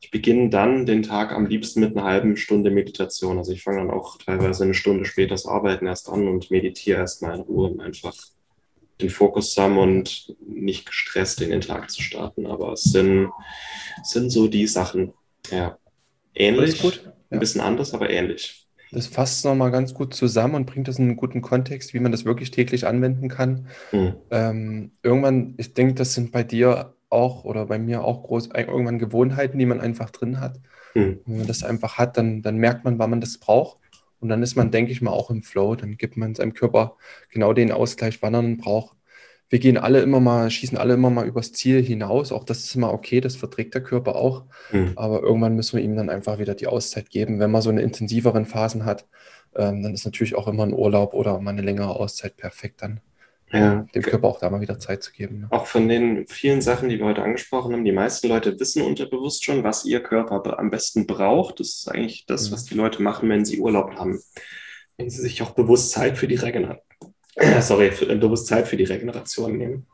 Ich 0.00 0.10
beginne 0.10 0.48
dann 0.48 0.86
den 0.86 1.02
Tag 1.02 1.32
am 1.32 1.46
liebsten 1.46 1.80
mit 1.80 1.96
einer 1.96 2.06
halben 2.06 2.36
Stunde 2.36 2.70
Meditation. 2.70 3.38
Also 3.38 3.52
ich 3.52 3.62
fange 3.62 3.78
dann 3.78 3.90
auch 3.90 4.16
teilweise 4.18 4.64
eine 4.64 4.74
Stunde 4.74 5.04
später 5.04 5.30
das 5.30 5.46
Arbeiten 5.46 5.86
erst 5.86 6.08
an 6.08 6.28
und 6.28 6.50
meditiere 6.50 7.00
erstmal 7.00 7.34
in 7.34 7.42
Ruhe, 7.42 7.70
um 7.70 7.80
einfach 7.80 8.14
den 9.00 9.10
Fokus 9.10 9.54
zu 9.54 9.62
haben 9.62 9.78
und 9.78 10.36
nicht 10.46 10.86
gestresst 10.86 11.40
in 11.40 11.50
den 11.50 11.60
Tag 11.60 11.90
zu 11.90 12.02
starten. 12.02 12.46
Aber 12.46 12.72
es 12.72 12.84
sind, 12.84 13.30
sind 14.02 14.30
so 14.30 14.48
die 14.48 14.66
Sachen, 14.66 15.12
ja, 15.50 15.78
ähnlich, 16.34 16.80
gut. 16.80 17.02
Ja. 17.04 17.12
ein 17.30 17.40
bisschen 17.40 17.60
anders, 17.60 17.92
aber 17.92 18.10
ähnlich. 18.10 18.66
Das 18.90 19.06
fasst 19.06 19.44
nochmal 19.44 19.70
ganz 19.70 19.92
gut 19.92 20.14
zusammen 20.14 20.54
und 20.54 20.66
bringt 20.66 20.88
das 20.88 20.98
in 20.98 21.04
einen 21.04 21.16
guten 21.16 21.42
Kontext, 21.42 21.92
wie 21.92 22.00
man 22.00 22.12
das 22.12 22.24
wirklich 22.24 22.50
täglich 22.50 22.86
anwenden 22.86 23.28
kann. 23.28 23.66
Mhm. 23.92 24.14
Ähm, 24.30 24.92
irgendwann, 25.02 25.54
ich 25.58 25.74
denke, 25.74 25.94
das 25.94 26.14
sind 26.14 26.32
bei 26.32 26.42
dir 26.42 26.94
auch 27.10 27.44
oder 27.44 27.66
bei 27.66 27.78
mir 27.78 28.04
auch 28.04 28.22
groß, 28.24 28.50
irgendwann 28.54 28.98
Gewohnheiten, 28.98 29.58
die 29.58 29.66
man 29.66 29.80
einfach 29.80 30.10
drin 30.10 30.40
hat. 30.40 30.60
Mhm. 30.94 31.20
Wenn 31.26 31.38
man 31.38 31.46
das 31.46 31.62
einfach 31.62 31.98
hat, 31.98 32.16
dann, 32.16 32.42
dann 32.42 32.56
merkt 32.56 32.84
man, 32.84 32.98
wann 32.98 33.10
man 33.10 33.20
das 33.20 33.38
braucht. 33.38 33.78
Und 34.20 34.28
dann 34.28 34.42
ist 34.42 34.56
man, 34.56 34.70
denke 34.70 34.92
ich 34.92 35.00
mal, 35.00 35.12
auch 35.12 35.30
im 35.30 35.42
Flow. 35.42 35.76
Dann 35.76 35.96
gibt 35.96 36.16
man 36.16 36.34
seinem 36.34 36.54
Körper 36.54 36.96
genau 37.30 37.52
den 37.52 37.70
Ausgleich, 37.70 38.20
wann 38.20 38.34
er 38.34 38.42
ihn 38.42 38.56
braucht. 38.56 38.96
Wir 39.50 39.60
gehen 39.60 39.78
alle 39.78 40.00
immer 40.00 40.20
mal, 40.20 40.50
schießen 40.50 40.76
alle 40.76 40.94
immer 40.94 41.08
mal 41.08 41.26
übers 41.26 41.52
Ziel 41.52 41.82
hinaus. 41.82 42.32
Auch 42.32 42.44
das 42.44 42.64
ist 42.64 42.74
immer 42.74 42.92
okay, 42.92 43.20
das 43.20 43.36
verträgt 43.36 43.74
der 43.74 43.82
Körper 43.82 44.16
auch. 44.16 44.44
Mhm. 44.72 44.92
Aber 44.96 45.22
irgendwann 45.22 45.54
müssen 45.54 45.76
wir 45.76 45.84
ihm 45.84 45.96
dann 45.96 46.10
einfach 46.10 46.38
wieder 46.38 46.54
die 46.54 46.66
Auszeit 46.66 47.10
geben. 47.10 47.38
Wenn 47.38 47.50
man 47.50 47.62
so 47.62 47.70
eine 47.70 47.80
intensiveren 47.82 48.44
Phasen 48.44 48.84
hat, 48.84 49.06
ähm, 49.56 49.82
dann 49.82 49.94
ist 49.94 50.04
natürlich 50.04 50.34
auch 50.34 50.48
immer 50.48 50.64
ein 50.64 50.74
Urlaub 50.74 51.14
oder 51.14 51.40
mal 51.40 51.52
eine 51.52 51.62
längere 51.62 51.96
Auszeit 51.96 52.36
perfekt 52.36 52.82
dann 52.82 53.00
ja. 53.52 53.86
dem 53.94 54.02
Körper 54.02 54.28
auch 54.28 54.38
da 54.38 54.50
mal 54.50 54.60
wieder 54.60 54.78
Zeit 54.78 55.02
zu 55.02 55.12
geben. 55.12 55.40
Ne? 55.40 55.48
Auch 55.50 55.66
von 55.66 55.88
den 55.88 56.26
vielen 56.26 56.60
Sachen, 56.60 56.88
die 56.88 56.98
wir 56.98 57.06
heute 57.06 57.22
angesprochen 57.22 57.72
haben, 57.72 57.84
die 57.84 57.92
meisten 57.92 58.28
Leute 58.28 58.58
wissen 58.58 58.82
unterbewusst 58.82 59.44
schon, 59.44 59.64
was 59.64 59.84
ihr 59.84 60.00
Körper 60.00 60.58
am 60.58 60.70
besten 60.70 61.06
braucht. 61.06 61.60
Das 61.60 61.68
ist 61.68 61.88
eigentlich 61.88 62.26
das, 62.26 62.48
mhm. 62.48 62.54
was 62.54 62.64
die 62.64 62.74
Leute 62.74 63.02
machen, 63.02 63.28
wenn 63.28 63.44
sie 63.44 63.60
Urlaub 63.60 63.94
haben. 63.96 64.20
Wenn 64.96 65.10
sie 65.10 65.22
sich 65.22 65.42
auch 65.42 65.50
bewusst 65.52 65.92
Zeit 65.92 66.18
für 66.18 66.28
die 66.28 66.34
Regeneration, 66.34 66.82
äh, 67.36 67.62
sorry, 67.62 67.92
für, 67.92 68.06
bewusst 68.16 68.48
Zeit 68.48 68.68
für 68.68 68.76
die 68.76 68.84
Regeneration 68.84 69.56
nehmen. 69.56 69.86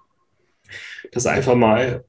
Das 1.13 1.27
einfach 1.27 1.55
mal, 1.55 2.05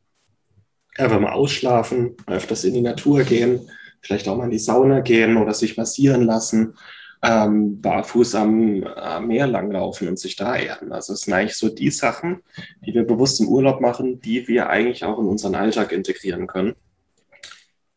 einfach 0.98 1.20
mal 1.20 1.34
ausschlafen, 1.34 2.16
öfters 2.26 2.64
in 2.64 2.74
die 2.74 2.82
Natur 2.82 3.24
gehen, 3.24 3.70
vielleicht 4.02 4.28
auch 4.28 4.38
mal 4.38 4.46
in 4.46 4.52
die 4.52 4.60
Sauna 4.60 5.02
gehen 5.02 5.38
oder 5.38 5.54
sich 5.54 5.78
massieren 5.78 6.24
lassen 6.24 6.76
ähm, 7.24 7.82
barfuß 7.82 8.36
am, 8.36 8.84
am 8.84 9.28
Meer 9.28 9.48
langlaufen 9.48 10.08
und 10.08 10.20
sich 10.20 10.36
da 10.36 10.56
erden. 10.56 10.92
Also 10.92 11.14
es 11.14 11.22
sind 11.22 11.34
eigentlich 11.34 11.56
so 11.56 11.70
die 11.70 11.90
Sachen, 11.90 12.44
die 12.86 12.94
wir 12.94 13.04
bewusst 13.04 13.40
im 13.42 13.48
Urlaub 13.48 13.82
machen, 13.82 14.22
die 14.22 14.48
wir 14.48 14.70
eigentlich 14.70 15.04
auch 15.04 15.20
in 15.20 15.26
unseren 15.26 15.56
Alltag 15.56 15.92
integrieren 15.92 16.48
können. 16.48 16.76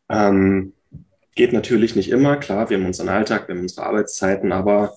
Ähm, 0.09 0.73
geht 1.35 1.53
natürlich 1.53 1.95
nicht 1.95 2.09
immer, 2.09 2.37
klar, 2.37 2.69
wir 2.69 2.77
haben 2.77 2.85
unseren 2.85 3.09
Alltag, 3.09 3.47
wir 3.47 3.55
haben 3.55 3.61
unsere 3.61 3.85
Arbeitszeiten, 3.85 4.51
aber 4.51 4.95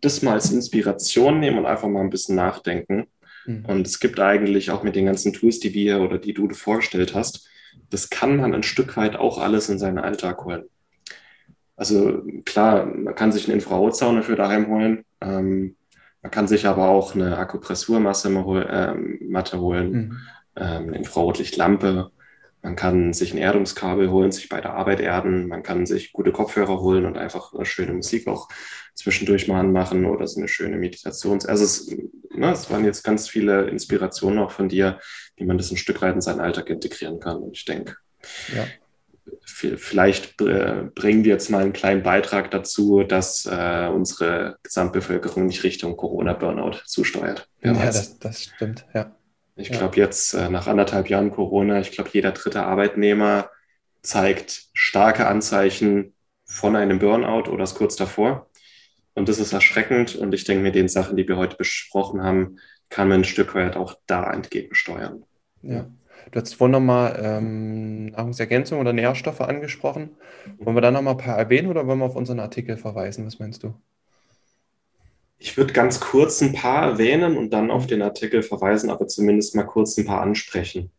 das 0.00 0.22
mal 0.22 0.34
als 0.34 0.50
Inspiration 0.50 1.40
nehmen 1.40 1.58
und 1.58 1.66
einfach 1.66 1.88
mal 1.88 2.00
ein 2.00 2.10
bisschen 2.10 2.36
nachdenken. 2.36 3.06
Mhm. 3.46 3.64
Und 3.66 3.86
es 3.86 4.00
gibt 4.00 4.18
eigentlich 4.18 4.70
auch 4.70 4.82
mit 4.82 4.96
den 4.96 5.06
ganzen 5.06 5.32
Tools, 5.32 5.60
die 5.60 5.74
wir 5.74 6.00
oder 6.00 6.18
die 6.18 6.34
du 6.34 6.48
vorgestellt 6.50 7.14
hast, 7.14 7.48
das 7.90 8.10
kann 8.10 8.36
man 8.36 8.54
ein 8.54 8.62
Stück 8.62 8.96
weit 8.96 9.16
auch 9.16 9.38
alles 9.38 9.68
in 9.68 9.78
seinen 9.78 9.98
Alltag 9.98 10.44
holen. 10.44 10.64
Also 11.80 12.22
klar, 12.44 12.84
man 12.84 13.14
kann 13.14 13.32
sich 13.32 13.46
eine 13.46 13.54
Infrarotsauna 13.54 14.20
für 14.20 14.36
daheim 14.36 14.66
holen. 14.66 15.06
Ähm, 15.22 15.76
man 16.20 16.30
kann 16.30 16.46
sich 16.46 16.66
aber 16.66 16.90
auch 16.90 17.14
eine 17.14 17.38
Akupressurmatte 17.38 18.28
ähm, 18.28 19.32
holen, 19.58 19.90
mhm. 19.90 20.18
ähm, 20.56 20.88
eine 20.88 20.98
Infrarotlichtlampe. 20.98 22.10
Man 22.60 22.76
kann 22.76 23.14
sich 23.14 23.32
ein 23.32 23.38
Erdungskabel 23.38 24.10
holen, 24.10 24.30
sich 24.30 24.50
bei 24.50 24.60
der 24.60 24.74
Arbeit 24.74 25.00
erden. 25.00 25.48
Man 25.48 25.62
kann 25.62 25.86
sich 25.86 26.12
gute 26.12 26.32
Kopfhörer 26.32 26.80
holen 26.80 27.06
und 27.06 27.16
einfach 27.16 27.54
eine 27.54 27.64
schöne 27.64 27.94
Musik 27.94 28.28
auch 28.28 28.50
zwischendurch 28.94 29.48
mal 29.48 29.60
anmachen 29.60 30.04
oder 30.04 30.26
so 30.26 30.38
eine 30.38 30.48
schöne 30.48 30.76
Meditations. 30.76 31.46
Also 31.46 31.64
es, 31.64 31.96
ne, 32.28 32.52
es 32.52 32.70
waren 32.70 32.84
jetzt 32.84 33.04
ganz 33.04 33.26
viele 33.26 33.70
Inspirationen 33.70 34.38
auch 34.38 34.50
von 34.50 34.68
dir, 34.68 35.00
wie 35.36 35.46
man 35.46 35.56
das 35.56 35.70
ein 35.70 35.78
Stück 35.78 36.02
weit 36.02 36.14
in 36.14 36.20
seinen 36.20 36.40
Alltag 36.40 36.68
integrieren 36.68 37.20
kann. 37.20 37.38
Und 37.38 37.56
ich 37.56 37.64
denke, 37.64 37.96
ja 38.54 38.66
vielleicht 39.44 40.36
bringen 40.36 41.24
wir 41.24 41.32
jetzt 41.32 41.50
mal 41.50 41.62
einen 41.62 41.72
kleinen 41.72 42.02
Beitrag 42.02 42.50
dazu, 42.50 43.02
dass 43.02 43.46
äh, 43.46 43.88
unsere 43.92 44.58
Gesamtbevölkerung 44.62 45.46
nicht 45.46 45.64
Richtung 45.64 45.96
Corona-Burnout 45.96 46.78
zusteuert. 46.86 47.48
ja, 47.62 47.72
das, 47.72 48.18
das, 48.18 48.44
stimmt, 48.44 48.86
ja. 48.94 49.14
Ich 49.56 49.68
ja. 49.68 49.78
glaube, 49.78 49.96
jetzt 49.96 50.34
äh, 50.34 50.48
nach 50.48 50.66
anderthalb 50.66 51.08
Jahren 51.08 51.30
Corona, 51.30 51.80
ich 51.80 51.92
glaube, 51.92 52.10
jeder 52.12 52.32
dritte 52.32 52.62
Arbeitnehmer 52.62 53.50
zeigt 54.02 54.68
starke 54.72 55.26
Anzeichen 55.26 56.14
von 56.44 56.76
einem 56.76 56.98
Burnout 56.98 57.50
oder 57.50 57.64
ist 57.64 57.74
kurz 57.74 57.96
davor. 57.96 58.48
Und 59.14 59.28
das 59.28 59.38
ist 59.38 59.52
erschreckend. 59.52 60.16
Und 60.16 60.34
ich 60.34 60.44
denke, 60.44 60.62
mit 60.62 60.74
den 60.74 60.88
Sachen, 60.88 61.16
die 61.16 61.28
wir 61.28 61.36
heute 61.36 61.56
besprochen 61.56 62.22
haben, 62.22 62.58
kann 62.88 63.08
man 63.08 63.20
ein 63.20 63.24
Stück 63.24 63.54
weit 63.54 63.76
auch 63.76 63.94
da 64.06 64.32
entgegensteuern. 64.32 65.24
Ja. 65.62 65.90
Du 66.30 66.40
hast 66.40 66.54
vorhin 66.54 66.72
nochmal 66.72 67.20
ähm, 67.22 68.06
Nahrungsergänzung 68.06 68.80
oder 68.80 68.92
Nährstoffe 68.92 69.40
angesprochen. 69.40 70.10
Wollen 70.58 70.76
wir 70.76 70.80
da 70.80 70.90
nochmal 70.90 71.14
ein 71.14 71.18
paar 71.18 71.38
erwähnen 71.38 71.68
oder 71.68 71.86
wollen 71.86 71.98
wir 71.98 72.06
auf 72.06 72.16
unseren 72.16 72.40
Artikel 72.40 72.76
verweisen? 72.76 73.26
Was 73.26 73.38
meinst 73.38 73.62
du? 73.62 73.74
Ich 75.38 75.56
würde 75.56 75.72
ganz 75.72 76.00
kurz 76.00 76.42
ein 76.42 76.52
paar 76.52 76.92
erwähnen 76.92 77.36
und 77.36 77.50
dann 77.50 77.70
auf 77.70 77.86
den 77.86 78.02
Artikel 78.02 78.42
verweisen, 78.42 78.90
aber 78.90 79.08
zumindest 79.08 79.54
mal 79.54 79.64
kurz 79.64 79.96
ein 79.96 80.04
paar 80.04 80.20
ansprechen. 80.20 80.90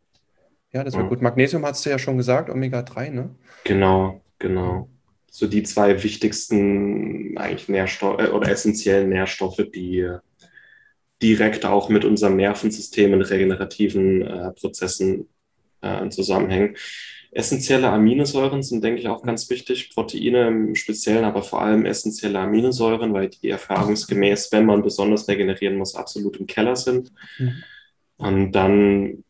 Ja, 0.73 0.83
das 0.83 0.93
wäre 0.93 1.03
ja. 1.03 1.09
gut. 1.09 1.21
Magnesium 1.21 1.65
hast 1.65 1.85
du 1.85 1.89
ja 1.91 1.99
schon 1.99 2.17
gesagt, 2.17 2.49
Omega-3, 2.49 3.11
ne? 3.11 3.29
Genau, 3.65 4.21
genau. 4.39 4.89
So 5.29 5.47
die 5.47 5.63
zwei 5.63 6.01
wichtigsten 6.01 7.37
eigentlich 7.37 7.69
Nährstoffe 7.69 8.19
äh, 8.19 8.27
oder 8.29 8.49
essentiellen 8.49 9.09
Nährstoffe, 9.09 9.61
die 9.73 10.09
direkt 11.21 11.65
auch 11.65 11.89
mit 11.89 12.05
unserem 12.05 12.35
Nervensystem 12.35 13.13
und 13.13 13.21
regenerativen 13.21 14.21
äh, 14.21 14.51
Prozessen 14.51 15.27
äh, 15.81 16.09
zusammenhängen. 16.09 16.75
Essentielle 17.33 17.89
Aminosäuren 17.89 18.61
sind, 18.61 18.83
denke 18.83 18.99
ich, 18.99 19.07
auch 19.07 19.23
ganz 19.23 19.49
wichtig. 19.49 19.91
Proteine 19.93 20.47
im 20.47 20.75
Speziellen, 20.75 21.23
aber 21.23 21.43
vor 21.43 21.61
allem 21.61 21.85
essentielle 21.85 22.39
Aminosäuren, 22.39 23.13
weil 23.13 23.29
die 23.29 23.49
erfahrungsgemäß, 23.49 24.51
wenn 24.51 24.65
man 24.65 24.83
besonders 24.83 25.29
regenerieren 25.29 25.77
muss, 25.77 25.95
absolut 25.95 26.37
im 26.37 26.47
Keller 26.47 26.75
sind. 26.75 27.13
Mhm. 27.37 27.63
Und 28.17 28.51
dann, 28.51 29.23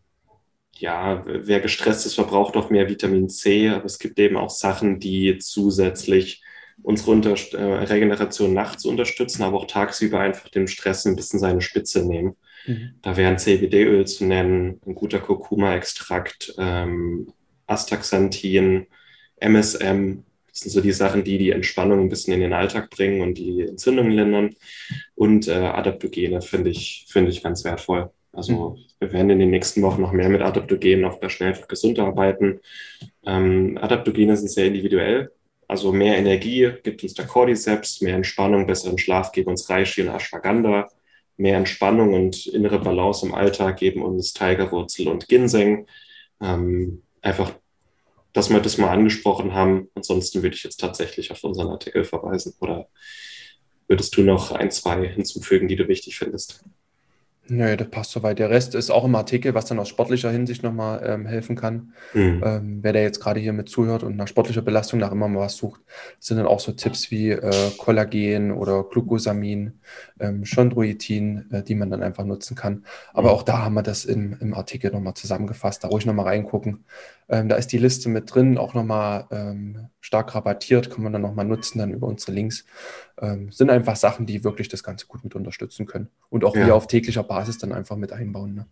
ja, 0.77 1.23
wer 1.27 1.59
gestresst 1.59 2.07
ist, 2.07 2.15
verbraucht 2.15 2.57
auch 2.57 2.71
mehr 2.71 2.89
Vitamin 2.89 3.29
C, 3.29 3.69
aber 3.69 3.85
es 3.85 3.99
gibt 3.99 4.17
eben 4.17 4.35
auch 4.35 4.49
Sachen, 4.49 4.99
die 4.99 5.37
zusätzlich 5.37 6.41
unsere 6.83 7.11
Unter 7.11 7.35
äh, 7.53 7.83
Regeneration 7.85 8.53
nachts 8.53 8.85
unterstützen, 8.85 9.43
aber 9.43 9.57
auch 9.57 9.67
tagsüber 9.67 10.19
einfach 10.19 10.49
dem 10.49 10.67
Stress 10.67 11.05
ein 11.05 11.15
bisschen 11.15 11.39
seine 11.39 11.61
Spitze 11.61 12.05
nehmen. 12.05 12.35
Mhm. 12.65 12.95
Da 13.01 13.17
wären 13.17 13.37
CBD-Öl 13.37 14.05
zu 14.05 14.25
nennen, 14.25 14.79
ein 14.85 14.95
guter 14.95 15.19
Kurkuma-Extrakt, 15.19 16.53
ähm, 16.57 17.33
Astaxanthin, 17.67 18.87
MSM. 19.37 20.23
Das 20.49 20.61
sind 20.61 20.71
so 20.71 20.81
die 20.81 20.91
Sachen, 20.91 21.23
die 21.23 21.37
die 21.37 21.51
Entspannung 21.51 22.01
ein 22.01 22.09
bisschen 22.09 22.33
in 22.33 22.41
den 22.41 22.53
Alltag 22.53 22.89
bringen 22.89 23.21
und 23.21 23.37
die 23.37 23.61
Entzündungen 23.61 24.11
lindern. 24.11 24.55
Und 25.15 25.47
äh, 25.47 25.53
Adaptogene 25.53 26.41
finde 26.41 26.69
ich, 26.69 27.05
finde 27.07 27.31
ich 27.31 27.41
ganz 27.41 27.63
wertvoll. 27.63 28.11
Also 28.33 28.71
mhm. 28.71 28.77
wir 28.99 29.13
werden 29.13 29.29
in 29.29 29.39
den 29.39 29.49
nächsten 29.49 29.81
Wochen 29.81 30.01
noch 30.01 30.11
mehr 30.11 30.29
mit 30.29 30.41
Adaptogenen 30.41 31.05
auf 31.05 31.19
der 31.19 31.29
schnell 31.29 31.57
gesund 31.67 31.99
arbeiten. 31.99 32.59
Ähm, 33.25 33.77
Adaptogene 33.81 34.35
sind 34.37 34.49
sehr 34.49 34.67
individuell. 34.67 35.31
Also 35.71 35.93
mehr 35.93 36.17
Energie 36.17 36.69
gibt 36.83 37.01
uns 37.01 37.13
der 37.13 37.27
Cordyceps, 37.27 38.01
mehr 38.01 38.15
Entspannung, 38.17 38.67
besseren 38.67 38.97
Schlaf 38.97 39.31
geben 39.31 39.51
uns 39.51 39.69
Reishi 39.69 40.01
und 40.01 40.09
Ashwagandha, 40.09 40.89
mehr 41.37 41.55
Entspannung 41.55 42.13
und 42.13 42.45
innere 42.47 42.77
Balance 42.77 43.25
im 43.25 43.33
Alltag 43.33 43.77
geben 43.77 44.03
uns 44.03 44.33
Tigerwurzel 44.33 45.07
und 45.07 45.29
Ginseng. 45.29 45.87
Ähm, 46.41 47.03
einfach, 47.21 47.53
dass 48.33 48.49
wir 48.49 48.59
das 48.59 48.79
mal 48.79 48.89
angesprochen 48.89 49.53
haben. 49.53 49.87
Ansonsten 49.95 50.43
würde 50.43 50.57
ich 50.57 50.63
jetzt 50.65 50.81
tatsächlich 50.81 51.31
auf 51.31 51.41
unseren 51.45 51.69
Artikel 51.69 52.03
verweisen 52.03 52.53
oder 52.59 52.89
würdest 53.87 54.17
du 54.17 54.23
noch 54.23 54.51
ein, 54.51 54.71
zwei 54.71 55.07
hinzufügen, 55.07 55.69
die 55.69 55.77
du 55.77 55.87
wichtig 55.87 56.17
findest? 56.17 56.65
Nö, 57.47 57.75
das 57.75 57.89
passt 57.89 58.11
soweit. 58.11 58.39
Der 58.39 58.49
Rest 58.49 58.75
ist 58.75 58.91
auch 58.91 59.03
im 59.03 59.15
Artikel, 59.15 59.53
was 59.53 59.65
dann 59.65 59.79
aus 59.79 59.89
sportlicher 59.89 60.29
Hinsicht 60.29 60.63
nochmal 60.63 61.01
ähm, 61.03 61.25
helfen 61.25 61.55
kann. 61.55 61.93
Mhm. 62.13 62.41
Ähm, 62.45 62.79
wer 62.81 62.93
der 62.93 63.01
jetzt 63.01 63.19
gerade 63.19 63.39
hier 63.39 63.51
mit 63.51 63.67
zuhört 63.67 64.03
und 64.03 64.15
nach 64.15 64.27
sportlicher 64.27 64.61
Belastung 64.61 64.99
nach 64.99 65.11
immer 65.11 65.27
mal 65.27 65.41
was 65.41 65.57
sucht, 65.57 65.81
sind 66.19 66.37
dann 66.37 66.45
auch 66.45 66.59
so 66.59 66.71
Tipps 66.71 67.11
wie 67.11 67.31
äh, 67.31 67.71
Kollagen 67.77 68.51
oder 68.51 68.83
Glucosamin, 68.83 69.73
ähm, 70.19 70.43
Chondroitin, 70.45 71.51
äh, 71.51 71.63
die 71.63 71.75
man 71.75 71.89
dann 71.89 72.03
einfach 72.03 72.23
nutzen 72.23 72.55
kann. 72.55 72.85
Aber 73.11 73.29
mhm. 73.29 73.35
auch 73.35 73.43
da 73.43 73.65
haben 73.65 73.73
wir 73.73 73.83
das 73.83 74.05
im, 74.05 74.37
im 74.39 74.53
Artikel 74.53 74.91
nochmal 74.91 75.15
zusammengefasst. 75.15 75.83
Da 75.83 75.87
ruhig 75.87 76.05
nochmal 76.05 76.27
reingucken. 76.27 76.85
Ähm, 77.31 77.47
da 77.47 77.55
ist 77.55 77.71
die 77.71 77.77
Liste 77.77 78.09
mit 78.09 78.35
drin, 78.35 78.57
auch 78.57 78.73
nochmal 78.73 79.25
ähm, 79.31 79.87
stark 80.01 80.35
rabattiert, 80.35 80.91
kann 80.91 81.03
man 81.03 81.13
dann 81.13 81.21
nochmal 81.21 81.45
nutzen, 81.45 81.79
dann 81.79 81.93
über 81.93 82.05
unsere 82.07 82.33
Links. 82.33 82.65
Ähm, 83.21 83.51
sind 83.51 83.69
einfach 83.69 83.95
Sachen, 83.95 84.25
die 84.25 84.43
wirklich 84.43 84.67
das 84.67 84.83
Ganze 84.83 85.07
gut 85.07 85.23
mit 85.23 85.33
unterstützen 85.33 85.85
können. 85.85 86.09
Und 86.29 86.43
auch 86.43 86.55
ja. 86.55 86.67
wir 86.67 86.75
auf 86.75 86.87
täglicher 86.87 87.23
Basis 87.23 87.57
dann 87.57 87.71
einfach 87.71 87.95
mit 87.95 88.11
einbauen. 88.11 88.53
Ne? 88.53 88.67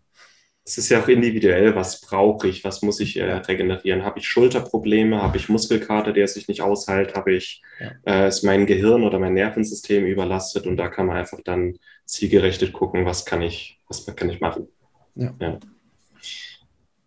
Es 0.62 0.76
ist 0.76 0.90
ja 0.90 1.00
auch 1.00 1.08
individuell, 1.08 1.74
was 1.74 2.02
brauche 2.02 2.46
ich, 2.48 2.62
was 2.62 2.82
muss 2.82 3.00
ich 3.00 3.16
äh, 3.16 3.32
regenerieren? 3.32 4.04
Habe 4.04 4.18
ich 4.18 4.28
Schulterprobleme, 4.28 5.22
habe 5.22 5.38
ich 5.38 5.48
Muskelkater, 5.48 6.12
der 6.12 6.28
sich 6.28 6.46
nicht 6.46 6.60
aushält, 6.60 7.14
habe 7.14 7.32
ich, 7.32 7.62
ja. 7.80 7.92
äh, 8.04 8.28
ist 8.28 8.44
mein 8.44 8.66
Gehirn 8.66 9.04
oder 9.04 9.18
mein 9.18 9.32
Nervensystem 9.32 10.04
überlastet 10.04 10.66
und 10.66 10.76
da 10.76 10.88
kann 10.88 11.06
man 11.06 11.16
einfach 11.16 11.40
dann 11.42 11.78
zielgerechtet 12.04 12.74
gucken, 12.74 13.06
was 13.06 13.24
kann 13.24 13.40
ich, 13.40 13.80
was 13.88 14.04
kann 14.14 14.28
ich 14.28 14.40
machen. 14.40 14.68
Ja. 15.14 15.34
ja. 15.40 15.58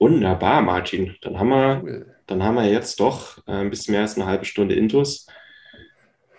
Wunderbar, 0.04 0.62
Martin. 0.62 1.16
Dann 1.22 1.40
haben 1.40 1.48
wir, 1.48 2.06
dann 2.28 2.44
haben 2.44 2.56
wir 2.56 2.70
jetzt 2.70 3.00
doch 3.00 3.38
äh, 3.48 3.52
ein 3.54 3.70
bisschen 3.70 3.94
mehr 3.94 4.02
als 4.02 4.18
eine 4.18 4.26
halbe 4.26 4.44
Stunde 4.44 4.76
Intus. 4.76 5.28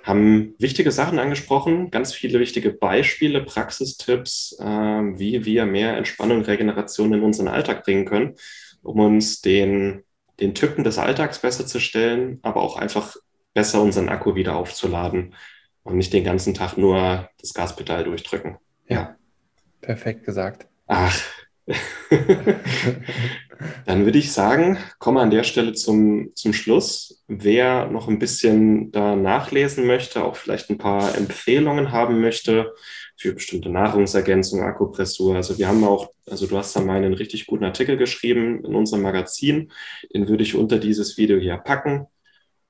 Haben 0.03 0.55
wichtige 0.59 0.93
Sachen 0.93 1.19
angesprochen, 1.19 1.91
ganz 1.91 2.13
viele 2.13 2.41
wichtige 2.41 2.73
Beispiele, 2.73 3.43
Praxistipps, 3.43 4.59
äh, 4.61 4.65
wie 4.67 5.47
wir 5.47 5.65
mehr 5.65 5.97
Entspannung 5.97 6.41
und 6.41 6.47
Regeneration 6.47 7.15
in 7.15 7.23
unseren 7.23 7.49
Alltag 7.49 7.85
bringen 7.85 8.05
können, 8.05 8.35
um 8.83 9.01
uns 9.01 9.41
den, 9.41 10.05
den 10.41 10.55
Tücken 10.55 10.85
des 10.85 10.99
Alltags 10.99 11.39
besser 11.39 11.67
zu 11.67 11.81
stellen, 11.81 12.41
aber 12.43 12.61
auch 12.61 12.77
einfach 12.77 13.17
besser 13.55 13.81
unseren 13.81 14.11
Akku 14.11 14.35
wieder 14.35 14.57
aufzuladen 14.57 15.35
und 15.85 15.97
nicht 15.97 16.13
den 16.13 16.25
ganzen 16.25 16.53
Tag 16.53 16.77
nur 16.77 17.31
das 17.41 17.55
Gaspedal 17.55 18.05
durchdrücken. 18.05 18.59
Ja, 18.91 19.17
perfekt 19.81 20.23
gesagt. 20.23 20.67
Ach, 20.87 21.19
Dann 23.87 24.05
würde 24.05 24.19
ich 24.19 24.33
sagen, 24.33 24.79
kommen 24.99 25.17
wir 25.17 25.23
an 25.23 25.31
der 25.31 25.45
Stelle 25.45 25.73
zum, 25.73 26.31
zum 26.35 26.53
Schluss. 26.53 27.23
Wer 27.29 27.87
noch 27.87 28.09
ein 28.09 28.19
bisschen 28.19 28.91
da 28.93 29.17
nachlesen 29.17 29.87
möchte, 29.87 30.23
auch 30.25 30.37
vielleicht 30.37 30.69
ein 30.71 30.79
paar 30.79 31.17
Empfehlungen 31.17 31.93
haben 31.93 32.21
möchte 32.21 32.75
für 33.17 33.33
bestimmte 33.33 33.71
Nahrungsergänzung, 33.71 34.63
Akupressur. 34.63 35.37
Also 35.37 35.59
wir 35.59 35.69
haben 35.69 35.85
auch, 35.85 36.11
also 36.27 36.47
du 36.47 36.59
hast 36.59 36.77
da 36.77 36.81
mal 36.81 36.97
einen 36.97 37.15
richtig 37.15 37.47
guten 37.47 37.65
Artikel 37.65 37.97
geschrieben 37.97 38.65
in 38.65 38.75
unserem 38.75 39.03
Magazin. 39.03 39.73
Den 40.13 40.29
würde 40.29 40.43
ich 40.43 40.55
unter 40.55 40.79
dieses 40.79 41.17
Video 41.17 41.39
hier 41.39 41.57
packen. 41.57 42.07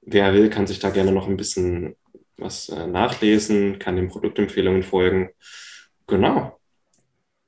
Wer 0.03 0.34
will, 0.34 0.51
kann 0.51 0.66
sich 0.66 0.78
da 0.78 0.90
gerne 0.90 1.12
noch 1.12 1.26
ein 1.28 1.36
bisschen 1.36 1.97
was 2.36 2.68
äh, 2.68 2.86
nachlesen, 2.86 3.78
kann 3.78 3.97
den 3.97 4.09
Produktempfehlungen 4.09 4.82
folgen. 4.82 5.30
Genau. 6.07 6.59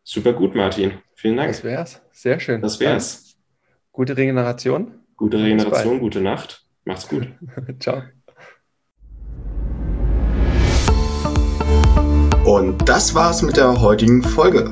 Super 0.05 0.33
gut, 0.33 0.55
Martin. 0.55 1.03
Vielen 1.19 1.39
Dank. 1.39 1.49
Das 1.49 1.65
wär's. 1.65 2.03
Sehr 2.13 2.39
schön. 2.41 2.61
Das 2.61 2.79
wär's. 2.79 3.39
Gute 3.91 4.19
Regeneration. 4.19 5.01
Gute 5.17 5.39
Regeneration, 5.39 5.99
gute 5.99 6.21
Nacht. 6.21 6.67
Macht's 6.85 7.09
gut. 7.09 7.29
Ciao. 7.81 8.03
Und 12.45 12.87
das 12.87 13.15
war's 13.15 13.41
mit 13.41 13.57
der 13.57 13.81
heutigen 13.81 14.23
Folge. 14.23 14.69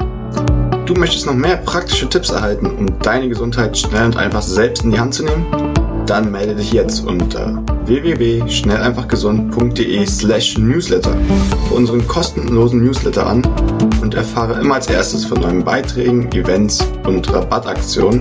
Du 0.84 0.92
möchtest 0.92 1.24
noch 1.24 1.34
mehr 1.34 1.56
praktische 1.56 2.10
Tipps 2.10 2.28
erhalten, 2.28 2.66
um 2.66 2.98
deine 2.98 3.30
Gesundheit 3.30 3.78
schnell 3.78 4.04
und 4.04 4.18
einfach 4.18 4.42
selbst 4.42 4.84
in 4.84 4.90
die 4.90 5.00
Hand 5.00 5.14
zu 5.14 5.24
nehmen? 5.24 5.74
Dann 6.06 6.30
melde 6.30 6.54
dich 6.54 6.72
jetzt 6.72 7.06
unter 7.06 7.62
www.schnelleinfachgesund.de 7.86 10.06
slash 10.06 10.58
newsletter 10.58 11.16
für 11.68 11.74
unseren 11.74 12.06
kostenlosen 12.06 12.84
Newsletter 12.84 13.26
an 13.26 13.42
und 14.02 14.14
erfahre 14.14 14.60
immer 14.60 14.74
als 14.74 14.88
erstes 14.88 15.24
von 15.24 15.40
neuen 15.40 15.64
Beiträgen, 15.64 16.30
Events 16.32 16.86
und 17.06 17.32
Rabattaktionen. 17.32 18.20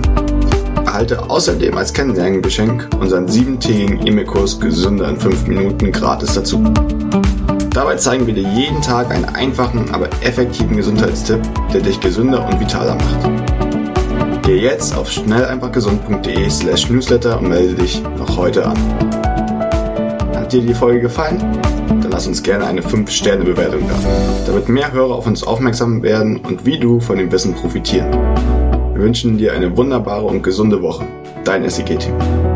Erhalte 0.86 1.28
außerdem 1.28 1.76
als 1.76 1.92
Kennenlerngeschenk 1.92 2.88
unseren 3.00 3.28
siebentägigen 3.28 4.06
E-Mail-Kurs 4.06 4.58
Gesünder 4.60 5.08
in 5.08 5.18
5 5.18 5.46
Minuten 5.46 5.92
gratis 5.92 6.32
dazu. 6.34 6.62
Dabei 7.70 7.96
zeigen 7.96 8.26
wir 8.26 8.34
dir 8.34 8.48
jeden 8.54 8.80
Tag 8.80 9.10
einen 9.10 9.26
einfachen, 9.26 9.90
aber 9.92 10.08
effektiven 10.22 10.76
Gesundheitstipp, 10.76 11.42
der 11.72 11.82
dich 11.82 12.00
gesünder 12.00 12.46
und 12.46 12.60
vitaler 12.60 12.94
macht. 12.94 13.53
Geh 14.44 14.58
jetzt 14.58 14.94
auf 14.94 15.10
schnelleinfachgesund.de 15.10 16.50
slash 16.50 16.90
newsletter 16.90 17.38
und 17.38 17.48
melde 17.48 17.76
dich 17.76 18.02
noch 18.18 18.36
heute 18.36 18.66
an. 18.66 18.76
Hat 20.34 20.52
dir 20.52 20.60
die 20.60 20.74
Folge 20.74 21.00
gefallen? 21.00 21.38
Dann 21.88 22.10
lass 22.10 22.26
uns 22.26 22.42
gerne 22.42 22.66
eine 22.66 22.82
5-Sterne-Bewertung 22.82 23.88
da, 23.88 23.94
damit 24.46 24.68
mehr 24.68 24.92
Hörer 24.92 25.14
auf 25.14 25.26
uns 25.26 25.42
aufmerksam 25.44 26.02
werden 26.02 26.40
und 26.40 26.66
wie 26.66 26.78
du 26.78 27.00
von 27.00 27.16
dem 27.16 27.32
Wissen 27.32 27.54
profitieren. 27.54 28.10
Wir 28.92 29.02
wünschen 29.02 29.38
dir 29.38 29.54
eine 29.54 29.74
wunderbare 29.78 30.26
und 30.26 30.42
gesunde 30.42 30.82
Woche. 30.82 31.06
Dein 31.44 31.66
SEG-Team. 31.68 32.53